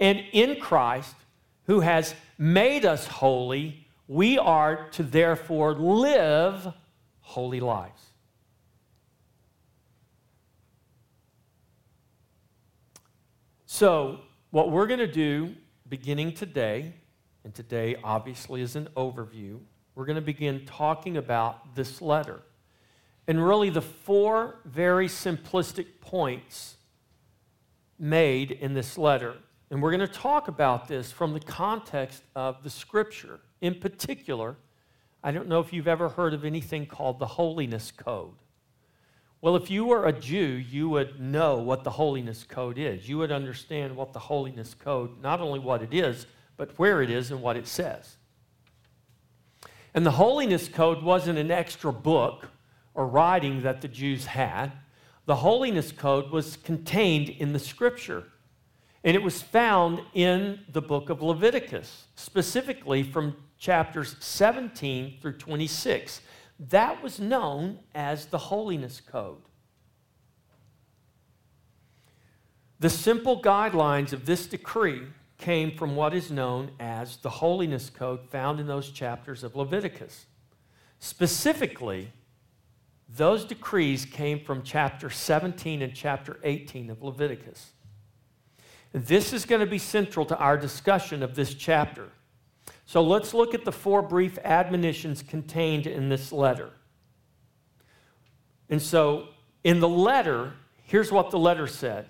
And 0.00 0.22
in 0.32 0.60
Christ, 0.60 1.14
who 1.64 1.80
has 1.80 2.14
made 2.36 2.84
us 2.84 3.06
holy, 3.06 3.86
we 4.06 4.38
are 4.38 4.88
to 4.90 5.02
therefore 5.02 5.74
live 5.74 6.72
holy 7.20 7.60
lives. 7.60 8.07
So, 13.78 14.18
what 14.50 14.72
we're 14.72 14.88
going 14.88 14.98
to 14.98 15.06
do 15.06 15.54
beginning 15.88 16.32
today, 16.32 16.94
and 17.44 17.54
today 17.54 17.94
obviously 18.02 18.60
is 18.60 18.74
an 18.74 18.88
overview, 18.96 19.60
we're 19.94 20.04
going 20.04 20.16
to 20.16 20.20
begin 20.20 20.66
talking 20.66 21.16
about 21.16 21.76
this 21.76 22.02
letter. 22.02 22.40
And 23.28 23.46
really, 23.46 23.70
the 23.70 23.80
four 23.80 24.56
very 24.64 25.06
simplistic 25.06 26.00
points 26.00 26.76
made 28.00 28.50
in 28.50 28.74
this 28.74 28.98
letter. 28.98 29.36
And 29.70 29.80
we're 29.80 29.92
going 29.92 30.00
to 30.00 30.12
talk 30.12 30.48
about 30.48 30.88
this 30.88 31.12
from 31.12 31.32
the 31.32 31.38
context 31.38 32.24
of 32.34 32.64
the 32.64 32.70
scripture. 32.70 33.38
In 33.60 33.76
particular, 33.76 34.56
I 35.22 35.30
don't 35.30 35.46
know 35.46 35.60
if 35.60 35.72
you've 35.72 35.86
ever 35.86 36.08
heard 36.08 36.34
of 36.34 36.44
anything 36.44 36.84
called 36.86 37.20
the 37.20 37.26
Holiness 37.26 37.92
Code. 37.92 38.34
Well, 39.40 39.54
if 39.54 39.70
you 39.70 39.84
were 39.84 40.06
a 40.06 40.12
Jew, 40.12 40.64
you 40.68 40.88
would 40.88 41.20
know 41.20 41.58
what 41.58 41.84
the 41.84 41.90
Holiness 41.90 42.42
Code 42.42 42.76
is. 42.76 43.08
You 43.08 43.18
would 43.18 43.30
understand 43.30 43.94
what 43.96 44.12
the 44.12 44.18
Holiness 44.18 44.74
Code, 44.74 45.22
not 45.22 45.40
only 45.40 45.60
what 45.60 45.82
it 45.82 45.94
is, 45.94 46.26
but 46.56 46.76
where 46.76 47.02
it 47.02 47.10
is 47.10 47.30
and 47.30 47.40
what 47.40 47.56
it 47.56 47.68
says. 47.68 48.16
And 49.94 50.04
the 50.04 50.10
Holiness 50.12 50.68
Code 50.68 51.02
wasn't 51.02 51.38
an 51.38 51.52
extra 51.52 51.92
book 51.92 52.48
or 52.94 53.06
writing 53.06 53.62
that 53.62 53.80
the 53.80 53.88
Jews 53.88 54.26
had. 54.26 54.72
The 55.26 55.36
Holiness 55.36 55.92
Code 55.92 56.30
was 56.30 56.56
contained 56.56 57.28
in 57.28 57.52
the 57.52 57.58
Scripture. 57.60 58.24
And 59.04 59.14
it 59.14 59.22
was 59.22 59.40
found 59.40 60.00
in 60.14 60.60
the 60.72 60.82
book 60.82 61.10
of 61.10 61.22
Leviticus, 61.22 62.06
specifically 62.16 63.04
from 63.04 63.36
chapters 63.56 64.16
17 64.18 65.18
through 65.22 65.34
26. 65.34 66.22
That 66.58 67.02
was 67.02 67.20
known 67.20 67.78
as 67.94 68.26
the 68.26 68.38
Holiness 68.38 69.00
Code. 69.00 69.42
The 72.80 72.90
simple 72.90 73.40
guidelines 73.42 74.12
of 74.12 74.24
this 74.24 74.46
decree 74.46 75.02
came 75.36 75.76
from 75.76 75.96
what 75.96 76.14
is 76.14 76.30
known 76.30 76.70
as 76.80 77.16
the 77.18 77.30
holiness 77.30 77.90
code 77.90 78.24
found 78.28 78.60
in 78.60 78.66
those 78.66 78.90
chapters 78.90 79.44
of 79.44 79.56
Leviticus. 79.56 80.26
Specifically, 80.98 82.12
those 83.08 83.44
decrees 83.44 84.04
came 84.04 84.40
from 84.40 84.62
chapter 84.62 85.10
17 85.10 85.82
and 85.82 85.94
chapter 85.94 86.38
18 86.42 86.90
of 86.90 87.02
Leviticus. 87.02 87.70
This 88.92 89.32
is 89.32 89.44
going 89.44 89.60
to 89.60 89.66
be 89.66 89.78
central 89.78 90.26
to 90.26 90.36
our 90.38 90.56
discussion 90.56 91.22
of 91.22 91.34
this 91.34 91.54
chapter. 91.54 92.10
So 92.88 93.02
let's 93.02 93.34
look 93.34 93.52
at 93.52 93.66
the 93.66 93.70
four 93.70 94.00
brief 94.00 94.38
admonitions 94.44 95.22
contained 95.22 95.86
in 95.86 96.08
this 96.08 96.32
letter. 96.32 96.70
And 98.70 98.80
so, 98.80 99.28
in 99.62 99.80
the 99.80 99.88
letter, 99.88 100.54
here's 100.84 101.12
what 101.12 101.30
the 101.30 101.38
letter 101.38 101.66
said 101.66 102.06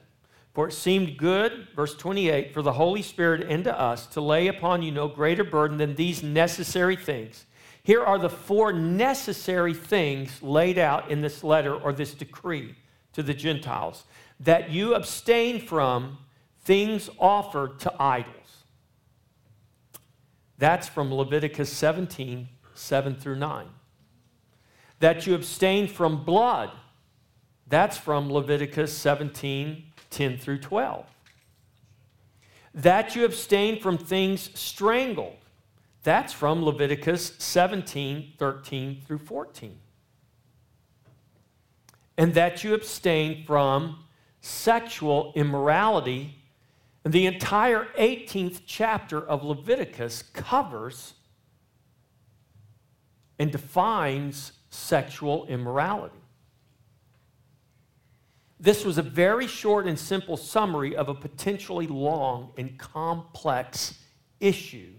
For 0.55 0.69
it 0.69 0.73
seemed 0.73 1.17
good, 1.17 1.67
verse 1.75 1.97
28, 1.97 2.55
for 2.55 2.63
the 2.63 2.75
Holy 2.75 3.03
Spirit 3.03 3.51
and 3.51 3.65
to 3.65 3.77
us 3.77 4.07
to 4.07 4.21
lay 4.21 4.47
upon 4.47 4.83
you 4.83 4.93
no 4.93 5.09
greater 5.09 5.43
burden 5.43 5.79
than 5.79 5.97
these 5.97 6.23
necessary 6.23 6.95
things. 6.95 7.47
Here 7.83 8.05
are 8.05 8.19
the 8.19 8.31
four 8.31 8.73
necessary 8.73 9.75
things 9.75 10.41
laid 10.45 10.79
out 10.79 11.11
in 11.11 11.23
this 11.23 11.43
letter 11.43 11.75
or 11.75 11.93
this 11.93 12.15
decree 12.15 12.77
to 13.15 13.25
the 13.25 13.35
Gentiles 13.35 14.05
that 14.39 14.71
you 14.71 14.95
abstain 14.95 15.61
from 15.61 16.19
things 16.61 17.11
offered 17.19 17.81
to 17.81 17.93
idols. 18.01 18.39
That's 20.59 20.89
from 20.89 21.15
Leviticus 21.15 21.73
17, 21.73 22.49
7 22.75 23.15
through 23.17 23.37
9 23.37 23.69
that 25.01 25.27
you 25.27 25.35
abstain 25.35 25.87
from 25.87 26.25
blood. 26.25 26.71
That's 27.67 27.97
from 27.97 28.33
Leviticus 28.33 28.97
17 28.97 29.85
10 30.11 30.39
through 30.39 30.59
12. 30.59 31.05
That 32.75 33.15
you 33.15 33.25
abstain 33.25 33.81
from 33.81 33.99
things 33.99 34.51
strangled. 34.59 35.37
That's 36.03 36.33
from 36.33 36.65
Leviticus 36.65 37.35
17 37.39 38.35
13 38.39 39.03
through 39.07 39.19
14. 39.19 39.79
And 42.17 42.35
that 42.35 42.65
you 42.65 42.75
abstain 42.75 43.45
from 43.45 44.05
sexual 44.41 45.33
immorality. 45.37 46.38
The 47.09 47.25
entire 47.25 47.87
18th 47.99 48.61
chapter 48.67 49.19
of 49.19 49.43
Leviticus 49.43 50.25
covers 50.35 51.15
and 53.39 53.51
defines 53.51 54.53
sexual 54.69 55.47
immorality. 55.47 56.19
This 58.61 58.85
was 58.85 58.99
a 58.99 59.03
very 59.03 59.47
short 59.47 59.87
and 59.87 59.99
simple 59.99 60.37
summary 60.37 60.95
of 60.97 61.09
a 61.09 61.15
potentially 61.15 61.87
long 61.87 62.53
and 62.59 62.77
complex 62.77 63.99
issue. 64.39 64.93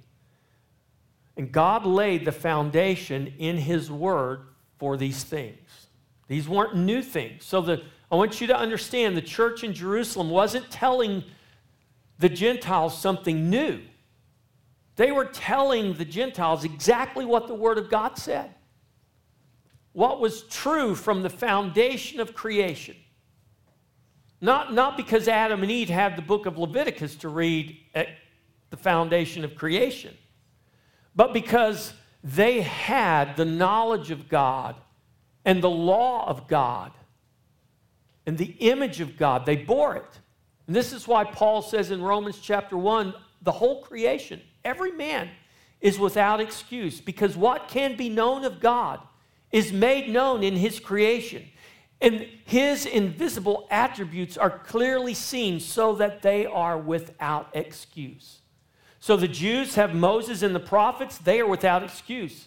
And 1.38 1.52
God 1.52 1.86
laid 1.86 2.26
the 2.26 2.32
foundation 2.32 3.36
in 3.38 3.56
His 3.56 3.92
Word 3.92 4.48
for 4.80 4.98
these 4.98 5.24
things. 5.24 5.88
These 6.28 6.50
weren't 6.50 6.76
new 6.76 7.04
things. 7.04 7.46
So 7.46 7.62
the, 7.62 7.84
I 8.12 8.16
want 8.16 8.42
you 8.42 8.48
to 8.48 8.58
understand 8.58 9.16
the 9.16 9.22
church 9.22 9.64
in 9.64 9.76
Jerusalem 9.76 10.32
wasn't 10.32 10.72
telling 10.72 11.24
the 12.20 12.30
Gentiles 12.30 12.98
something 12.98 13.50
new. 13.50 13.82
They 14.96 15.12
were 15.12 15.26
telling 15.26 15.94
the 15.94 16.06
Gentiles 16.06 16.64
exactly 16.64 17.26
what 17.26 17.48
the 17.48 17.56
Word 17.56 17.78
of 17.78 17.90
God 17.90 18.18
said 18.18 18.54
what 19.94 20.20
was 20.20 20.44
true 20.44 20.96
from 20.96 21.24
the 21.24 21.30
foundation 21.30 22.20
of 22.20 22.34
creation. 22.34 22.96
Not, 24.40 24.74
not 24.74 24.96
because 24.96 25.28
Adam 25.28 25.64
and 25.64 25.72
Eve 25.72 25.90
had 25.90 26.16
the 26.16 26.22
book 26.22 26.46
of 26.46 26.58
Leviticus 26.58 27.16
to 27.18 27.30
read 27.30 27.78
at 27.94 28.08
the 28.70 28.78
foundation 28.78 29.44
of 29.44 29.56
creation, 29.56 30.16
but 31.16 31.34
because 31.34 31.94
they 32.24 32.62
had 32.62 33.36
the 33.36 33.46
knowledge 33.46 34.12
of 34.12 34.30
God 34.30 34.76
and 35.44 35.62
the 35.62 35.70
law 35.70 36.28
of 36.30 36.48
God 36.48 36.92
and 38.26 38.38
the 38.38 38.56
image 38.60 39.02
of 39.02 39.18
God. 39.18 39.46
They 39.46 39.58
bore 39.58 39.96
it. 39.96 40.19
And 40.70 40.76
this 40.76 40.94
is 40.94 41.08
why 41.08 41.24
Paul 41.24 41.64
says 41.64 41.90
in 41.90 42.00
Romans 42.00 42.38
chapter 42.40 42.78
1 42.78 43.16
the 43.42 43.52
whole 43.52 43.82
creation, 43.82 44.40
every 44.64 44.92
man 44.92 45.28
is 45.82 45.98
without 45.98 46.40
excuse 46.40 47.02
because 47.02 47.36
what 47.36 47.70
can 47.70 47.98
be 47.98 48.08
known 48.08 48.46
of 48.46 48.60
God 48.60 49.00
is 49.52 49.74
made 49.74 50.10
known 50.10 50.44
in 50.44 50.56
his 50.56 50.80
creation. 50.80 51.44
And 52.02 52.28
his 52.46 52.86
invisible 52.86 53.68
attributes 53.72 54.38
are 54.38 54.60
clearly 54.60 55.16
seen 55.16 55.60
so 55.60 55.96
that 55.96 56.22
they 56.22 56.46
are 56.46 56.78
without 56.78 57.50
excuse. 57.54 58.42
So 59.00 59.18
the 59.18 59.28
Jews 59.28 59.74
have 59.74 59.96
Moses 59.96 60.44
and 60.44 60.54
the 60.54 60.60
prophets, 60.60 61.18
they 61.18 61.40
are 61.40 61.48
without 61.48 61.82
excuse. 61.82 62.46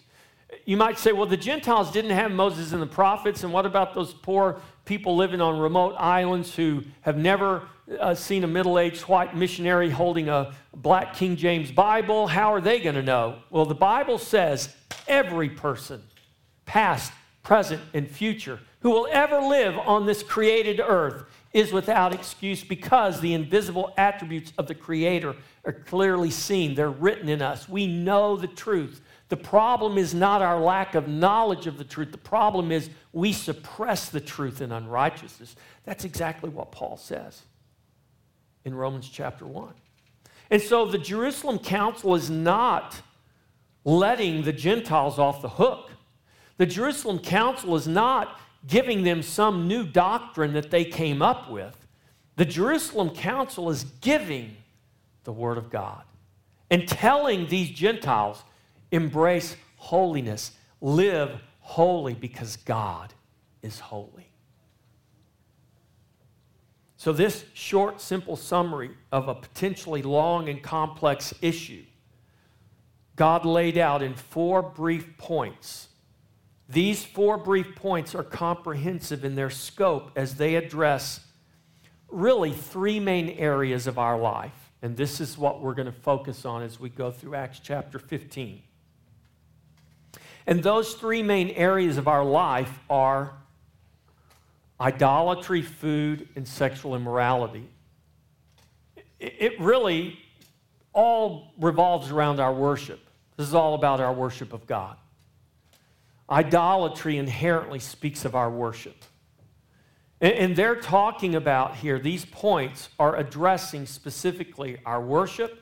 You 0.65 0.77
might 0.77 1.01
say, 1.01 1.11
well, 1.11 1.27
the 1.27 1.37
Gentiles 1.37 1.91
didn't 1.91 2.13
have 2.13 2.31
Moses 2.31 2.73
and 2.73 2.81
the 2.81 2.87
prophets, 2.87 3.43
and 3.43 3.53
what 3.53 3.67
about 3.67 3.95
those 3.95 4.15
poor 4.15 4.61
people 4.85 5.17
living 5.17 5.41
on 5.41 5.59
remote 5.59 5.97
islands 5.99 6.55
who 6.55 6.85
have 7.01 7.17
never 7.17 7.63
uh, 8.01 8.15
seen 8.15 8.45
a 8.45 8.47
middle 8.47 8.79
aged 8.79 9.03
white 9.03 9.37
missionary 9.37 9.91
holding 9.91 10.29
a 10.29 10.55
black 10.75 11.15
King 11.15 11.37
James 11.37 11.71
Bible? 11.71 12.27
How 12.27 12.53
are 12.53 12.61
they 12.61 12.81
going 12.81 12.95
to 12.95 13.03
know? 13.03 13.39
Well, 13.51 13.65
the 13.65 13.75
Bible 13.75 14.19
says 14.19 14.75
every 15.07 15.49
person 15.49 16.03
past, 16.67 17.13
present, 17.43 17.81
and 17.95 18.11
future, 18.11 18.61
who 18.81 18.91
will 18.91 19.09
ever 19.11 19.41
live 19.41 19.77
on 19.79 20.07
this 20.07 20.23
created 20.23 20.81
earth 20.81 21.25
is 21.53 21.73
without 21.73 22.15
excuse 22.15 22.65
because 22.65 23.21
the 23.21 23.35
invisible 23.35 23.93
attributes 23.97 24.53
of 24.57 24.67
the 24.67 24.75
Creator 24.75 25.37
are 25.65 25.73
clearly 25.73 26.31
seen. 26.31 26.75
They're 26.75 26.91
written 26.91 27.29
in 27.29 27.43
us. 27.43 27.69
We 27.69 27.87
know 27.87 28.37
the 28.37 28.47
truth. 28.47 29.03
The 29.29 29.37
problem 29.37 29.99
is 29.99 30.15
not 30.15 30.43
our 30.43 30.61
lack 30.61 30.95
of 30.95 31.09
knowledge 31.09 31.67
of 31.67 31.79
the 31.79 31.85
truth. 31.85 32.11
The 32.11 32.19
problem 32.19 32.73
is 32.73 32.91
we 33.13 33.33
suppress 33.33 34.09
the 34.09 34.21
truth 34.21 34.61
in 34.61 34.73
unrighteousness. 34.73 35.57
That's 35.85 36.05
exactly 36.05 36.51
what 36.51 36.73
Paul 36.73 36.97
says 36.97 37.43
in 38.65 38.75
Romans 38.75 39.09
chapter 39.09 39.47
1. 39.47 39.73
And 40.51 40.61
so 40.61 40.87
the 40.87 40.99
Jerusalem 40.99 41.59
council 41.59 42.15
is 42.15 42.29
not 42.31 43.01
letting 43.85 44.43
the 44.43 44.53
Gentiles 44.53 45.19
off 45.19 45.43
the 45.43 45.49
hook. 45.49 45.91
The 46.59 46.67
Jerusalem 46.67 47.19
Council 47.19 47.75
is 47.75 47.89
not 47.89 48.39
giving 48.67 49.03
them 49.03 49.23
some 49.23 49.67
new 49.67 49.85
doctrine 49.85 50.53
that 50.53 50.71
they 50.71 50.85
came 50.85 51.23
up 51.23 51.51
with. 51.51 51.77
The 52.37 52.45
Jerusalem 52.45 53.11
Council 53.11 53.71
is 53.71 53.85
giving 54.01 54.57
the 55.25 55.33
Word 55.33 55.59
of 55.59 55.71
God 55.71 56.05
and 56.71 56.87
telling 56.87 57.49
these 57.49 57.71
Gentiles, 57.71 58.43
embrace 58.91 59.57
holiness, 59.77 60.53
live 60.81 61.41
holy 61.61 62.15
because 62.15 62.57
God 62.57 63.13
is 63.63 63.81
holy. 63.81 64.32
So, 67.03 67.13
this 67.13 67.45
short, 67.53 68.01
simple 68.01 68.37
summary 68.37 68.93
of 69.11 69.27
a 69.27 69.35
potentially 69.35 70.03
long 70.03 70.49
and 70.49 70.63
complex 70.63 71.35
issue, 71.43 71.83
God 73.17 73.45
laid 73.45 73.77
out 73.77 74.03
in 74.03 74.15
four 74.15 74.63
brief 74.63 75.19
points 75.19 75.89
these 76.69 77.05
four 77.05 77.37
brief 77.37 77.75
points 77.75 78.15
are 78.15 78.23
comprehensive 78.23 79.27
in 79.27 79.35
their 79.35 79.51
scope 79.51 80.11
as 80.17 80.37
they 80.37 80.55
address 80.55 81.21
really 82.09 82.53
three 82.53 82.99
main 82.99 83.29
areas 83.31 83.87
of 83.87 83.99
our 83.99 84.19
life. 84.19 84.71
And 84.81 84.97
this 84.97 85.21
is 85.21 85.37
what 85.37 85.61
we're 85.61 85.75
going 85.75 85.87
to 85.87 85.93
focus 85.93 86.47
on 86.47 86.63
as 86.63 86.81
we 86.81 86.89
go 86.89 87.11
through 87.11 87.35
Acts 87.35 87.61
chapter 87.63 87.99
15. 87.99 88.63
And 90.47 90.63
those 90.63 90.95
three 90.95 91.23
main 91.23 91.51
areas 91.51 91.99
of 91.99 92.09
our 92.09 92.25
life 92.25 92.79
are 92.89 93.35
idolatry, 94.83 95.63
food, 95.63 96.29
and 96.35 96.47
sexual 96.47 96.97
immorality. 96.97 97.69
It 99.21 99.61
really 99.61 100.19
all 100.93 101.53
revolves 101.57 102.11
around 102.11 102.41
our 102.41 102.53
worship. 102.53 102.99
This 103.37 103.47
is 103.47 103.55
all 103.55 103.75
about 103.75 104.01
our 104.01 104.13
worship 104.13 104.53
of 104.53 104.67
God. 104.67 104.97
Idolatry 106.29 107.17
inherently 107.17 107.79
speaks 107.79 108.25
of 108.25 108.35
our 108.35 108.51
worship. 108.51 108.97
And, 110.21 110.55
they're 110.55 110.77
talking 110.77 111.35
about 111.35 111.77
here, 111.77 111.99
these 111.99 112.25
points 112.25 112.89
are 112.99 113.17
addressing 113.17 113.87
specifically 113.87 114.79
our 114.87 115.01
worship, 115.01 115.61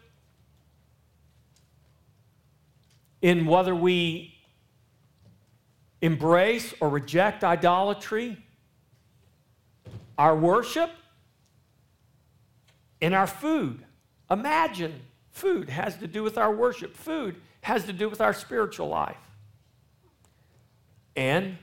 in 3.22 3.46
whether 3.46 3.74
we 3.74 4.34
embrace 6.02 6.74
or 6.80 6.88
reject 6.88 7.42
idolatry, 7.42 8.42
our 10.20 10.36
worship, 10.36 10.90
and 13.00 13.14
our 13.14 13.26
food. 13.26 13.82
Imagine 14.30 15.00
food 15.30 15.70
has 15.70 15.96
to 15.96 16.06
do 16.06 16.22
with 16.22 16.36
our 16.36 16.54
worship, 16.54 16.94
food 16.94 17.36
has 17.62 17.86
to 17.86 17.92
do 17.94 18.06
with 18.06 18.20
our 18.20 18.34
spiritual 18.34 18.86
life 18.86 19.16
and 21.16 21.56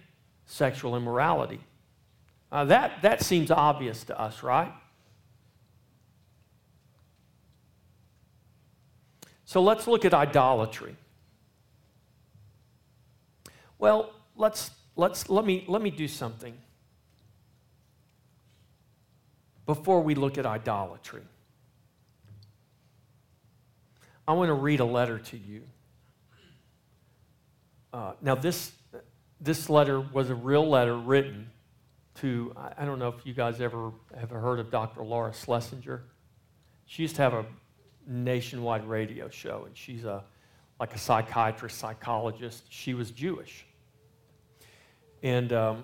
sexual 0.47 0.95
immorality. 0.95 1.59
Uh, 2.51 2.65
that, 2.65 2.99
that 3.03 3.21
seems 3.21 3.51
obvious 3.51 4.03
to 4.05 4.19
us, 4.19 4.41
right? 4.41 4.73
So 9.45 9.61
let's 9.61 9.85
look 9.85 10.03
at 10.03 10.15
idolatry. 10.15 10.95
Well, 13.77 14.13
let's, 14.35 14.71
let's, 14.95 15.29
let, 15.29 15.45
me, 15.45 15.63
let 15.67 15.83
me 15.83 15.91
do 15.91 16.07
something 16.07 16.57
before 19.67 20.01
we 20.01 20.15
look 20.15 20.38
at 20.39 20.45
idolatry. 20.45 21.21
I 24.27 24.34
want 24.34 24.49
to 24.49 24.53
read 24.53 24.80
a 24.80 24.86
letter 24.86 25.19
to 25.19 25.38
you. 25.38 25.63
Uh, 27.93 28.13
now, 28.21 28.34
this, 28.34 28.71
this 29.39 29.69
letter 29.69 29.99
was 29.99 30.30
a 30.30 30.36
real 30.36 30.67
letter 30.67 30.97
written 30.97 31.49
to, 32.15 32.53
I 32.77 32.86
don't 32.86 32.97
know 32.97 33.10
if 33.10 33.25
you 33.25 33.34
guys 33.34 33.62
ever 33.62 33.91
have 34.17 34.30
heard 34.32 34.60
of 34.60 34.71
Dr. 34.71 35.03
Laura 35.03 35.34
Schlesinger. 35.34 36.03
She 36.86 37.03
used 37.03 37.15
to 37.17 37.21
have 37.21 37.34
a 37.34 37.45
nationwide 38.08 38.86
radio 38.88 39.30
show, 39.30 39.63
and 39.65 39.77
she's 39.77 40.06
a, 40.06 40.23
like 40.80 40.95
a 40.95 40.97
psychiatrist, 40.97 41.77
psychologist. 41.77 42.63
She 42.69 42.93
was 42.93 43.12
Jewish. 43.12 43.65
And, 45.23 45.51
um, 45.51 45.84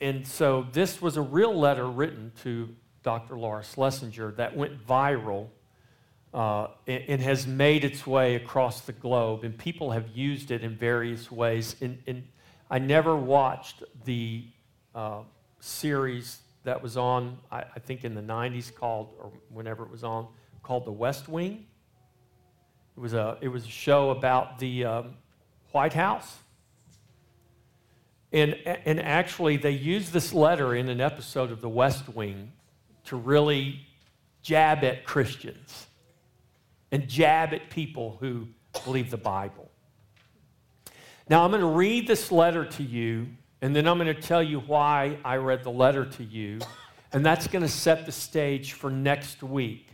and 0.00 0.26
so 0.26 0.66
this 0.72 1.00
was 1.00 1.16
a 1.16 1.22
real 1.22 1.58
letter 1.58 1.86
written 1.86 2.32
to 2.42 2.68
Dr. 3.02 3.36
Laura 3.36 3.64
Schlesinger 3.64 4.32
that 4.32 4.56
went 4.56 4.86
viral 4.86 5.48
uh, 6.34 6.68
and, 6.86 7.20
has 7.20 7.46
made 7.46 7.84
its 7.84 8.06
way 8.06 8.36
across 8.36 8.82
the 8.82 8.92
globe. 8.92 9.44
And 9.44 9.56
people 9.56 9.90
have 9.90 10.08
used 10.14 10.50
it 10.50 10.62
in 10.62 10.76
various 10.76 11.30
ways. 11.30 11.76
And, 11.80 11.98
and 12.06 12.22
I 12.70 12.78
never 12.78 13.16
watched 13.16 13.82
the 14.04 14.44
uh, 14.94 15.22
series 15.60 16.38
that 16.64 16.82
was 16.82 16.96
on, 16.96 17.38
I, 17.50 17.64
I, 17.74 17.78
think 17.80 18.04
in 18.04 18.14
the 18.14 18.22
90s 18.22 18.74
called, 18.74 19.14
or 19.18 19.32
whenever 19.48 19.82
it 19.82 19.90
was 19.90 20.04
on, 20.04 20.28
called 20.62 20.86
The 20.86 20.92
West 20.92 21.28
Wing. 21.28 21.66
It 22.96 23.00
was 23.00 23.14
a, 23.14 23.36
it 23.40 23.48
was 23.48 23.64
a 23.64 23.70
show 23.70 24.10
about 24.10 24.58
the 24.58 24.84
um, 24.84 25.14
White 25.72 25.92
House. 25.92 26.38
And, 28.32 28.54
and 28.64 28.98
actually, 29.00 29.56
they 29.58 29.72
used 29.72 30.12
this 30.12 30.32
letter 30.32 30.74
in 30.74 30.88
an 30.88 31.00
episode 31.00 31.50
of 31.50 31.60
The 31.60 31.68
West 31.68 32.08
Wing 32.08 32.52
to 33.04 33.16
really 33.16 33.80
jab 34.42 34.84
at 34.84 35.04
Christians 35.04 35.86
and 36.90 37.08
jab 37.08 37.52
at 37.52 37.68
people 37.70 38.16
who 38.20 38.48
believe 38.84 39.10
the 39.10 39.16
Bible. 39.16 39.70
Now, 41.28 41.44
I'm 41.44 41.50
going 41.50 41.60
to 41.60 41.66
read 41.66 42.06
this 42.06 42.32
letter 42.32 42.64
to 42.64 42.82
you 42.82 43.28
and 43.62 43.74
then 43.76 43.86
I'm 43.86 43.96
going 43.96 44.12
to 44.12 44.20
tell 44.20 44.42
you 44.42 44.58
why 44.58 45.16
I 45.24 45.36
read 45.36 45.62
the 45.62 45.70
letter 45.70 46.04
to 46.04 46.24
you. 46.24 46.58
And 47.12 47.24
that's 47.24 47.46
going 47.46 47.62
to 47.62 47.68
set 47.68 48.04
the 48.06 48.12
stage 48.12 48.72
for 48.72 48.90
next 48.90 49.42
week. 49.42 49.86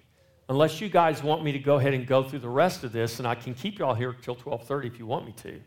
Unless 0.49 0.81
you 0.81 0.89
guys 0.89 1.23
want 1.23 1.45
me 1.45 1.53
to 1.53 1.59
go 1.59 1.77
ahead 1.77 1.93
and 1.93 2.07
go 2.07 2.23
through 2.23 2.39
the 2.39 2.49
rest 2.49 2.83
of 2.83 2.93
this, 2.93 3.19
and 3.19 3.29
I 3.29 3.35
can 3.35 3.53
keep 3.53 3.79
you 3.79 3.85
all 3.85 3.95
here 3.95 4.15
till 4.15 4.35
12:30 4.35 4.87
if 4.87 4.99
you 4.99 5.05
want 5.05 5.27
me 5.27 5.33
to. 5.43 5.61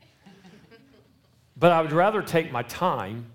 But 1.61 1.71
I 1.71 1.81
would 1.83 1.91
rather 1.91 2.23
take 2.23 2.51
my 2.51 2.63
time 2.63 3.27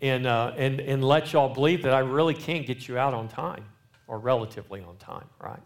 and, 0.00 0.26
uh, 0.26 0.54
and, 0.56 0.80
and 0.80 1.04
let 1.04 1.34
y'all 1.34 1.52
believe 1.52 1.82
that 1.82 1.92
I 1.92 1.98
really 1.98 2.32
can 2.32 2.64
get 2.64 2.88
you 2.88 2.96
out 2.96 3.12
on 3.12 3.28
time, 3.28 3.66
or 4.06 4.18
relatively 4.18 4.80
on 4.80 4.96
time, 4.96 5.26
right? 5.38 5.60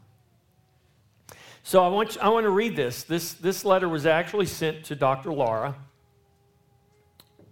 So 1.62 1.84
I 1.84 1.86
want, 1.86 2.16
you, 2.16 2.20
I 2.22 2.28
want 2.28 2.42
to 2.42 2.50
read 2.50 2.74
this. 2.74 3.04
this. 3.04 3.34
This 3.34 3.64
letter 3.64 3.88
was 3.88 4.04
actually 4.04 4.46
sent 4.46 4.84
to 4.86 4.96
Dr. 4.96 5.32
Laura 5.32 5.76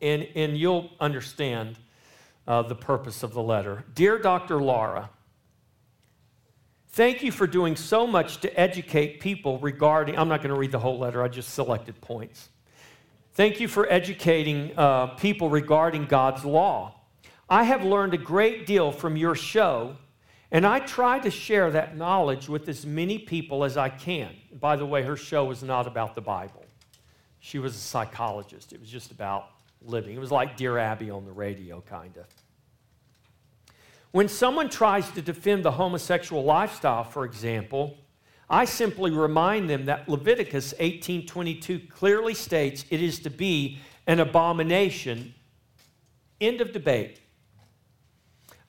and, 0.03 0.27
and 0.35 0.59
you'll 0.59 0.91
understand 0.99 1.79
uh, 2.49 2.63
the 2.63 2.75
purpose 2.75 3.23
of 3.23 3.35
the 3.35 3.43
letter. 3.43 3.85
Dear 3.95 4.19
Dr. 4.19 4.61
Laura, 4.61 5.11
thank 6.89 7.23
you 7.23 7.31
for 7.31 7.47
doing 7.47 7.77
so 7.77 8.05
much 8.05 8.41
to 8.41 8.61
educate 8.61 9.21
people 9.21 9.61
regarding, 9.61 10.19
I'm 10.19 10.29
not 10.29 10.43
going 10.43 10.53
to 10.53 10.59
read 10.59 10.73
the 10.73 10.81
whole 10.81 10.99
letter, 10.99 11.23
I 11.23 11.29
just 11.29 11.55
selected 11.55 12.01
points. 12.01 12.49
Thank 13.33 13.61
you 13.61 13.69
for 13.69 13.91
educating 13.91 14.73
uh, 14.77 15.09
people 15.09 15.51
regarding 15.51 16.07
God's 16.07 16.45
law. 16.45 16.97
I 17.49 17.63
have 17.63 17.85
learned 17.85 18.13
a 18.13 18.19
great 18.19 18.67
deal 18.67 18.91
from 18.91 19.17
your 19.17 19.37
show, 19.37 19.97
and 20.51 20.67
I 20.67 20.81
try 20.81 21.21
to 21.21 21.31
share 21.31 21.71
that 21.71 21.97
knowledge 21.97 22.49
with 22.49 22.69
as 22.69 22.85
many 22.85 23.19
people 23.19 23.63
as 23.63 23.77
I 23.77 23.89
can. 23.89 24.35
By 24.53 24.75
the 24.75 24.85
way, 24.85 25.03
her 25.05 25.17
show 25.17 25.45
was 25.45 25.63
not 25.63 25.87
about 25.87 26.17
the 26.17 26.21
Bible, 26.21 26.65
she 27.39 27.59
was 27.59 27.75
a 27.77 27.79
psychologist. 27.79 28.73
It 28.73 28.81
was 28.81 28.91
just 28.91 29.13
about 29.13 29.47
living. 29.81 30.17
It 30.17 30.21
was 30.21 30.33
like 30.33 30.57
Dear 30.57 30.77
Abby 30.77 31.11
on 31.11 31.25
the 31.25 31.33
radio, 31.33 31.81
kind 31.81 32.17
of. 32.17 32.27
When 34.11 34.29
someone 34.29 34.69
tries 34.69 35.09
to 35.13 35.23
defend 35.23 35.65
the 35.65 35.71
homosexual 35.71 36.43
lifestyle, 36.43 37.05
for 37.05 37.25
example, 37.25 37.97
I 38.51 38.65
simply 38.65 39.13
remind 39.13 39.71
them 39.71 39.85
that 39.85 40.09
Leviticus 40.09 40.75
18:22 40.81 41.89
clearly 41.89 42.35
states 42.35 42.85
it 42.91 43.01
is 43.01 43.21
to 43.21 43.31
be 43.31 43.79
an 44.09 44.19
abomination. 44.19 45.35
End 46.41 46.61
of 46.61 46.73
debate. 46.73 47.21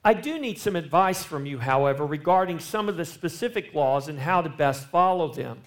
I 0.04 0.14
do 0.14 0.38
need 0.38 0.58
some 0.58 0.76
advice 0.76 1.24
from 1.24 1.46
you, 1.46 1.58
however, 1.58 2.06
regarding 2.06 2.60
some 2.60 2.88
of 2.88 2.96
the 2.96 3.04
specific 3.04 3.74
laws 3.74 4.08
and 4.08 4.20
how 4.20 4.40
to 4.40 4.48
best 4.48 4.86
follow 4.86 5.32
them. 5.32 5.62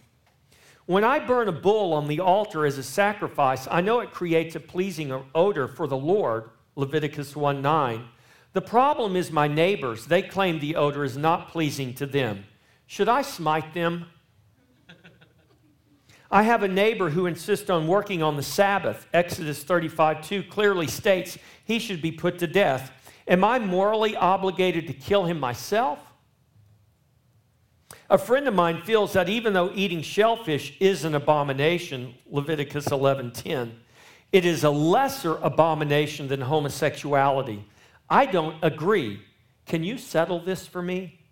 When 0.86 1.04
I 1.04 1.20
burn 1.20 1.50
a 1.50 1.54
bull 1.54 1.94
on 1.94 2.08
the 2.08 2.20
altar 2.20 2.66
as 2.66 2.78
a 2.78 2.84
sacrifice, 2.84 3.68
I 3.70 3.82
know 3.82 4.00
it 4.00 4.12
creates 4.12 4.56
a 4.56 4.60
pleasing 4.60 5.12
odor 5.34 5.68
for 5.68 5.88
the 5.88 5.98
Lord, 5.98 6.50
Leviticus 6.76 7.36
1 7.36 7.62
9. 7.62 8.06
The 8.54 8.62
problem 8.62 9.18
is 9.18 9.32
my 9.32 9.50
neighbors. 9.50 10.06
They 10.06 10.22
claim 10.22 10.60
the 10.60 10.78
odor 10.78 11.04
is 11.04 11.18
not 11.18 11.50
pleasing 11.50 11.94
to 11.96 12.06
them. 12.06 12.46
Should 12.88 13.10
I 13.10 13.22
smite 13.22 13.74
them? 13.74 14.06
I 16.32 16.44
have 16.44 16.64
a 16.64 16.68
neighbor 16.68 17.10
who 17.10 17.28
insists 17.28 17.70
on 17.70 17.88
working 17.88 18.22
on 18.22 18.36
the 18.36 18.44
Sabbath. 18.44 19.08
Exodus 19.14 19.64
35 19.64 20.28
2 20.28 20.44
clearly 20.44 20.88
states 20.88 21.38
he 21.64 21.80
should 21.80 22.02
be 22.02 22.12
put 22.12 22.40
to 22.40 22.48
death. 22.48 22.92
Am 23.28 23.44
I 23.44 23.60
morally 23.60 24.16
obligated 24.16 24.88
to 24.88 24.94
kill 24.94 25.26
him 25.26 25.40
myself? 25.40 26.00
A 28.10 28.18
friend 28.18 28.48
of 28.48 28.54
mine 28.54 28.82
feels 28.84 29.14
that 29.14 29.30
even 29.30 29.54
though 29.54 29.72
eating 29.74 30.02
shellfish 30.02 30.76
is 30.80 31.06
an 31.06 31.16
abomination, 31.16 32.14
Leviticus 32.30 32.88
11:10, 32.88 33.72
it 34.32 34.46
is 34.46 34.64
a 34.64 34.70
lesser 34.70 35.38
abomination 35.38 36.28
than 36.28 36.42
homosexuality. 36.42 37.66
I 38.10 38.26
don't 38.26 38.58
agree. 38.64 39.22
Can 39.66 39.84
you 39.84 39.98
settle 39.98 40.40
this 40.40 40.68
for 40.68 40.82
me? 40.82 41.25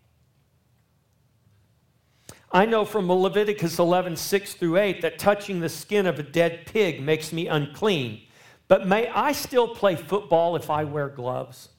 I 2.55 2.67
know 2.67 2.85
from 2.85 3.11
Leviticus 3.11 3.79
11, 3.79 4.15
6 4.15 4.53
through 4.53 4.77
8, 4.77 5.01
that 5.01 5.17
touching 5.17 5.59
the 5.59 5.69
skin 5.69 6.05
of 6.05 6.19
a 6.19 6.23
dead 6.23 6.67
pig 6.67 7.01
makes 7.01 7.33
me 7.33 7.47
unclean. 7.47 8.21
But 8.67 8.87
may 8.87 9.07
I 9.07 9.31
still 9.31 9.67
play 9.67 9.95
football 9.95 10.55
if 10.55 10.69
I 10.69 10.83
wear 10.83 11.09
gloves? 11.09 11.69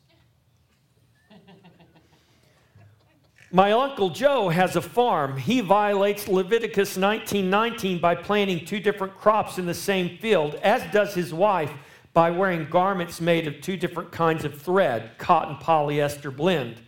My 3.53 3.71
uncle 3.71 4.11
Joe 4.11 4.49
has 4.49 4.75
a 4.75 4.81
farm. 4.81 5.37
He 5.37 5.61
violates 5.61 6.27
Leviticus 6.27 6.97
19:19 6.97 8.01
by 8.01 8.17
planting 8.17 8.67
two 8.67 8.81
different 8.81 9.17
crops 9.17 9.59
in 9.59 9.67
the 9.67 9.75
same 9.75 10.19
field, 10.19 10.57
as 10.57 10.83
does 10.93 11.15
his 11.15 11.33
wife 11.33 11.71
by 12.13 12.33
wearing 12.33 12.69
garments 12.69 13.21
made 13.21 13.47
of 13.47 13.61
two 13.61 13.77
different 13.77 14.11
kinds 14.11 14.45
of 14.45 14.61
thread, 14.61 15.19
cotton 15.19 15.55
polyester 15.55 16.37
blend. 16.37 16.81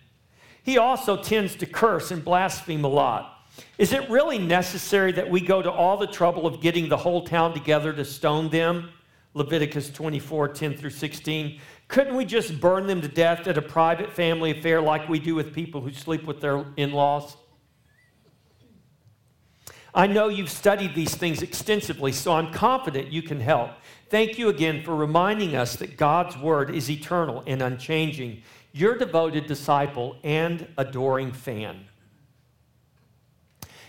He 0.61 0.77
also 0.77 1.17
tends 1.23 1.55
to 1.55 1.67
curse 1.67 2.11
and 2.11 2.25
blaspheme 2.25 2.85
a 2.85 2.89
lot. 2.89 3.36
Is 3.79 3.93
it 3.93 4.09
really 4.09 4.39
necessary 4.39 5.13
that 5.13 5.29
we 5.29 5.41
go 5.41 5.63
to 5.63 5.71
all 5.71 5.97
the 5.97 6.07
trouble 6.07 6.47
of 6.47 6.61
getting 6.61 6.89
the 6.89 6.97
whole 6.97 7.25
town 7.25 7.53
together 7.53 7.93
to 7.93 8.05
stone 8.05 8.49
them? 8.49 8.91
Leviticus 9.35 9.91
24, 9.91 10.49
10 10.49 10.77
through 10.77 10.91
16. 10.91 11.61
Couldn't 11.89 12.17
we 12.17 12.25
just 12.25 12.59
burn 12.59 12.87
them 12.87 13.03
to 13.03 13.09
death 13.09 13.47
at 13.47 13.59
a 13.59 13.63
private 13.63 14.13
family 14.13 14.51
affair 14.51 14.81
like 14.81 15.09
we 15.09 15.19
do 15.19 15.35
with 15.35 15.55
people 15.55 15.83
who 15.83 15.93
sleep 15.93 16.25
with 16.25 16.41
their 16.41 16.65
in 16.77 16.93
laws? 16.93 17.37
I 19.95 20.07
know 20.07 20.29
you've 20.29 20.51
studied 20.51 20.95
these 20.95 21.15
things 21.15 21.43
extensively, 21.43 22.13
so 22.13 22.33
I'm 22.33 22.53
confident 22.53 23.13
you 23.13 23.23
can 23.23 23.41
help. 23.41 23.71
Thank 24.11 24.39
you 24.39 24.51
again 24.51 24.83
for 24.83 24.95
reminding 24.95 25.57
us 25.57 25.77
that 25.77 25.97
God's 25.97 26.37
word 26.37 26.75
is 26.75 26.91
eternal 26.91 27.43
and 27.47 27.63
unchanging. 27.63 28.43
Your 28.73 28.97
devoted 28.97 29.47
disciple 29.47 30.17
and 30.23 30.69
adoring 30.77 31.33
fan. 31.33 31.87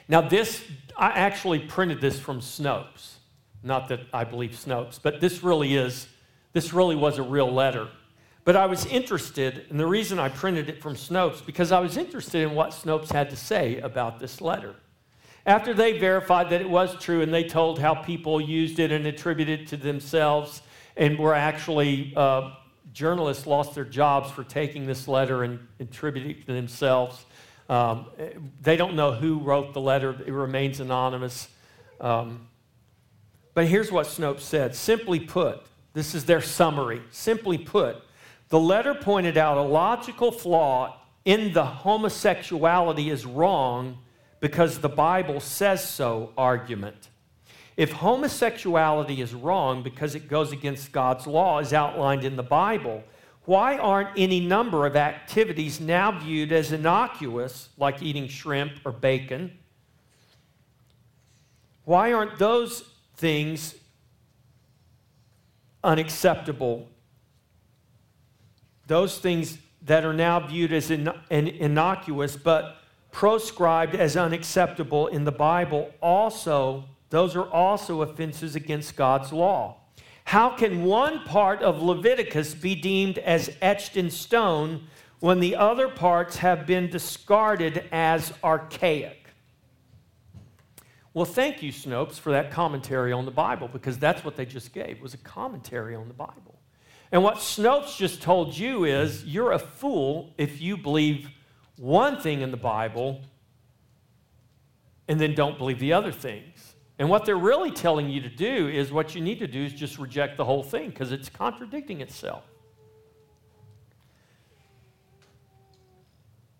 Now, 0.09 0.21
this, 0.21 0.63
I 0.95 1.09
actually 1.09 1.59
printed 1.59 2.01
this 2.01 2.19
from 2.19 2.39
Snopes. 2.39 3.15
Not 3.63 3.89
that 3.89 4.01
I 4.13 4.23
believe 4.23 4.51
Snopes, 4.51 4.99
but 5.01 5.19
this 5.19 5.43
really 5.43 5.75
is 5.75 6.07
this 6.57 6.73
really 6.73 6.95
was 6.95 7.19
a 7.19 7.23
real 7.23 7.51
letter. 7.53 7.87
But 8.43 8.55
I 8.55 8.65
was 8.65 8.87
interested, 8.87 9.65
and 9.69 9.79
the 9.79 9.85
reason 9.85 10.17
I 10.17 10.29
printed 10.29 10.69
it 10.69 10.81
from 10.81 10.95
Snopes, 10.95 11.45
because 11.45 11.71
I 11.71 11.79
was 11.79 11.97
interested 11.97 12.41
in 12.41 12.55
what 12.55 12.71
Snopes 12.71 13.11
had 13.11 13.29
to 13.29 13.35
say 13.35 13.79
about 13.81 14.19
this 14.19 14.41
letter. 14.41 14.73
After 15.45 15.75
they 15.75 15.99
verified 15.99 16.49
that 16.49 16.61
it 16.61 16.69
was 16.69 16.95
true 16.97 17.21
and 17.21 17.31
they 17.31 17.43
told 17.43 17.77
how 17.77 17.93
people 17.93 18.41
used 18.41 18.79
it 18.79 18.91
and 18.91 19.05
attributed 19.05 19.61
it 19.61 19.67
to 19.67 19.77
themselves, 19.77 20.63
and 20.95 21.19
were 21.19 21.35
actually, 21.35 22.11
uh, 22.15 22.53
journalists 22.91 23.45
lost 23.45 23.75
their 23.75 23.85
jobs 23.85 24.31
for 24.31 24.43
taking 24.43 24.87
this 24.87 25.07
letter 25.07 25.43
and 25.43 25.59
attributing 25.79 26.31
it 26.31 26.47
to 26.47 26.53
themselves. 26.53 27.26
Um, 27.69 28.05
they 28.61 28.77
don't 28.77 28.95
know 28.95 29.11
who 29.11 29.39
wrote 29.39 29.73
the 29.73 29.81
letter, 29.81 30.15
it 30.25 30.31
remains 30.31 30.79
anonymous. 30.79 31.49
Um, 31.99 32.47
but 33.53 33.67
here's 33.67 33.91
what 33.91 34.07
Snopes 34.07 34.41
said 34.41 34.75
simply 34.75 35.19
put, 35.19 35.61
this 35.93 36.15
is 36.15 36.25
their 36.25 36.41
summary. 36.41 37.01
Simply 37.11 37.57
put, 37.57 37.97
the 38.49 38.59
letter 38.59 38.93
pointed 38.93 39.37
out 39.37 39.57
a 39.57 39.61
logical 39.61 40.31
flaw 40.31 41.01
in 41.25 41.51
the 41.51 41.65
homosexuality 41.65 43.09
is 43.09 43.25
wrong 43.25 43.97
because 44.39 44.79
the 44.79 44.89
Bible 44.89 45.39
says 45.39 45.83
so 45.83 46.31
argument. 46.37 47.09
If 47.75 47.91
homosexuality 47.91 49.21
is 49.21 49.33
wrong 49.33 49.83
because 49.83 50.15
it 50.15 50.29
goes 50.29 50.51
against 50.51 50.91
God's 50.91 51.27
law 51.27 51.59
as 51.59 51.73
outlined 51.73 52.23
in 52.23 52.35
the 52.35 52.43
Bible, 52.43 53.03
why 53.47 53.77
aren't 53.77 54.09
any 54.17 54.41
number 54.41 54.85
of 54.85 54.97
activities 54.97 55.79
now 55.79 56.11
viewed 56.19 56.51
as 56.51 56.73
innocuous, 56.73 57.69
like 57.77 58.03
eating 58.03 58.27
shrimp 58.27 58.73
or 58.83 58.91
bacon? 58.91 59.57
Why 61.85 62.11
aren't 62.11 62.37
those 62.39 62.83
things 63.15 63.75
unacceptable? 65.81 66.89
Those 68.87 69.17
things 69.17 69.59
that 69.83 70.03
are 70.03 70.11
now 70.11 70.45
viewed 70.45 70.73
as 70.73 70.91
in, 70.91 71.09
in, 71.29 71.47
innocuous 71.47 72.35
but 72.35 72.75
proscribed 73.13 73.95
as 73.95 74.17
unacceptable 74.17 75.07
in 75.07 75.23
the 75.23 75.31
Bible 75.31 75.93
also, 76.01 76.83
those 77.11 77.33
are 77.33 77.49
also 77.49 78.01
offenses 78.01 78.57
against 78.57 78.97
God's 78.97 79.31
law. 79.31 79.77
How 80.27 80.49
can 80.49 80.83
one 80.83 81.23
part 81.23 81.61
of 81.61 81.81
Leviticus 81.81 82.53
be 82.53 82.75
deemed 82.75 83.17
as 83.17 83.55
etched 83.61 83.95
in 83.95 84.11
stone 84.11 84.85
when 85.21 85.39
the 85.39 85.55
other 85.55 85.87
parts 85.87 86.35
have 86.35 86.65
been 86.65 86.89
discarded 86.89 87.85
as 87.93 88.33
archaic? 88.43 89.29
Well, 91.13 91.23
thank 91.23 91.63
you, 91.63 91.71
Snopes, 91.71 92.19
for 92.19 92.33
that 92.33 92.51
commentary 92.51 93.13
on 93.13 93.23
the 93.23 93.31
Bible, 93.31 93.69
because 93.69 93.97
that's 93.97 94.25
what 94.25 94.35
they 94.35 94.45
just 94.45 94.73
gave, 94.73 95.01
was 95.01 95.13
a 95.13 95.17
commentary 95.19 95.95
on 95.95 96.09
the 96.09 96.13
Bible. 96.13 96.59
And 97.09 97.23
what 97.23 97.35
Snopes 97.35 97.95
just 97.95 98.21
told 98.21 98.57
you 98.57 98.83
is 98.83 99.23
you're 99.23 99.53
a 99.53 99.59
fool 99.59 100.33
if 100.37 100.59
you 100.59 100.75
believe 100.75 101.29
one 101.77 102.19
thing 102.19 102.41
in 102.41 102.51
the 102.51 102.57
Bible 102.57 103.21
and 105.07 105.21
then 105.21 105.35
don't 105.35 105.57
believe 105.57 105.79
the 105.79 105.93
other 105.93 106.11
things. 106.11 106.73
And 106.99 107.09
what 107.09 107.25
they're 107.25 107.37
really 107.37 107.71
telling 107.71 108.09
you 108.09 108.21
to 108.21 108.29
do 108.29 108.67
is 108.67 108.91
what 108.91 109.13
you 109.13 109.21
need 109.21 109.39
to 109.39 109.47
do 109.47 109.63
is 109.63 109.73
just 109.73 109.99
reject 109.99 110.37
the 110.37 110.45
whole 110.45 110.63
thing 110.63 110.89
because 110.89 111.11
it's 111.11 111.29
contradicting 111.29 112.01
itself. 112.01 112.43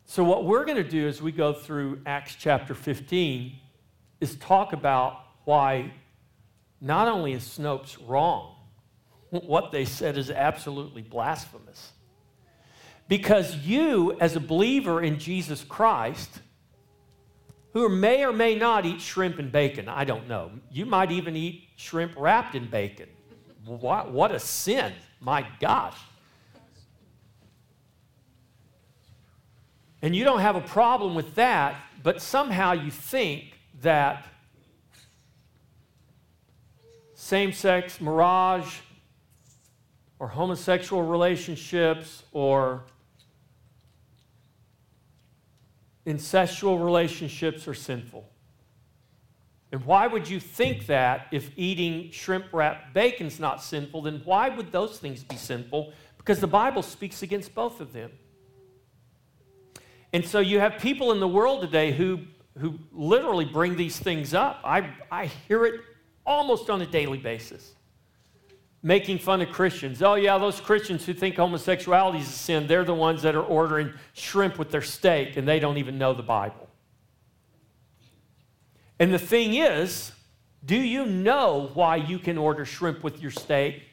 So, 0.05 0.23
what 0.23 0.45
we're 0.45 0.63
going 0.63 0.77
to 0.77 0.89
do 0.89 1.07
as 1.07 1.21
we 1.21 1.31
go 1.31 1.53
through 1.53 2.01
Acts 2.05 2.35
chapter 2.39 2.73
15 2.73 3.53
is 4.21 4.35
talk 4.35 4.73
about 4.73 5.19
why 5.45 5.91
not 6.79 7.07
only 7.07 7.33
is 7.33 7.43
Snopes 7.43 7.97
wrong, 8.07 8.55
what 9.29 9.71
they 9.71 9.85
said 9.85 10.17
is 10.17 10.29
absolutely 10.29 11.01
blasphemous. 11.01 11.91
Because 13.07 13.55
you, 13.57 14.17
as 14.19 14.35
a 14.35 14.39
believer 14.39 15.01
in 15.01 15.17
Jesus 15.17 15.63
Christ, 15.63 16.41
who 17.73 17.89
may 17.89 18.23
or 18.23 18.33
may 18.33 18.55
not 18.55 18.85
eat 18.85 19.01
shrimp 19.01 19.39
and 19.39 19.51
bacon. 19.51 19.87
I 19.87 20.03
don't 20.03 20.27
know. 20.27 20.51
You 20.71 20.85
might 20.85 21.11
even 21.11 21.35
eat 21.35 21.67
shrimp 21.75 22.13
wrapped 22.17 22.55
in 22.55 22.69
bacon. 22.69 23.09
What, 23.65 24.11
what 24.11 24.31
a 24.31 24.39
sin. 24.39 24.93
My 25.19 25.45
gosh. 25.59 25.97
And 30.01 30.15
you 30.15 30.23
don't 30.23 30.39
have 30.39 30.55
a 30.55 30.61
problem 30.61 31.15
with 31.15 31.35
that, 31.35 31.75
but 32.03 32.21
somehow 32.21 32.73
you 32.73 32.91
think 32.91 33.59
that 33.81 34.27
same 37.13 37.51
sex 37.51 37.99
mirage 37.99 38.77
or 40.19 40.27
homosexual 40.27 41.03
relationships 41.03 42.23
or 42.31 42.83
incestual 46.07 46.83
relationships 46.83 47.67
are 47.67 47.73
sinful. 47.73 48.27
And 49.71 49.83
why 49.85 50.07
would 50.07 50.29
you 50.29 50.39
think 50.39 50.85
that 50.87 51.27
if 51.31 51.51
eating 51.57 52.09
shrimp 52.11 52.45
wrapped 52.53 52.93
bacon's 52.93 53.39
not 53.39 53.61
sinful, 53.61 54.03
then 54.03 54.21
why 54.23 54.47
would 54.47 54.71
those 54.71 54.97
things 54.97 55.23
be 55.23 55.35
sinful? 55.35 55.91
Because 56.17 56.39
the 56.39 56.47
Bible 56.47 56.81
speaks 56.81 57.21
against 57.21 57.53
both 57.53 57.81
of 57.81 57.91
them. 57.91 58.11
And 60.13 60.25
so 60.25 60.39
you 60.39 60.61
have 60.61 60.79
people 60.79 61.11
in 61.11 61.19
the 61.19 61.27
world 61.27 61.61
today 61.61 61.91
who, 61.91 62.21
who 62.57 62.79
literally 62.93 63.43
bring 63.43 63.75
these 63.75 63.99
things 63.99 64.33
up. 64.33 64.61
I, 64.63 64.89
I 65.11 65.25
hear 65.25 65.65
it 65.65 65.81
almost 66.25 66.69
on 66.69 66.81
a 66.81 66.85
daily 66.85 67.17
basis 67.17 67.73
making 68.87 69.19
fun 69.19 69.41
of 69.41 69.49
Christians. 69.49 70.01
Oh, 70.01 70.13
yeah, 70.13 70.37
those 70.37 70.61
Christians 70.61 71.05
who 71.05 71.13
think 71.13 71.35
homosexuality 71.35 72.19
is 72.19 72.29
a 72.29 72.31
sin, 72.31 72.67
they're 72.67 72.85
the 72.85 72.93
ones 72.93 73.21
that 73.23 73.35
are 73.35 73.43
ordering 73.43 73.91
shrimp 74.13 74.57
with 74.57 74.71
their 74.71 74.81
steak 74.81 75.35
and 75.35 75.45
they 75.45 75.59
don't 75.59 75.77
even 75.77 75.97
know 75.97 76.13
the 76.13 76.23
Bible. 76.23 76.69
And 78.97 79.13
the 79.13 79.19
thing 79.19 79.55
is, 79.55 80.13
do 80.63 80.77
you 80.77 81.05
know 81.05 81.69
why 81.73 81.97
you 81.97 82.17
can 82.17 82.37
order 82.37 82.63
shrimp 82.63 83.03
with 83.03 83.21
your 83.21 83.29
steak? 83.29 83.83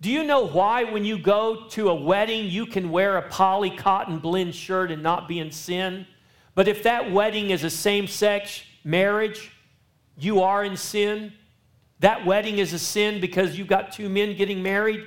Do 0.00 0.12
you 0.12 0.22
know 0.22 0.46
why, 0.46 0.84
when 0.84 1.04
you 1.04 1.18
go 1.18 1.66
to 1.70 1.88
a 1.88 1.94
wedding, 1.94 2.46
you 2.46 2.66
can 2.66 2.88
wear 2.92 3.16
a 3.16 3.28
poly 3.28 3.70
cotton 3.70 4.20
blend 4.20 4.54
shirt 4.54 4.92
and 4.92 5.02
not 5.02 5.26
be 5.26 5.40
in 5.40 5.50
sin? 5.50 6.06
But 6.54 6.68
if 6.68 6.84
that 6.84 7.10
wedding 7.10 7.50
is 7.50 7.64
a 7.64 7.70
same 7.70 8.06
sex 8.06 8.62
marriage, 8.84 9.50
you 10.16 10.40
are 10.40 10.64
in 10.64 10.76
sin? 10.76 11.32
That 12.02 12.26
wedding 12.26 12.58
is 12.58 12.72
a 12.72 12.78
sin 12.80 13.20
because 13.20 13.56
you've 13.56 13.68
got 13.68 13.92
two 13.92 14.08
men 14.08 14.36
getting 14.36 14.60
married. 14.60 15.04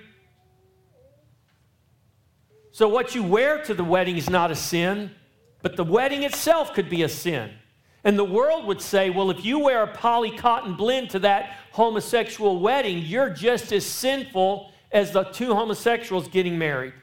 So, 2.71 2.87
what 2.87 3.13
you 3.13 3.21
wear 3.21 3.61
to 3.63 3.73
the 3.73 3.83
wedding 3.83 4.17
is 4.17 4.29
not 4.29 4.49
a 4.49 4.55
sin, 4.55 5.11
but 5.61 5.75
the 5.75 5.83
wedding 5.83 6.23
itself 6.23 6.73
could 6.73 6.89
be 6.89 7.03
a 7.03 7.09
sin. 7.09 7.51
And 8.05 8.17
the 8.17 8.23
world 8.23 8.65
would 8.65 8.81
say, 8.81 9.09
well, 9.09 9.29
if 9.29 9.43
you 9.43 9.59
wear 9.59 9.83
a 9.83 9.87
poly 9.87 10.31
cotton 10.37 10.75
blend 10.75 11.09
to 11.09 11.19
that 11.19 11.57
homosexual 11.73 12.59
wedding, 12.59 12.99
you're 12.99 13.29
just 13.29 13.73
as 13.73 13.85
sinful 13.85 14.71
as 14.91 15.11
the 15.11 15.23
two 15.23 15.53
homosexuals 15.53 16.29
getting 16.29 16.57
married. 16.57 16.93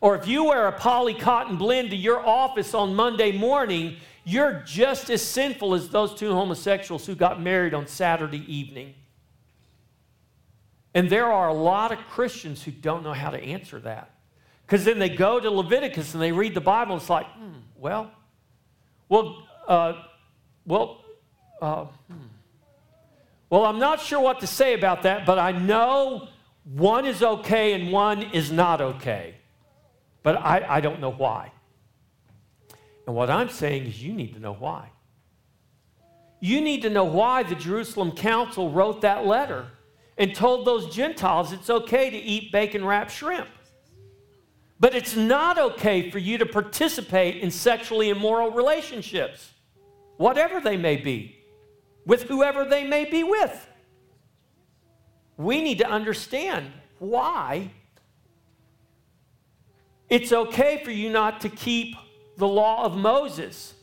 Or 0.00 0.14
if 0.14 0.28
you 0.28 0.44
wear 0.44 0.68
a 0.68 0.72
poly 0.72 1.14
cotton 1.14 1.56
blend 1.56 1.90
to 1.90 1.96
your 1.96 2.24
office 2.24 2.72
on 2.72 2.94
Monday 2.94 3.32
morning, 3.32 3.96
you're 4.22 4.62
just 4.64 5.10
as 5.10 5.22
sinful 5.22 5.74
as 5.74 5.88
those 5.88 6.14
two 6.14 6.34
homosexuals 6.34 7.04
who 7.04 7.16
got 7.16 7.40
married 7.40 7.74
on 7.74 7.88
Saturday 7.88 8.44
evening. 8.46 8.94
And 10.94 11.10
there 11.10 11.26
are 11.26 11.48
a 11.48 11.54
lot 11.54 11.90
of 11.90 11.98
Christians 12.10 12.62
who 12.62 12.70
don't 12.70 13.02
know 13.02 13.12
how 13.12 13.30
to 13.30 13.42
answer 13.42 13.80
that. 13.80 14.10
Because 14.64 14.84
then 14.84 14.98
they 14.98 15.08
go 15.08 15.40
to 15.40 15.50
Leviticus 15.50 16.14
and 16.14 16.22
they 16.22 16.32
read 16.32 16.54
the 16.54 16.60
Bible, 16.60 16.94
and 16.94 17.00
it's 17.00 17.10
like, 17.10 17.26
hmm, 17.26 17.58
well, 17.76 18.10
well, 19.08 19.46
uh, 19.68 19.92
well, 20.64 21.04
uh, 21.60 21.84
hmm. 21.84 22.26
well, 23.50 23.66
I'm 23.66 23.78
not 23.78 24.00
sure 24.00 24.20
what 24.20 24.40
to 24.40 24.46
say 24.46 24.72
about 24.74 25.02
that, 25.02 25.26
but 25.26 25.38
I 25.38 25.52
know 25.52 26.28
one 26.64 27.04
is 27.04 27.22
okay 27.22 27.74
and 27.74 27.92
one 27.92 28.22
is 28.22 28.50
not 28.50 28.80
okay. 28.80 29.34
But 30.22 30.36
I, 30.36 30.64
I 30.66 30.80
don't 30.80 31.00
know 31.00 31.12
why. 31.12 31.52
And 33.06 33.14
what 33.14 33.28
I'm 33.28 33.50
saying 33.50 33.86
is, 33.86 34.02
you 34.02 34.14
need 34.14 34.32
to 34.34 34.40
know 34.40 34.54
why. 34.54 34.88
You 36.40 36.62
need 36.62 36.82
to 36.82 36.90
know 36.90 37.04
why 37.04 37.42
the 37.42 37.54
Jerusalem 37.54 38.12
Council 38.12 38.70
wrote 38.70 39.02
that 39.02 39.26
letter 39.26 39.66
and 40.16 40.34
told 40.34 40.64
those 40.64 40.94
Gentiles 40.94 41.52
it's 41.52 41.70
okay 41.70 42.10
to 42.10 42.16
eat 42.16 42.52
bacon 42.52 42.84
wrapped 42.84 43.10
shrimp. 43.10 43.48
But 44.78 44.94
it's 44.94 45.16
not 45.16 45.58
okay 45.58 46.10
for 46.10 46.18
you 46.18 46.38
to 46.38 46.46
participate 46.46 47.36
in 47.36 47.50
sexually 47.50 48.10
immoral 48.10 48.50
relationships, 48.50 49.50
whatever 50.16 50.60
they 50.60 50.76
may 50.76 50.96
be, 50.96 51.38
with 52.06 52.24
whoever 52.24 52.64
they 52.64 52.84
may 52.84 53.04
be 53.04 53.24
with. 53.24 53.68
We 55.36 55.62
need 55.62 55.78
to 55.78 55.88
understand 55.88 56.70
why 56.98 57.70
it's 60.08 60.32
okay 60.32 60.82
for 60.84 60.90
you 60.90 61.10
not 61.10 61.40
to 61.40 61.48
keep 61.48 61.96
the 62.36 62.46
law 62.46 62.84
of 62.84 62.96
Moses. 62.96 63.74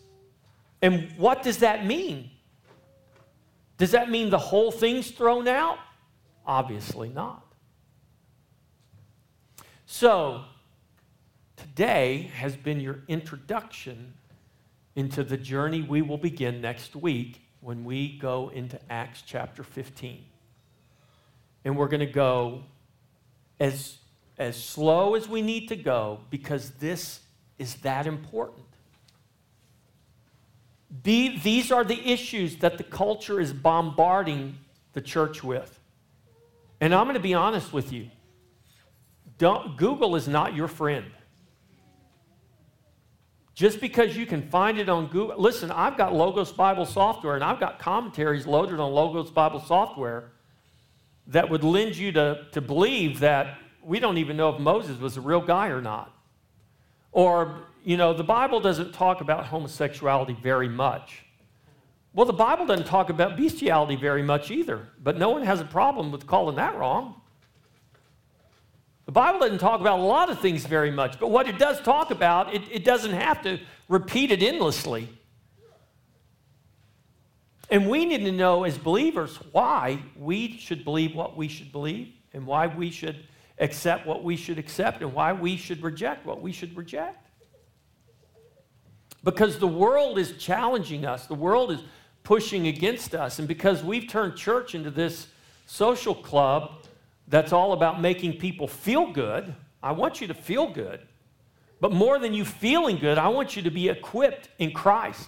And 0.82 1.12
what 1.18 1.44
does 1.44 1.58
that 1.58 1.86
mean? 1.86 2.30
Does 3.78 3.92
that 3.92 4.10
mean 4.10 4.30
the 4.30 4.38
whole 4.38 4.72
thing's 4.72 5.10
thrown 5.10 5.48
out? 5.48 5.80
Obviously 6.52 7.08
not. 7.08 7.46
So, 9.86 10.44
today 11.56 12.30
has 12.36 12.58
been 12.58 12.82
your 12.82 13.04
introduction 13.08 14.16
into 14.98 15.24
the 15.24 15.38
journey 15.38 15.82
we 15.82 16.02
will 16.02 16.18
begin 16.18 16.60
next 16.60 16.94
week 16.94 17.40
when 17.62 17.86
we 17.86 18.18
go 18.18 18.50
into 18.50 18.78
Acts 18.90 19.24
chapter 19.26 19.64
15. 19.64 20.26
And 21.64 21.78
we're 21.78 21.88
going 21.88 22.02
to 22.02 22.06
go 22.06 22.64
as, 23.58 23.96
as 24.38 24.62
slow 24.62 25.16
as 25.16 25.30
we 25.30 25.42
need 25.42 25.70
to 25.70 25.78
go 25.78 26.20
because 26.30 26.72
this 26.72 27.22
is 27.60 27.76
that 27.76 28.06
important. 28.08 28.68
These 31.02 31.72
are 31.72 31.86
the 31.86 32.12
issues 32.12 32.58
that 32.58 32.78
the 32.78 32.84
culture 32.84 33.40
is 33.40 33.54
bombarding 33.54 34.58
the 34.92 35.00
church 35.00 35.46
with. 35.46 35.78
And 36.82 36.94
I'm 36.96 37.06
going 37.06 37.14
to 37.14 37.22
be 37.22 37.36
honest 37.36 37.72
with 37.72 37.94
you. 37.94 38.10
Don't, 39.38 39.78
Google 39.78 40.16
is 40.16 40.28
not 40.28 40.56
your 40.56 40.68
friend. 40.68 41.06
Just 43.54 43.80
because 43.80 44.18
you 44.18 44.26
can 44.26 44.50
find 44.50 44.80
it 44.80 44.90
on 44.90 45.08
Google, 45.08 45.40
listen, 45.40 45.70
I've 45.72 45.96
got 45.96 46.16
Logos 46.16 46.52
Bible 46.52 46.86
software 46.86 47.36
and 47.36 47.44
I've 47.44 47.60
got 47.60 47.78
commentaries 47.78 48.48
loaded 48.48 48.80
on 48.80 48.92
Logos 48.92 49.30
Bible 49.30 49.60
software 49.60 50.32
that 51.28 51.50
would 51.50 51.64
lend 51.64 51.96
you 51.96 52.12
to, 52.14 52.48
to 52.52 52.62
believe 52.62 53.20
that 53.20 53.60
we 53.84 54.00
don't 54.00 54.18
even 54.18 54.36
know 54.36 54.50
if 54.50 54.60
Moses 54.60 55.00
was 55.00 55.18
a 55.18 55.22
real 55.22 55.42
guy 55.42 55.68
or 55.68 55.82
not. 55.82 56.12
Or, 57.12 57.68
you 57.84 57.98
know, 57.98 58.14
the 58.14 58.24
Bible 58.24 58.60
doesn't 58.60 58.94
talk 58.94 59.22
about 59.22 59.46
homosexuality 59.46 60.36
very 60.42 60.70
much. 60.70 61.26
Well, 62.14 62.26
the 62.26 62.34
Bible 62.34 62.66
doesn't 62.66 62.88
talk 62.88 63.10
about 63.10 63.38
bestiality 63.38 63.96
very 63.96 64.22
much 64.22 64.52
either, 64.52 64.88
but 65.02 65.18
no 65.18 65.30
one 65.30 65.44
has 65.44 65.62
a 65.62 65.66
problem 65.66 66.12
with 66.12 66.28
calling 66.28 66.58
that 66.58 66.78
wrong. 66.78 67.22
The 69.06 69.14
Bible 69.14 69.40
doesn't 69.40 69.60
talk 69.60 69.80
about 69.80 70.00
a 70.00 70.04
lot 70.04 70.30
of 70.30 70.40
things 70.40 70.66
very 70.66 70.92
much, 70.92 71.20
but 71.20 71.32
what 71.32 71.48
it 71.48 71.58
does 71.58 71.82
talk 71.82 72.12
about, 72.12 72.54
it, 72.54 72.64
it 72.70 72.84
doesn't 72.84 73.14
have 73.14 73.42
to 73.44 73.60
repeat 73.88 74.32
it 74.32 74.44
endlessly. 74.44 75.10
And 77.70 77.90
we 77.90 78.06
need 78.06 78.26
to 78.26 78.32
know 78.32 78.66
as 78.66 78.78
believers 78.78 79.38
why 79.54 80.04
we 80.18 80.58
should 80.58 80.84
believe 80.84 81.16
what 81.16 81.38
we 81.38 81.48
should 81.48 81.72
believe 81.72 82.10
and 82.34 82.46
why 82.46 82.68
we 82.68 82.92
should 82.92 83.26
accept 83.60 84.06
what 84.06 84.24
we 84.24 84.36
should 84.36 84.60
accept 84.60 85.02
and 85.02 85.14
why 85.14 85.32
we 85.32 85.56
should 85.56 85.82
reject 85.82 86.26
what 86.26 86.42
we 86.42 86.52
should 86.52 86.76
reject. 86.76 87.30
Because 89.24 89.60
the 89.60 89.68
world 89.68 90.18
is 90.18 90.34
challenging 90.34 91.06
us, 91.06 91.28
the 91.28 91.36
world 91.36 91.72
is 91.72 91.82
pushing 92.24 92.68
against 92.68 93.16
us. 93.16 93.40
And 93.40 93.48
because 93.48 93.84
we've 93.84 94.08
turned 94.08 94.36
church 94.36 94.76
into 94.76 94.92
this 94.92 95.28
social 95.66 96.16
club 96.16 96.84
that's 97.28 97.54
all 97.54 97.74
about 97.74 98.02
making 98.02 98.38
people 98.38 98.68
feel 98.68 99.12
good, 99.12 99.56
I 99.82 99.92
want 99.94 100.22
you 100.22 100.28
to 100.28 100.34
feel 100.34 100.68
good. 100.72 101.02
But 101.80 101.92
more 101.92 102.20
than 102.20 102.34
you 102.34 102.46
feeling 102.46 102.98
good, 102.98 103.18
I 103.18 103.30
want 103.30 103.56
you 103.56 103.64
to 103.64 103.72
be 103.72 103.90
equipped 103.90 104.50
in 104.60 104.72
Christ. 104.72 105.28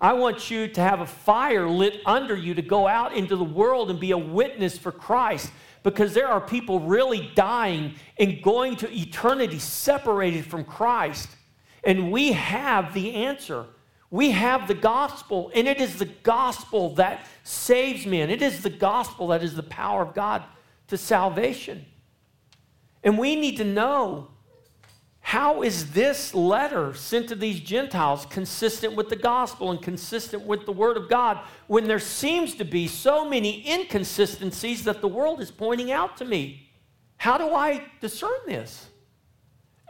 I 0.00 0.12
want 0.12 0.50
you 0.50 0.66
to 0.68 0.80
have 0.80 1.00
a 1.00 1.06
fire 1.06 1.68
lit 1.68 2.00
under 2.04 2.36
you 2.36 2.54
to 2.54 2.62
go 2.62 2.88
out 2.88 3.14
into 3.14 3.36
the 3.36 3.44
world 3.44 3.90
and 3.90 4.00
be 4.00 4.10
a 4.10 4.18
witness 4.18 4.76
for 4.76 4.90
Christ 4.90 5.50
because 5.84 6.14
there 6.14 6.26
are 6.26 6.40
people 6.40 6.80
really 6.80 7.30
dying 7.34 7.94
and 8.18 8.42
going 8.42 8.74
to 8.76 8.92
eternity 8.92 9.58
separated 9.58 10.44
from 10.44 10.64
Christ. 10.64 11.28
And 11.84 12.10
we 12.10 12.32
have 12.32 12.92
the 12.92 13.14
answer. 13.14 13.66
We 14.14 14.30
have 14.30 14.68
the 14.68 14.74
gospel, 14.74 15.50
and 15.56 15.66
it 15.66 15.80
is 15.80 15.98
the 15.98 16.04
gospel 16.04 16.94
that 16.94 17.26
saves 17.42 18.06
men. 18.06 18.30
It 18.30 18.42
is 18.42 18.62
the 18.62 18.70
gospel 18.70 19.26
that 19.26 19.42
is 19.42 19.56
the 19.56 19.64
power 19.64 20.02
of 20.02 20.14
God 20.14 20.44
to 20.86 20.96
salvation. 20.96 21.84
And 23.02 23.18
we 23.18 23.34
need 23.34 23.56
to 23.56 23.64
know 23.64 24.28
how 25.18 25.64
is 25.64 25.90
this 25.90 26.32
letter 26.32 26.94
sent 26.94 27.28
to 27.30 27.34
these 27.34 27.58
Gentiles 27.58 28.24
consistent 28.26 28.94
with 28.94 29.08
the 29.08 29.16
gospel 29.16 29.72
and 29.72 29.82
consistent 29.82 30.44
with 30.44 30.64
the 30.64 30.70
word 30.70 30.96
of 30.96 31.08
God 31.08 31.40
when 31.66 31.88
there 31.88 31.98
seems 31.98 32.54
to 32.54 32.64
be 32.64 32.86
so 32.86 33.28
many 33.28 33.68
inconsistencies 33.68 34.84
that 34.84 35.00
the 35.00 35.08
world 35.08 35.40
is 35.40 35.50
pointing 35.50 35.90
out 35.90 36.16
to 36.18 36.24
me? 36.24 36.70
How 37.16 37.36
do 37.36 37.52
I 37.52 37.84
discern 38.00 38.38
this? 38.46 38.86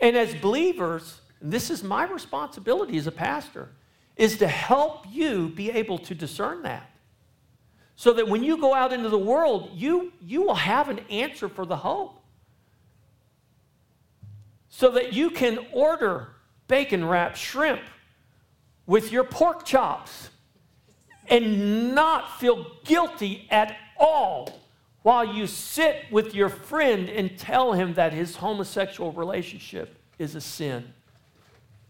And 0.00 0.16
as 0.16 0.34
believers, 0.36 1.20
this 1.42 1.68
is 1.68 1.84
my 1.84 2.04
responsibility 2.04 2.96
as 2.96 3.06
a 3.06 3.12
pastor 3.12 3.68
is 4.16 4.38
to 4.38 4.48
help 4.48 5.04
you 5.10 5.48
be 5.48 5.70
able 5.70 5.98
to 5.98 6.14
discern 6.14 6.62
that. 6.62 6.90
So 7.96 8.12
that 8.14 8.28
when 8.28 8.42
you 8.42 8.58
go 8.58 8.74
out 8.74 8.92
into 8.92 9.08
the 9.08 9.18
world, 9.18 9.70
you, 9.74 10.12
you 10.20 10.42
will 10.42 10.54
have 10.54 10.88
an 10.88 11.00
answer 11.10 11.48
for 11.48 11.64
the 11.64 11.76
hope. 11.76 12.20
So 14.68 14.90
that 14.92 15.12
you 15.12 15.30
can 15.30 15.58
order 15.72 16.28
bacon 16.66 17.04
wrapped 17.04 17.36
shrimp 17.36 17.80
with 18.86 19.12
your 19.12 19.24
pork 19.24 19.64
chops 19.64 20.30
and 21.28 21.94
not 21.94 22.38
feel 22.40 22.66
guilty 22.84 23.46
at 23.50 23.76
all 23.98 24.60
while 25.02 25.24
you 25.24 25.46
sit 25.46 26.04
with 26.10 26.34
your 26.34 26.48
friend 26.48 27.08
and 27.08 27.38
tell 27.38 27.72
him 27.72 27.94
that 27.94 28.12
his 28.12 28.36
homosexual 28.36 29.12
relationship 29.12 29.96
is 30.18 30.34
a 30.34 30.40
sin 30.40 30.92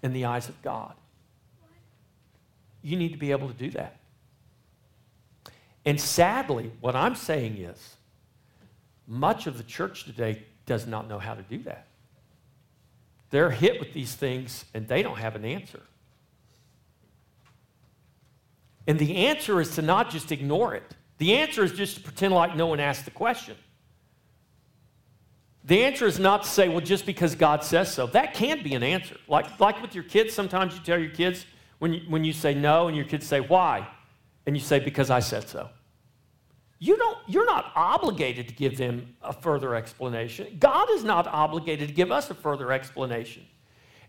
in 0.03 0.13
the 0.13 0.25
eyes 0.25 0.49
of 0.49 0.61
God. 0.63 0.95
You 2.85 2.97
need 2.97 3.13
to 3.13 3.19
be 3.19 3.33
able 3.33 3.49
to 3.49 3.55
do 3.55 3.71
that. 3.71 3.97
And 5.87 6.01
sadly, 6.01 6.71
what 6.81 6.95
I'm 6.95 7.15
saying 7.15 7.57
is, 7.57 7.97
much 9.07 9.47
of 9.47 9.57
the 9.57 9.65
church 9.65 10.05
today 10.05 10.45
does 10.67 10.87
not 10.87 11.09
know 11.09 11.19
how 11.19 11.35
to 11.35 11.43
do 11.43 11.59
that. 11.65 11.87
They're 13.31 13.51
hit 13.51 13.81
with 13.81 13.93
these 13.93 14.15
things 14.15 14.65
and 14.75 14.87
they 14.87 15.03
don't 15.03 15.19
have 15.19 15.35
an 15.35 15.45
answer. 15.45 15.81
And 18.87 18.99
the 18.99 19.17
answer 19.27 19.61
is 19.61 19.75
to 19.77 19.83
not 19.83 20.11
just 20.11 20.31
ignore 20.31 20.75
it. 20.75 20.95
The 21.19 21.37
answer 21.37 21.65
is 21.65 21.73
just 21.73 21.97
to 21.97 22.03
pretend 22.03 22.35
like 22.35 22.55
no 22.55 22.67
one 22.67 22.81
asked 22.81 23.07
the 23.07 23.11
question. 23.11 23.57
The 25.65 25.85
answer 25.85 26.07
is 26.07 26.19
not 26.19 26.43
to 26.43 26.49
say, 26.49 26.69
well, 26.69 26.81
just 26.81 27.07
because 27.07 27.35
God 27.35 27.65
says 27.65 27.93
so. 27.93 28.07
That 28.09 28.35
can 28.35 28.63
be 28.63 28.75
an 28.75 28.83
answer. 28.83 29.17
Like, 29.27 29.59
like 29.59 29.81
with 29.81 29.95
your 29.95 30.05
kids, 30.05 30.35
sometimes 30.35 30.75
you 30.75 30.81
tell 30.81 30.99
your 30.99 31.11
kids, 31.11 31.47
when 31.85 31.93
you, 31.93 32.01
when 32.09 32.25
you 32.25 32.33
say 32.33 32.55
no 32.55 32.89
and 32.89 32.97
your 32.97 33.05
kids 33.05 33.27
say, 33.27 33.41
why? 33.41 33.87
And 34.47 34.57
you 34.57 34.63
say, 34.63 34.79
because 34.79 35.11
I 35.11 35.21
said 35.21 35.47
so. 35.47 35.69
You 36.79 36.97
don't, 36.97 37.19
you're 37.27 37.45
not 37.45 37.73
obligated 37.77 38.49
to 38.49 38.55
give 38.55 38.79
them 38.79 39.15
a 39.21 39.35
further 39.35 39.75
explanation. 39.75 40.57
God 40.59 40.89
is 40.93 41.05
not 41.05 41.27
obligated 41.27 41.89
to 41.89 41.95
give 41.95 42.11
us 42.11 42.31
a 42.31 42.35
further 42.35 42.73
explanation. 42.73 43.45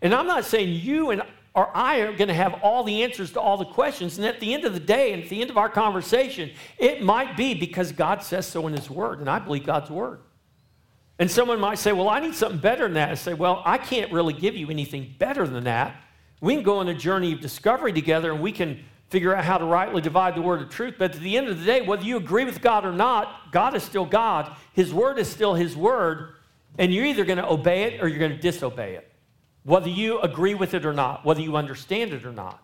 And 0.00 0.14
I'm 0.14 0.26
not 0.26 0.46
saying 0.46 0.70
you 0.70 1.10
and 1.10 1.22
or 1.54 1.68
I 1.76 1.98
are 1.98 2.14
going 2.14 2.28
to 2.28 2.34
have 2.34 2.54
all 2.62 2.82
the 2.82 3.02
answers 3.02 3.32
to 3.32 3.40
all 3.42 3.58
the 3.58 3.66
questions. 3.66 4.16
And 4.16 4.26
at 4.26 4.40
the 4.40 4.54
end 4.54 4.64
of 4.64 4.72
the 4.72 4.80
day, 4.80 5.12
and 5.12 5.22
at 5.22 5.28
the 5.28 5.42
end 5.42 5.50
of 5.50 5.58
our 5.58 5.68
conversation, 5.68 6.52
it 6.78 7.02
might 7.02 7.36
be 7.36 7.52
because 7.52 7.92
God 7.92 8.22
says 8.22 8.46
so 8.46 8.66
in 8.66 8.72
His 8.72 8.88
Word, 8.88 9.20
and 9.20 9.28
I 9.28 9.38
believe 9.38 9.66
God's 9.66 9.90
Word. 9.90 10.20
And 11.18 11.30
someone 11.30 11.60
might 11.60 11.78
say, 11.78 11.92
Well, 11.92 12.08
I 12.08 12.20
need 12.20 12.34
something 12.34 12.58
better 12.58 12.84
than 12.84 12.94
that. 12.94 13.10
I 13.10 13.14
say, 13.16 13.34
Well, 13.34 13.60
I 13.66 13.76
can't 13.76 14.10
really 14.12 14.32
give 14.32 14.56
you 14.56 14.70
anything 14.70 15.14
better 15.18 15.46
than 15.46 15.64
that. 15.64 15.94
We 16.40 16.54
can 16.54 16.62
go 16.62 16.78
on 16.78 16.88
a 16.88 16.94
journey 16.94 17.32
of 17.32 17.40
discovery 17.40 17.92
together 17.92 18.32
and 18.32 18.40
we 18.40 18.52
can 18.52 18.84
figure 19.08 19.34
out 19.34 19.44
how 19.44 19.58
to 19.58 19.64
rightly 19.64 20.00
divide 20.00 20.34
the 20.34 20.42
word 20.42 20.60
of 20.60 20.68
truth. 20.68 20.96
But 20.98 21.14
at 21.14 21.20
the 21.20 21.36
end 21.36 21.48
of 21.48 21.58
the 21.58 21.64
day, 21.64 21.82
whether 21.82 22.04
you 22.04 22.16
agree 22.16 22.44
with 22.44 22.60
God 22.60 22.84
or 22.84 22.92
not, 22.92 23.52
God 23.52 23.74
is 23.74 23.82
still 23.82 24.04
God. 24.04 24.54
His 24.72 24.92
word 24.92 25.18
is 25.18 25.28
still 25.28 25.54
His 25.54 25.76
word. 25.76 26.34
And 26.78 26.92
you're 26.92 27.06
either 27.06 27.24
going 27.24 27.38
to 27.38 27.48
obey 27.48 27.84
it 27.84 28.02
or 28.02 28.08
you're 28.08 28.18
going 28.18 28.32
to 28.32 28.38
disobey 28.38 28.96
it. 28.96 29.10
Whether 29.62 29.88
you 29.88 30.20
agree 30.20 30.54
with 30.54 30.74
it 30.74 30.84
or 30.84 30.92
not, 30.92 31.24
whether 31.24 31.40
you 31.40 31.56
understand 31.56 32.12
it 32.12 32.24
or 32.24 32.32
not. 32.32 32.62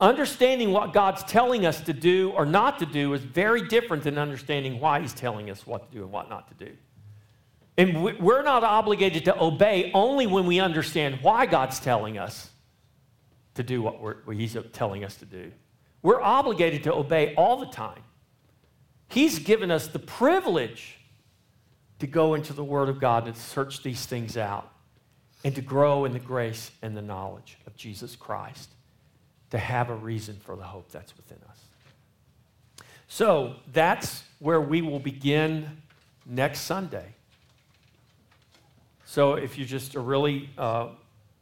Understanding 0.00 0.72
what 0.72 0.92
God's 0.92 1.22
telling 1.24 1.66
us 1.66 1.80
to 1.82 1.92
do 1.92 2.32
or 2.34 2.44
not 2.44 2.78
to 2.80 2.86
do 2.86 3.12
is 3.12 3.22
very 3.22 3.68
different 3.68 4.02
than 4.02 4.18
understanding 4.18 4.80
why 4.80 5.00
He's 5.00 5.14
telling 5.14 5.50
us 5.50 5.66
what 5.66 5.90
to 5.90 5.96
do 5.98 6.02
and 6.02 6.12
what 6.12 6.28
not 6.28 6.48
to 6.48 6.66
do. 6.66 6.72
And 7.76 8.04
we're 8.04 8.42
not 8.42 8.62
obligated 8.62 9.24
to 9.24 9.40
obey 9.40 9.90
only 9.94 10.26
when 10.26 10.46
we 10.46 10.60
understand 10.60 11.18
why 11.22 11.46
God's 11.46 11.80
telling 11.80 12.18
us 12.18 12.50
to 13.54 13.62
do 13.62 13.82
what, 13.82 14.26
what 14.26 14.36
He's 14.36 14.56
telling 14.72 15.04
us 15.04 15.16
to 15.16 15.24
do. 15.24 15.50
We're 16.02 16.20
obligated 16.20 16.84
to 16.84 16.94
obey 16.94 17.34
all 17.34 17.56
the 17.56 17.66
time. 17.66 18.02
He's 19.08 19.38
given 19.38 19.70
us 19.70 19.88
the 19.88 19.98
privilege 19.98 20.98
to 21.98 22.06
go 22.06 22.34
into 22.34 22.52
the 22.52 22.64
Word 22.64 22.88
of 22.88 23.00
God 23.00 23.26
and 23.26 23.36
search 23.36 23.82
these 23.82 24.06
things 24.06 24.36
out 24.36 24.70
and 25.44 25.54
to 25.54 25.60
grow 25.60 26.04
in 26.04 26.12
the 26.12 26.18
grace 26.18 26.70
and 26.80 26.96
the 26.96 27.02
knowledge 27.02 27.58
of 27.66 27.76
Jesus 27.76 28.16
Christ, 28.16 28.70
to 29.50 29.58
have 29.58 29.90
a 29.90 29.94
reason 29.94 30.36
for 30.44 30.56
the 30.56 30.62
hope 30.62 30.90
that's 30.90 31.16
within 31.16 31.38
us. 31.48 31.60
So 33.08 33.56
that's 33.72 34.24
where 34.38 34.60
we 34.60 34.82
will 34.82 34.98
begin 34.98 35.82
next 36.26 36.60
Sunday. 36.60 37.14
So 39.14 39.34
if 39.34 39.56
you 39.56 39.64
just 39.64 39.94
are 39.94 40.02
really 40.02 40.50
uh, 40.58 40.88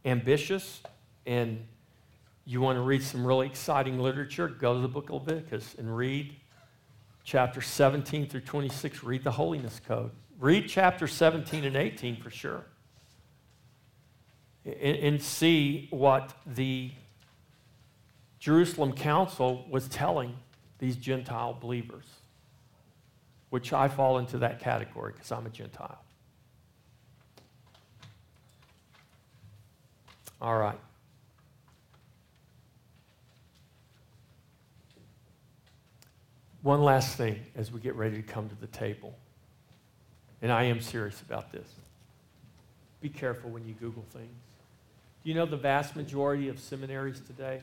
ambitious 0.05 0.83
and 1.25 1.67
you 2.45 2.61
want 2.61 2.77
to 2.77 2.83
read 2.83 3.03
some 3.03 3.27
really 3.27 3.47
exciting 3.47 3.99
literature, 3.99 4.47
go 4.47 4.75
to 4.75 4.81
the 4.81 4.89
book 4.89 5.09
of 5.09 5.27
Leviticus 5.27 5.77
and 5.79 5.97
read 5.97 6.37
chapter 7.25 7.63
17 7.63 8.29
through 8.29 8.43
26. 8.43 9.03
Read 9.03 9.25
the 9.25 9.31
Holiness 9.31 9.81
Code. 9.89 10.11
Read 10.39 10.69
chapter 10.69 11.07
17 11.07 11.65
and 11.65 11.75
18 11.75 12.21
for 12.21 12.29
sure. 12.29 12.67
And 14.67 15.23
see 15.23 15.89
what 15.91 16.35
the 16.47 16.91
Jerusalem 18.39 18.93
Council 18.93 19.65
was 19.71 19.89
telling 19.89 20.37
these 20.79 20.97
Gentile 20.97 21.57
believers, 21.59 22.05
which 23.49 23.73
I 23.73 23.89
fall 23.89 24.19
into 24.19 24.37
that 24.41 24.61
category 24.61 25.13
because 25.15 25.33
I'm 25.33 25.47
a 25.47 25.49
Gentile. 25.49 26.05
All 30.43 30.59
right. 30.59 30.79
One 36.63 36.83
last 36.83 37.17
thing 37.17 37.39
as 37.55 37.71
we 37.71 37.79
get 37.79 37.95
ready 37.95 38.17
to 38.17 38.23
come 38.23 38.49
to 38.49 38.57
the 38.57 38.67
table. 38.67 39.15
And 40.43 40.51
I 40.51 40.65
am 40.65 40.81
serious 40.81 41.21
about 41.21 41.53
this. 41.53 41.69
Be 43.01 43.09
careful 43.09 43.51
when 43.51 43.67
you 43.67 43.75
Google 43.75 44.05
things. 44.13 44.35
Do 45.23 45.29
you 45.29 45.37
know 45.37 45.47
the 45.47 45.57
vast 45.57 45.95
majority 45.95 46.49
of 46.49 46.59
seminaries 46.59 47.21
today? 47.21 47.61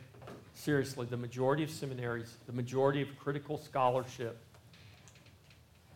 Seriously, 0.54 1.06
the 1.10 1.18
majority 1.18 1.64
of 1.64 1.70
seminaries, 1.70 2.34
the 2.48 2.54
majority 2.54 3.02
of 3.02 3.10
critical 3.20 3.58
scholarship 3.58 4.38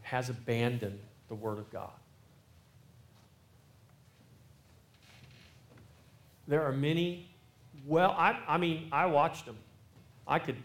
has 0.02 0.30
abandoned 0.30 1.00
the 1.30 1.36
Word 1.36 1.60
of 1.60 1.72
God. 1.72 1.92
There 6.48 6.64
are 6.64 6.72
many, 6.72 7.30
well, 7.86 8.12
I, 8.12 8.40
I 8.48 8.58
mean, 8.58 8.90
I 8.92 9.06
watched 9.06 9.46
them. 9.46 9.58
I 10.28 10.40
could, 10.40 10.58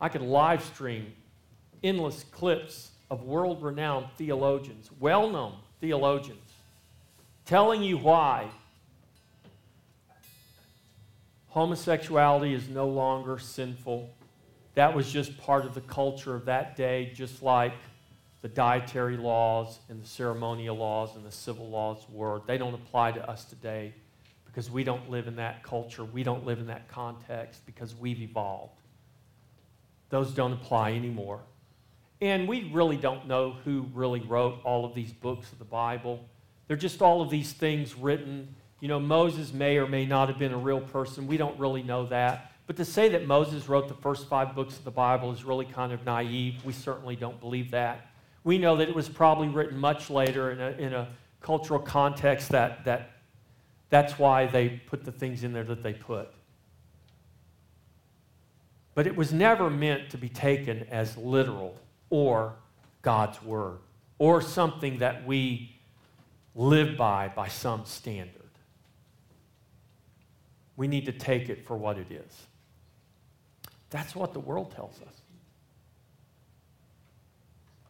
I 0.00 0.08
could 0.08 0.22
live 0.22 0.62
stream 0.64 1.12
endless 1.82 2.24
clips 2.30 2.92
of 3.10 3.24
world 3.24 3.62
renowned 3.62 4.06
theologians, 4.16 4.90
well 5.00 5.28
known 5.28 5.54
theologians, 5.80 6.52
telling 7.44 7.82
you 7.82 7.98
why 7.98 8.48
homosexuality 11.48 12.54
is 12.54 12.68
no 12.68 12.88
longer 12.88 13.38
sinful. 13.38 14.08
That 14.74 14.94
was 14.94 15.12
just 15.12 15.36
part 15.38 15.66
of 15.66 15.74
the 15.74 15.82
culture 15.82 16.34
of 16.34 16.46
that 16.46 16.76
day, 16.76 17.12
just 17.14 17.42
like 17.42 17.74
the 18.40 18.48
dietary 18.48 19.16
laws 19.16 19.78
and 19.88 20.02
the 20.02 20.06
ceremonial 20.06 20.76
laws 20.76 21.14
and 21.14 21.24
the 21.26 21.32
civil 21.32 21.68
laws 21.68 22.06
were. 22.10 22.40
They 22.46 22.56
don't 22.56 22.74
apply 22.74 23.12
to 23.12 23.28
us 23.28 23.44
today 23.44 23.92
because 24.52 24.70
we 24.70 24.84
don't 24.84 25.10
live 25.10 25.26
in 25.26 25.36
that 25.36 25.62
culture. 25.62 26.04
We 26.04 26.22
don't 26.22 26.44
live 26.44 26.58
in 26.58 26.66
that 26.66 26.86
context 26.88 27.64
because 27.64 27.94
we've 27.94 28.20
evolved. 28.20 28.78
Those 30.10 30.32
don't 30.32 30.52
apply 30.52 30.92
anymore. 30.92 31.40
And 32.20 32.46
we 32.46 32.70
really 32.70 32.98
don't 32.98 33.26
know 33.26 33.56
who 33.64 33.86
really 33.94 34.20
wrote 34.20 34.60
all 34.62 34.84
of 34.84 34.94
these 34.94 35.10
books 35.10 35.50
of 35.52 35.58
the 35.58 35.64
Bible. 35.64 36.24
They're 36.68 36.76
just 36.76 37.00
all 37.00 37.22
of 37.22 37.30
these 37.30 37.52
things 37.52 37.96
written. 37.96 38.54
You 38.80 38.88
know, 38.88 39.00
Moses 39.00 39.54
may 39.54 39.78
or 39.78 39.88
may 39.88 40.04
not 40.04 40.28
have 40.28 40.38
been 40.38 40.52
a 40.52 40.58
real 40.58 40.80
person. 40.80 41.26
We 41.26 41.38
don't 41.38 41.58
really 41.58 41.82
know 41.82 42.06
that. 42.06 42.52
But 42.66 42.76
to 42.76 42.84
say 42.84 43.08
that 43.08 43.26
Moses 43.26 43.68
wrote 43.68 43.88
the 43.88 43.94
first 43.94 44.28
five 44.28 44.54
books 44.54 44.76
of 44.76 44.84
the 44.84 44.90
Bible 44.90 45.32
is 45.32 45.44
really 45.44 45.64
kind 45.64 45.92
of 45.92 46.04
naive. 46.04 46.64
We 46.64 46.74
certainly 46.74 47.16
don't 47.16 47.40
believe 47.40 47.70
that. 47.70 48.06
We 48.44 48.58
know 48.58 48.76
that 48.76 48.88
it 48.88 48.94
was 48.94 49.08
probably 49.08 49.48
written 49.48 49.78
much 49.78 50.10
later 50.10 50.50
in 50.50 50.60
a, 50.60 50.70
in 50.72 50.92
a 50.92 51.08
cultural 51.40 51.80
context 51.80 52.50
that, 52.50 52.84
that 52.84 53.10
that's 53.92 54.18
why 54.18 54.46
they 54.46 54.70
put 54.70 55.04
the 55.04 55.12
things 55.12 55.44
in 55.44 55.52
there 55.52 55.64
that 55.64 55.82
they 55.82 55.92
put. 55.92 56.32
But 58.94 59.06
it 59.06 59.14
was 59.14 59.34
never 59.34 59.68
meant 59.68 60.08
to 60.12 60.16
be 60.16 60.30
taken 60.30 60.86
as 60.90 61.14
literal 61.18 61.76
or 62.08 62.54
God's 63.02 63.42
word 63.42 63.80
or 64.18 64.40
something 64.40 65.00
that 65.00 65.26
we 65.26 65.76
live 66.54 66.96
by 66.96 67.30
by 67.36 67.48
some 67.48 67.84
standard. 67.84 68.32
We 70.78 70.88
need 70.88 71.04
to 71.04 71.12
take 71.12 71.50
it 71.50 71.66
for 71.66 71.76
what 71.76 71.98
it 71.98 72.10
is. 72.10 72.46
That's 73.90 74.16
what 74.16 74.32
the 74.32 74.40
world 74.40 74.74
tells 74.74 75.02
us. 75.02 75.20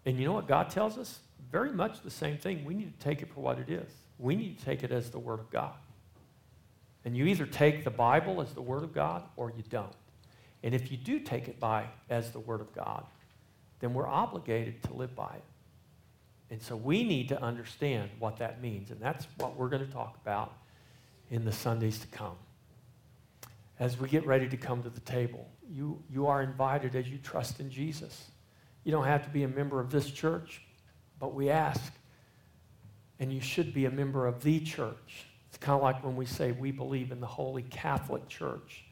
And 0.05 0.19
you 0.19 0.27
know 0.27 0.33
what 0.33 0.49
God 0.49 0.69
tells 0.69 0.99
us? 0.99 1.21
Very 1.53 1.71
much 1.71 2.01
the 2.03 2.11
same 2.11 2.39
thing. 2.39 2.65
We 2.65 2.75
need 2.75 2.99
to 2.99 3.05
take 3.05 3.23
it 3.23 3.33
for 3.33 3.41
what 3.41 3.61
it 3.61 3.71
is. 3.71 3.89
We 4.19 4.35
need 4.35 4.59
to 4.59 4.65
take 4.65 4.83
it 4.83 4.91
as 4.91 5.11
the 5.11 5.21
Word 5.21 5.39
of 5.39 5.49
God. 5.49 5.75
And 7.05 7.17
you 7.17 7.27
either 7.27 7.47
take 7.47 7.85
the 7.85 7.91
Bible 7.91 8.41
as 8.41 8.53
the 8.53 8.63
Word 8.63 8.85
of 8.85 8.93
God 8.95 9.25
or 9.37 9.53
you 9.57 9.65
don't. 9.69 9.95
And 10.63 10.75
if 10.75 10.91
you 10.91 10.97
do 10.97 11.19
take 11.19 11.49
it 11.49 11.59
by 11.59 11.87
as 12.09 12.31
the 12.31 12.41
Word 12.41 12.61
of 12.61 12.73
God, 12.73 13.05
then 13.81 13.95
we're 13.95 14.07
obligated 14.07 14.83
to 14.85 14.95
live 14.95 15.15
by 15.17 15.35
it. 15.35 15.45
And 16.51 16.63
so 16.63 16.77
we 16.77 17.03
need 17.03 17.29
to 17.31 17.43
understand 17.43 18.11
what 18.19 18.37
that 18.37 18.63
means. 18.63 18.91
And 18.91 19.01
that's 19.01 19.27
what 19.39 19.57
we're 19.57 19.69
going 19.69 19.85
to 19.85 19.93
talk 19.93 20.17
about 20.23 20.53
in 21.31 21.45
the 21.45 21.53
Sundays 21.53 21.99
to 21.99 22.07
come. 22.09 22.37
As 23.81 23.99
we 23.99 24.09
get 24.09 24.27
ready 24.27 24.49
to 24.49 24.57
come 24.57 24.83
to 24.83 24.91
the 24.91 25.01
table, 25.01 25.49
you, 25.69 26.01
you 26.13 26.27
are 26.27 26.43
invited 26.43 26.95
as 26.95 27.09
you 27.09 27.19
trust 27.19 27.59
in 27.59 27.71
Jesus. 27.71 28.31
You 28.85 28.93
don't 28.93 29.07
have 29.07 29.25
to 29.25 29.31
be 29.31 29.45
a 29.45 29.49
member 29.49 29.81
of 29.81 29.91
this 29.91 30.11
church, 30.11 30.63
but 31.19 31.35
we 31.35 31.49
ask. 31.51 31.93
And 33.19 33.33
you 33.33 33.41
should 33.41 33.73
be 33.73 33.87
a 33.87 33.91
member 33.91 34.27
of 34.27 34.43
the 34.43 34.61
church. 34.61 35.27
It's 35.53 35.59
kind 35.59 35.77
of 35.77 35.83
like 35.83 36.03
when 36.03 36.17
we 36.17 36.25
say 36.25 36.53
we 36.53 36.71
believe 36.71 37.13
in 37.13 37.21
the 37.21 37.27
Holy 37.27 37.61
Catholic 37.65 38.27
Church. 38.27 38.87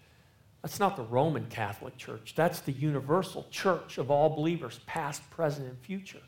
That's 0.60 0.78
not 0.78 0.94
the 0.94 1.04
Roman 1.04 1.46
Catholic 1.46 1.96
Church. 1.96 2.34
That's 2.36 2.60
the 2.60 2.72
universal 2.72 3.46
church 3.50 3.96
of 3.96 4.10
all 4.10 4.28
believers, 4.28 4.78
past, 4.84 5.22
present, 5.30 5.68
and 5.68 5.78
future. 5.78 6.20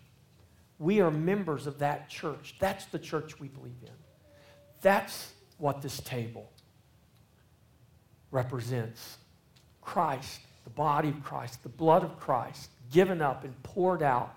We 0.79 1.03
are 1.03 1.11
members 1.11 1.67
of 1.67 1.79
that 1.81 2.09
church. 2.09 2.55
That's 2.59 2.87
the 2.87 2.99
church 2.99 3.39
we 3.39 3.49
believe 3.49 3.77
in. 3.83 3.93
That's 4.81 5.33
what 5.59 5.83
this 5.83 5.99
table 6.01 6.51
represents 8.31 9.19
Christ, 9.83 10.41
the 10.65 10.71
body 10.71 11.11
of 11.11 11.23
Christ, 11.23 11.63
the 11.63 11.69
blood 11.69 12.05
of 12.05 12.19
Christ, 12.19 12.71
given 12.91 13.21
up 13.21 13.45
and 13.45 13.63
poured 13.63 14.03
out 14.03 14.35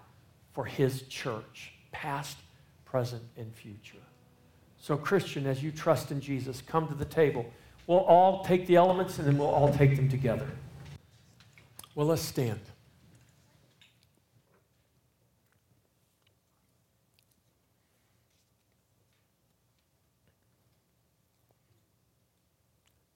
for 0.51 0.65
his 0.65 1.03
church, 1.03 1.71
past, 1.93 2.35
present, 2.83 3.23
and 3.37 3.55
future. 3.55 4.04
So, 4.86 4.95
Christian, 4.95 5.47
as 5.47 5.63
you 5.63 5.71
trust 5.71 6.11
in 6.11 6.21
Jesus, 6.21 6.61
come 6.61 6.88
to 6.89 6.93
the 6.93 7.05
table. 7.05 7.51
We'll 7.88 8.01
all 8.01 8.45
take 8.45 8.67
the 8.67 8.75
elements 8.75 9.17
and 9.17 9.27
then 9.27 9.36
we'll 9.36 9.49
all 9.49 9.73
take 9.73 9.95
them 9.95 10.07
together. 10.07 10.47
Well, 11.95 12.05
let's 12.05 12.21
stand. 12.21 12.59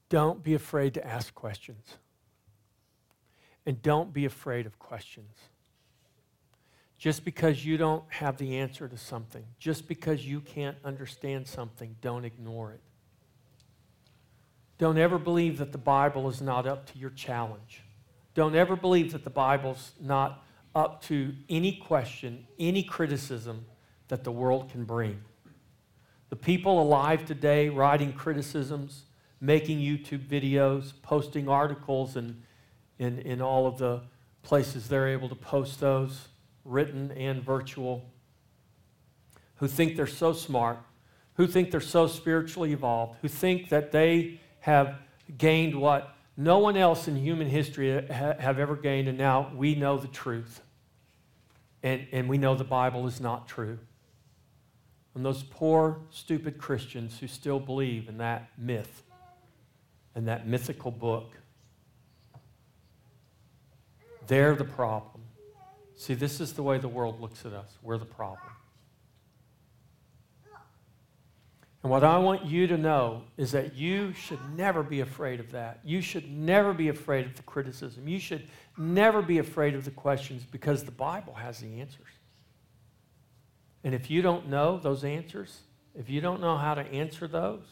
Don't 0.08 0.42
be 0.42 0.54
afraid 0.54 0.94
to 0.94 1.06
ask 1.06 1.32
questions. 1.36 1.98
And 3.64 3.80
don't 3.80 4.12
be 4.12 4.24
afraid 4.24 4.66
of 4.66 4.80
questions. 4.80 5.36
Just 7.00 7.24
because 7.24 7.64
you 7.64 7.78
don't 7.78 8.04
have 8.08 8.36
the 8.36 8.58
answer 8.58 8.86
to 8.86 8.98
something, 8.98 9.42
just 9.58 9.88
because 9.88 10.26
you 10.26 10.40
can't 10.40 10.76
understand 10.84 11.48
something, 11.48 11.96
don't 12.02 12.26
ignore 12.26 12.72
it. 12.72 12.80
Don't 14.76 14.98
ever 14.98 15.18
believe 15.18 15.56
that 15.58 15.72
the 15.72 15.78
Bible 15.78 16.28
is 16.28 16.42
not 16.42 16.66
up 16.66 16.84
to 16.92 16.98
your 16.98 17.08
challenge. 17.08 17.82
Don't 18.34 18.54
ever 18.54 18.76
believe 18.76 19.12
that 19.12 19.24
the 19.24 19.30
Bible's 19.30 19.92
not 19.98 20.44
up 20.74 21.00
to 21.04 21.34
any 21.48 21.72
question, 21.72 22.46
any 22.58 22.82
criticism 22.82 23.64
that 24.08 24.22
the 24.22 24.30
world 24.30 24.70
can 24.70 24.84
bring. 24.84 25.22
The 26.28 26.36
people 26.36 26.82
alive 26.82 27.24
today 27.24 27.70
writing 27.70 28.12
criticisms, 28.12 29.04
making 29.40 29.78
YouTube 29.78 30.26
videos, 30.26 30.92
posting 31.00 31.48
articles, 31.48 32.16
and 32.16 32.42
in, 32.98 33.20
in 33.20 33.40
all 33.40 33.66
of 33.66 33.78
the 33.78 34.02
places 34.42 34.88
they're 34.88 35.08
able 35.08 35.30
to 35.30 35.34
post 35.34 35.80
those, 35.80 36.28
written 36.64 37.10
and 37.12 37.42
virtual, 37.42 38.04
who 39.56 39.68
think 39.68 39.96
they're 39.96 40.06
so 40.06 40.32
smart, 40.32 40.78
who 41.34 41.46
think 41.46 41.70
they're 41.70 41.80
so 41.80 42.06
spiritually 42.06 42.72
evolved, 42.72 43.16
who 43.22 43.28
think 43.28 43.68
that 43.68 43.92
they 43.92 44.40
have 44.60 44.96
gained 45.38 45.74
what 45.74 46.16
no 46.36 46.58
one 46.58 46.76
else 46.76 47.08
in 47.08 47.16
human 47.16 47.48
history 47.48 48.06
ha- 48.06 48.34
have 48.38 48.58
ever 48.58 48.76
gained, 48.76 49.08
and 49.08 49.18
now 49.18 49.52
we 49.54 49.74
know 49.74 49.98
the 49.98 50.08
truth. 50.08 50.60
And, 51.82 52.06
and 52.12 52.28
we 52.28 52.36
know 52.36 52.54
the 52.54 52.64
Bible 52.64 53.06
is 53.06 53.20
not 53.20 53.48
true. 53.48 53.78
And 55.14 55.24
those 55.24 55.42
poor, 55.42 55.98
stupid 56.10 56.58
Christians 56.58 57.18
who 57.18 57.26
still 57.26 57.58
believe 57.58 58.08
in 58.08 58.18
that 58.18 58.50
myth 58.58 59.02
and 60.14 60.28
that 60.28 60.46
mythical 60.46 60.90
book 60.90 61.36
they're 64.30 64.54
the 64.54 64.64
problem. 64.64 65.19
See, 66.00 66.14
this 66.14 66.40
is 66.40 66.54
the 66.54 66.62
way 66.62 66.78
the 66.78 66.88
world 66.88 67.20
looks 67.20 67.44
at 67.44 67.52
us. 67.52 67.76
We're 67.82 67.98
the 67.98 68.06
problem. 68.06 68.54
And 71.82 71.92
what 71.92 72.02
I 72.02 72.16
want 72.16 72.46
you 72.46 72.66
to 72.68 72.78
know 72.78 73.24
is 73.36 73.52
that 73.52 73.74
you 73.74 74.14
should 74.14 74.38
never 74.56 74.82
be 74.82 75.00
afraid 75.00 75.40
of 75.40 75.52
that. 75.52 75.80
You 75.84 76.00
should 76.00 76.32
never 76.32 76.72
be 76.72 76.88
afraid 76.88 77.26
of 77.26 77.36
the 77.36 77.42
criticism. 77.42 78.08
You 78.08 78.18
should 78.18 78.48
never 78.78 79.20
be 79.20 79.40
afraid 79.40 79.74
of 79.74 79.84
the 79.84 79.90
questions 79.90 80.42
because 80.50 80.84
the 80.84 80.90
Bible 80.90 81.34
has 81.34 81.58
the 81.58 81.82
answers. 81.82 82.08
And 83.84 83.94
if 83.94 84.10
you 84.10 84.22
don't 84.22 84.48
know 84.48 84.78
those 84.78 85.04
answers, 85.04 85.60
if 85.94 86.08
you 86.08 86.22
don't 86.22 86.40
know 86.40 86.56
how 86.56 86.72
to 86.72 86.80
answer 86.80 87.28
those, 87.28 87.66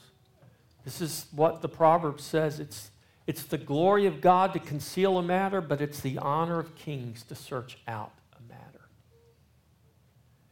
this 0.85 1.01
is 1.01 1.29
what 1.33 1.63
the 1.63 1.69
proverb 1.71 2.21
says 2.21 2.61
it's 2.61 2.91
it's 3.29 3.45
the 3.45 3.59
glory 3.59 4.07
of 4.07 4.21
God 4.21 4.53
to 4.55 4.59
conceal 4.59 5.19
a 5.19 5.23
matter, 5.23 5.61
but 5.61 5.81
it's 5.81 6.01
the 6.01 6.19
honor 6.19 6.59
of 6.59 6.75
kings 6.75 7.23
to 7.25 7.37
search 7.37 7.79
out 7.87 8.13
a 8.37 8.43
matter. 8.53 8.89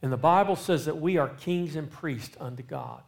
And 0.01 0.13
the 0.13 0.17
Bible 0.17 0.55
says 0.55 0.85
that 0.85 1.01
we 1.01 1.17
are 1.17 1.27
kings 1.27 1.75
and 1.75 1.91
priests 1.91 2.37
unto 2.39 2.63
God. 2.63 3.01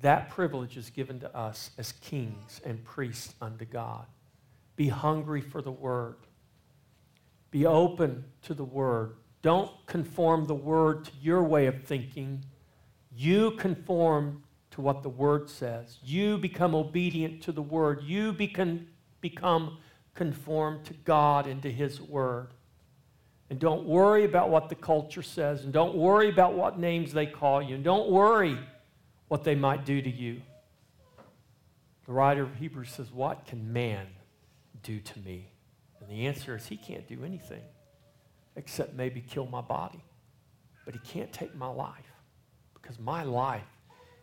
That 0.00 0.30
privilege 0.30 0.78
is 0.78 0.88
given 0.88 1.20
to 1.20 1.36
us 1.36 1.72
as 1.76 1.92
kings 1.92 2.62
and 2.64 2.82
priests 2.84 3.34
unto 3.42 3.66
God. 3.66 4.06
Be 4.76 4.88
hungry 4.88 5.42
for 5.42 5.60
the 5.60 5.72
word. 5.72 6.16
Be 7.50 7.64
open 7.64 8.24
to 8.42 8.52
the 8.52 8.64
Word. 8.64 9.16
Don't 9.40 9.70
conform 9.86 10.44
the 10.44 10.54
Word 10.54 11.06
to 11.06 11.12
your 11.22 11.42
way 11.42 11.66
of 11.66 11.84
thinking. 11.84 12.44
You 13.16 13.52
conform 13.52 14.42
to 14.76 14.82
what 14.82 15.02
the 15.02 15.08
Word 15.08 15.48
says. 15.48 15.98
You 16.04 16.36
become 16.36 16.74
obedient 16.74 17.42
to 17.44 17.52
the 17.52 17.62
Word. 17.62 18.02
You 18.02 18.34
become, 18.34 18.86
become 19.22 19.78
conformed 20.14 20.84
to 20.84 20.92
God 20.92 21.46
and 21.46 21.62
to 21.62 21.72
His 21.72 21.98
Word. 21.98 22.48
And 23.48 23.58
don't 23.58 23.86
worry 23.86 24.24
about 24.24 24.50
what 24.50 24.68
the 24.68 24.74
culture 24.74 25.22
says. 25.22 25.64
And 25.64 25.72
don't 25.72 25.94
worry 25.94 26.28
about 26.28 26.52
what 26.52 26.78
names 26.78 27.14
they 27.14 27.24
call 27.24 27.62
you. 27.62 27.74
And 27.74 27.82
don't 27.82 28.10
worry 28.10 28.58
what 29.28 29.44
they 29.44 29.54
might 29.54 29.86
do 29.86 30.02
to 30.02 30.10
you. 30.10 30.42
The 32.04 32.12
writer 32.12 32.42
of 32.42 32.54
Hebrews 32.56 32.90
says, 32.90 33.10
What 33.10 33.46
can 33.46 33.72
man 33.72 34.06
do 34.82 35.00
to 35.00 35.18
me? 35.20 35.52
And 36.00 36.10
the 36.10 36.26
answer 36.26 36.54
is, 36.54 36.66
He 36.66 36.76
can't 36.76 37.08
do 37.08 37.24
anything 37.24 37.62
except 38.56 38.94
maybe 38.94 39.22
kill 39.22 39.46
my 39.46 39.62
body. 39.62 40.04
But 40.84 40.92
He 40.92 41.00
can't 41.00 41.32
take 41.32 41.54
my 41.54 41.68
life 41.68 42.12
because 42.74 42.98
my 42.98 43.22
life 43.22 43.64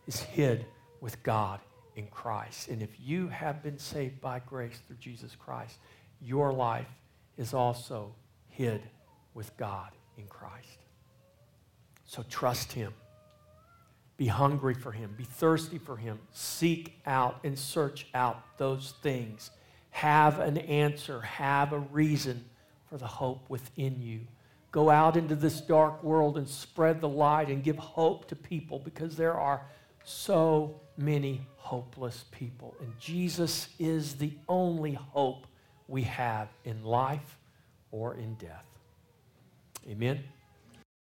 is 0.06 0.20
hid 0.20 0.66
with 1.00 1.22
God 1.22 1.60
in 1.96 2.06
Christ. 2.08 2.68
And 2.68 2.82
if 2.82 2.90
you 3.00 3.28
have 3.28 3.62
been 3.62 3.78
saved 3.78 4.20
by 4.20 4.40
grace 4.40 4.80
through 4.86 4.96
Jesus 4.96 5.34
Christ, 5.34 5.78
your 6.20 6.52
life 6.52 6.88
is 7.36 7.54
also 7.54 8.14
hid 8.48 8.82
with 9.34 9.56
God 9.56 9.90
in 10.16 10.26
Christ. 10.26 10.78
So 12.06 12.24
trust 12.28 12.72
Him. 12.72 12.92
Be 14.16 14.26
hungry 14.26 14.74
for 14.74 14.92
Him. 14.92 15.14
Be 15.16 15.24
thirsty 15.24 15.78
for 15.78 15.96
Him. 15.96 16.18
Seek 16.32 17.00
out 17.04 17.40
and 17.44 17.58
search 17.58 18.06
out 18.14 18.42
those 18.58 18.94
things. 19.02 19.50
Have 19.90 20.38
an 20.38 20.58
answer. 20.58 21.20
Have 21.20 21.72
a 21.72 21.78
reason 21.78 22.44
for 22.88 22.96
the 22.96 23.06
hope 23.06 23.48
within 23.48 24.00
you. 24.00 24.20
Go 24.70 24.90
out 24.90 25.16
into 25.16 25.34
this 25.34 25.60
dark 25.60 26.02
world 26.02 26.36
and 26.36 26.48
spread 26.48 27.00
the 27.00 27.08
light 27.08 27.48
and 27.48 27.62
give 27.62 27.76
hope 27.76 28.28
to 28.28 28.36
people 28.36 28.78
because 28.78 29.16
there 29.16 29.34
are 29.34 29.62
so 30.04 30.80
many 30.96 31.46
hopeless 31.56 32.24
people. 32.30 32.74
And 32.80 32.92
Jesus 32.98 33.68
is 33.78 34.16
the 34.16 34.32
only 34.48 34.94
hope 34.94 35.46
we 35.88 36.02
have 36.02 36.48
in 36.64 36.84
life 36.84 37.38
or 37.90 38.14
in 38.14 38.34
death. 38.34 38.66
Amen. 39.88 40.22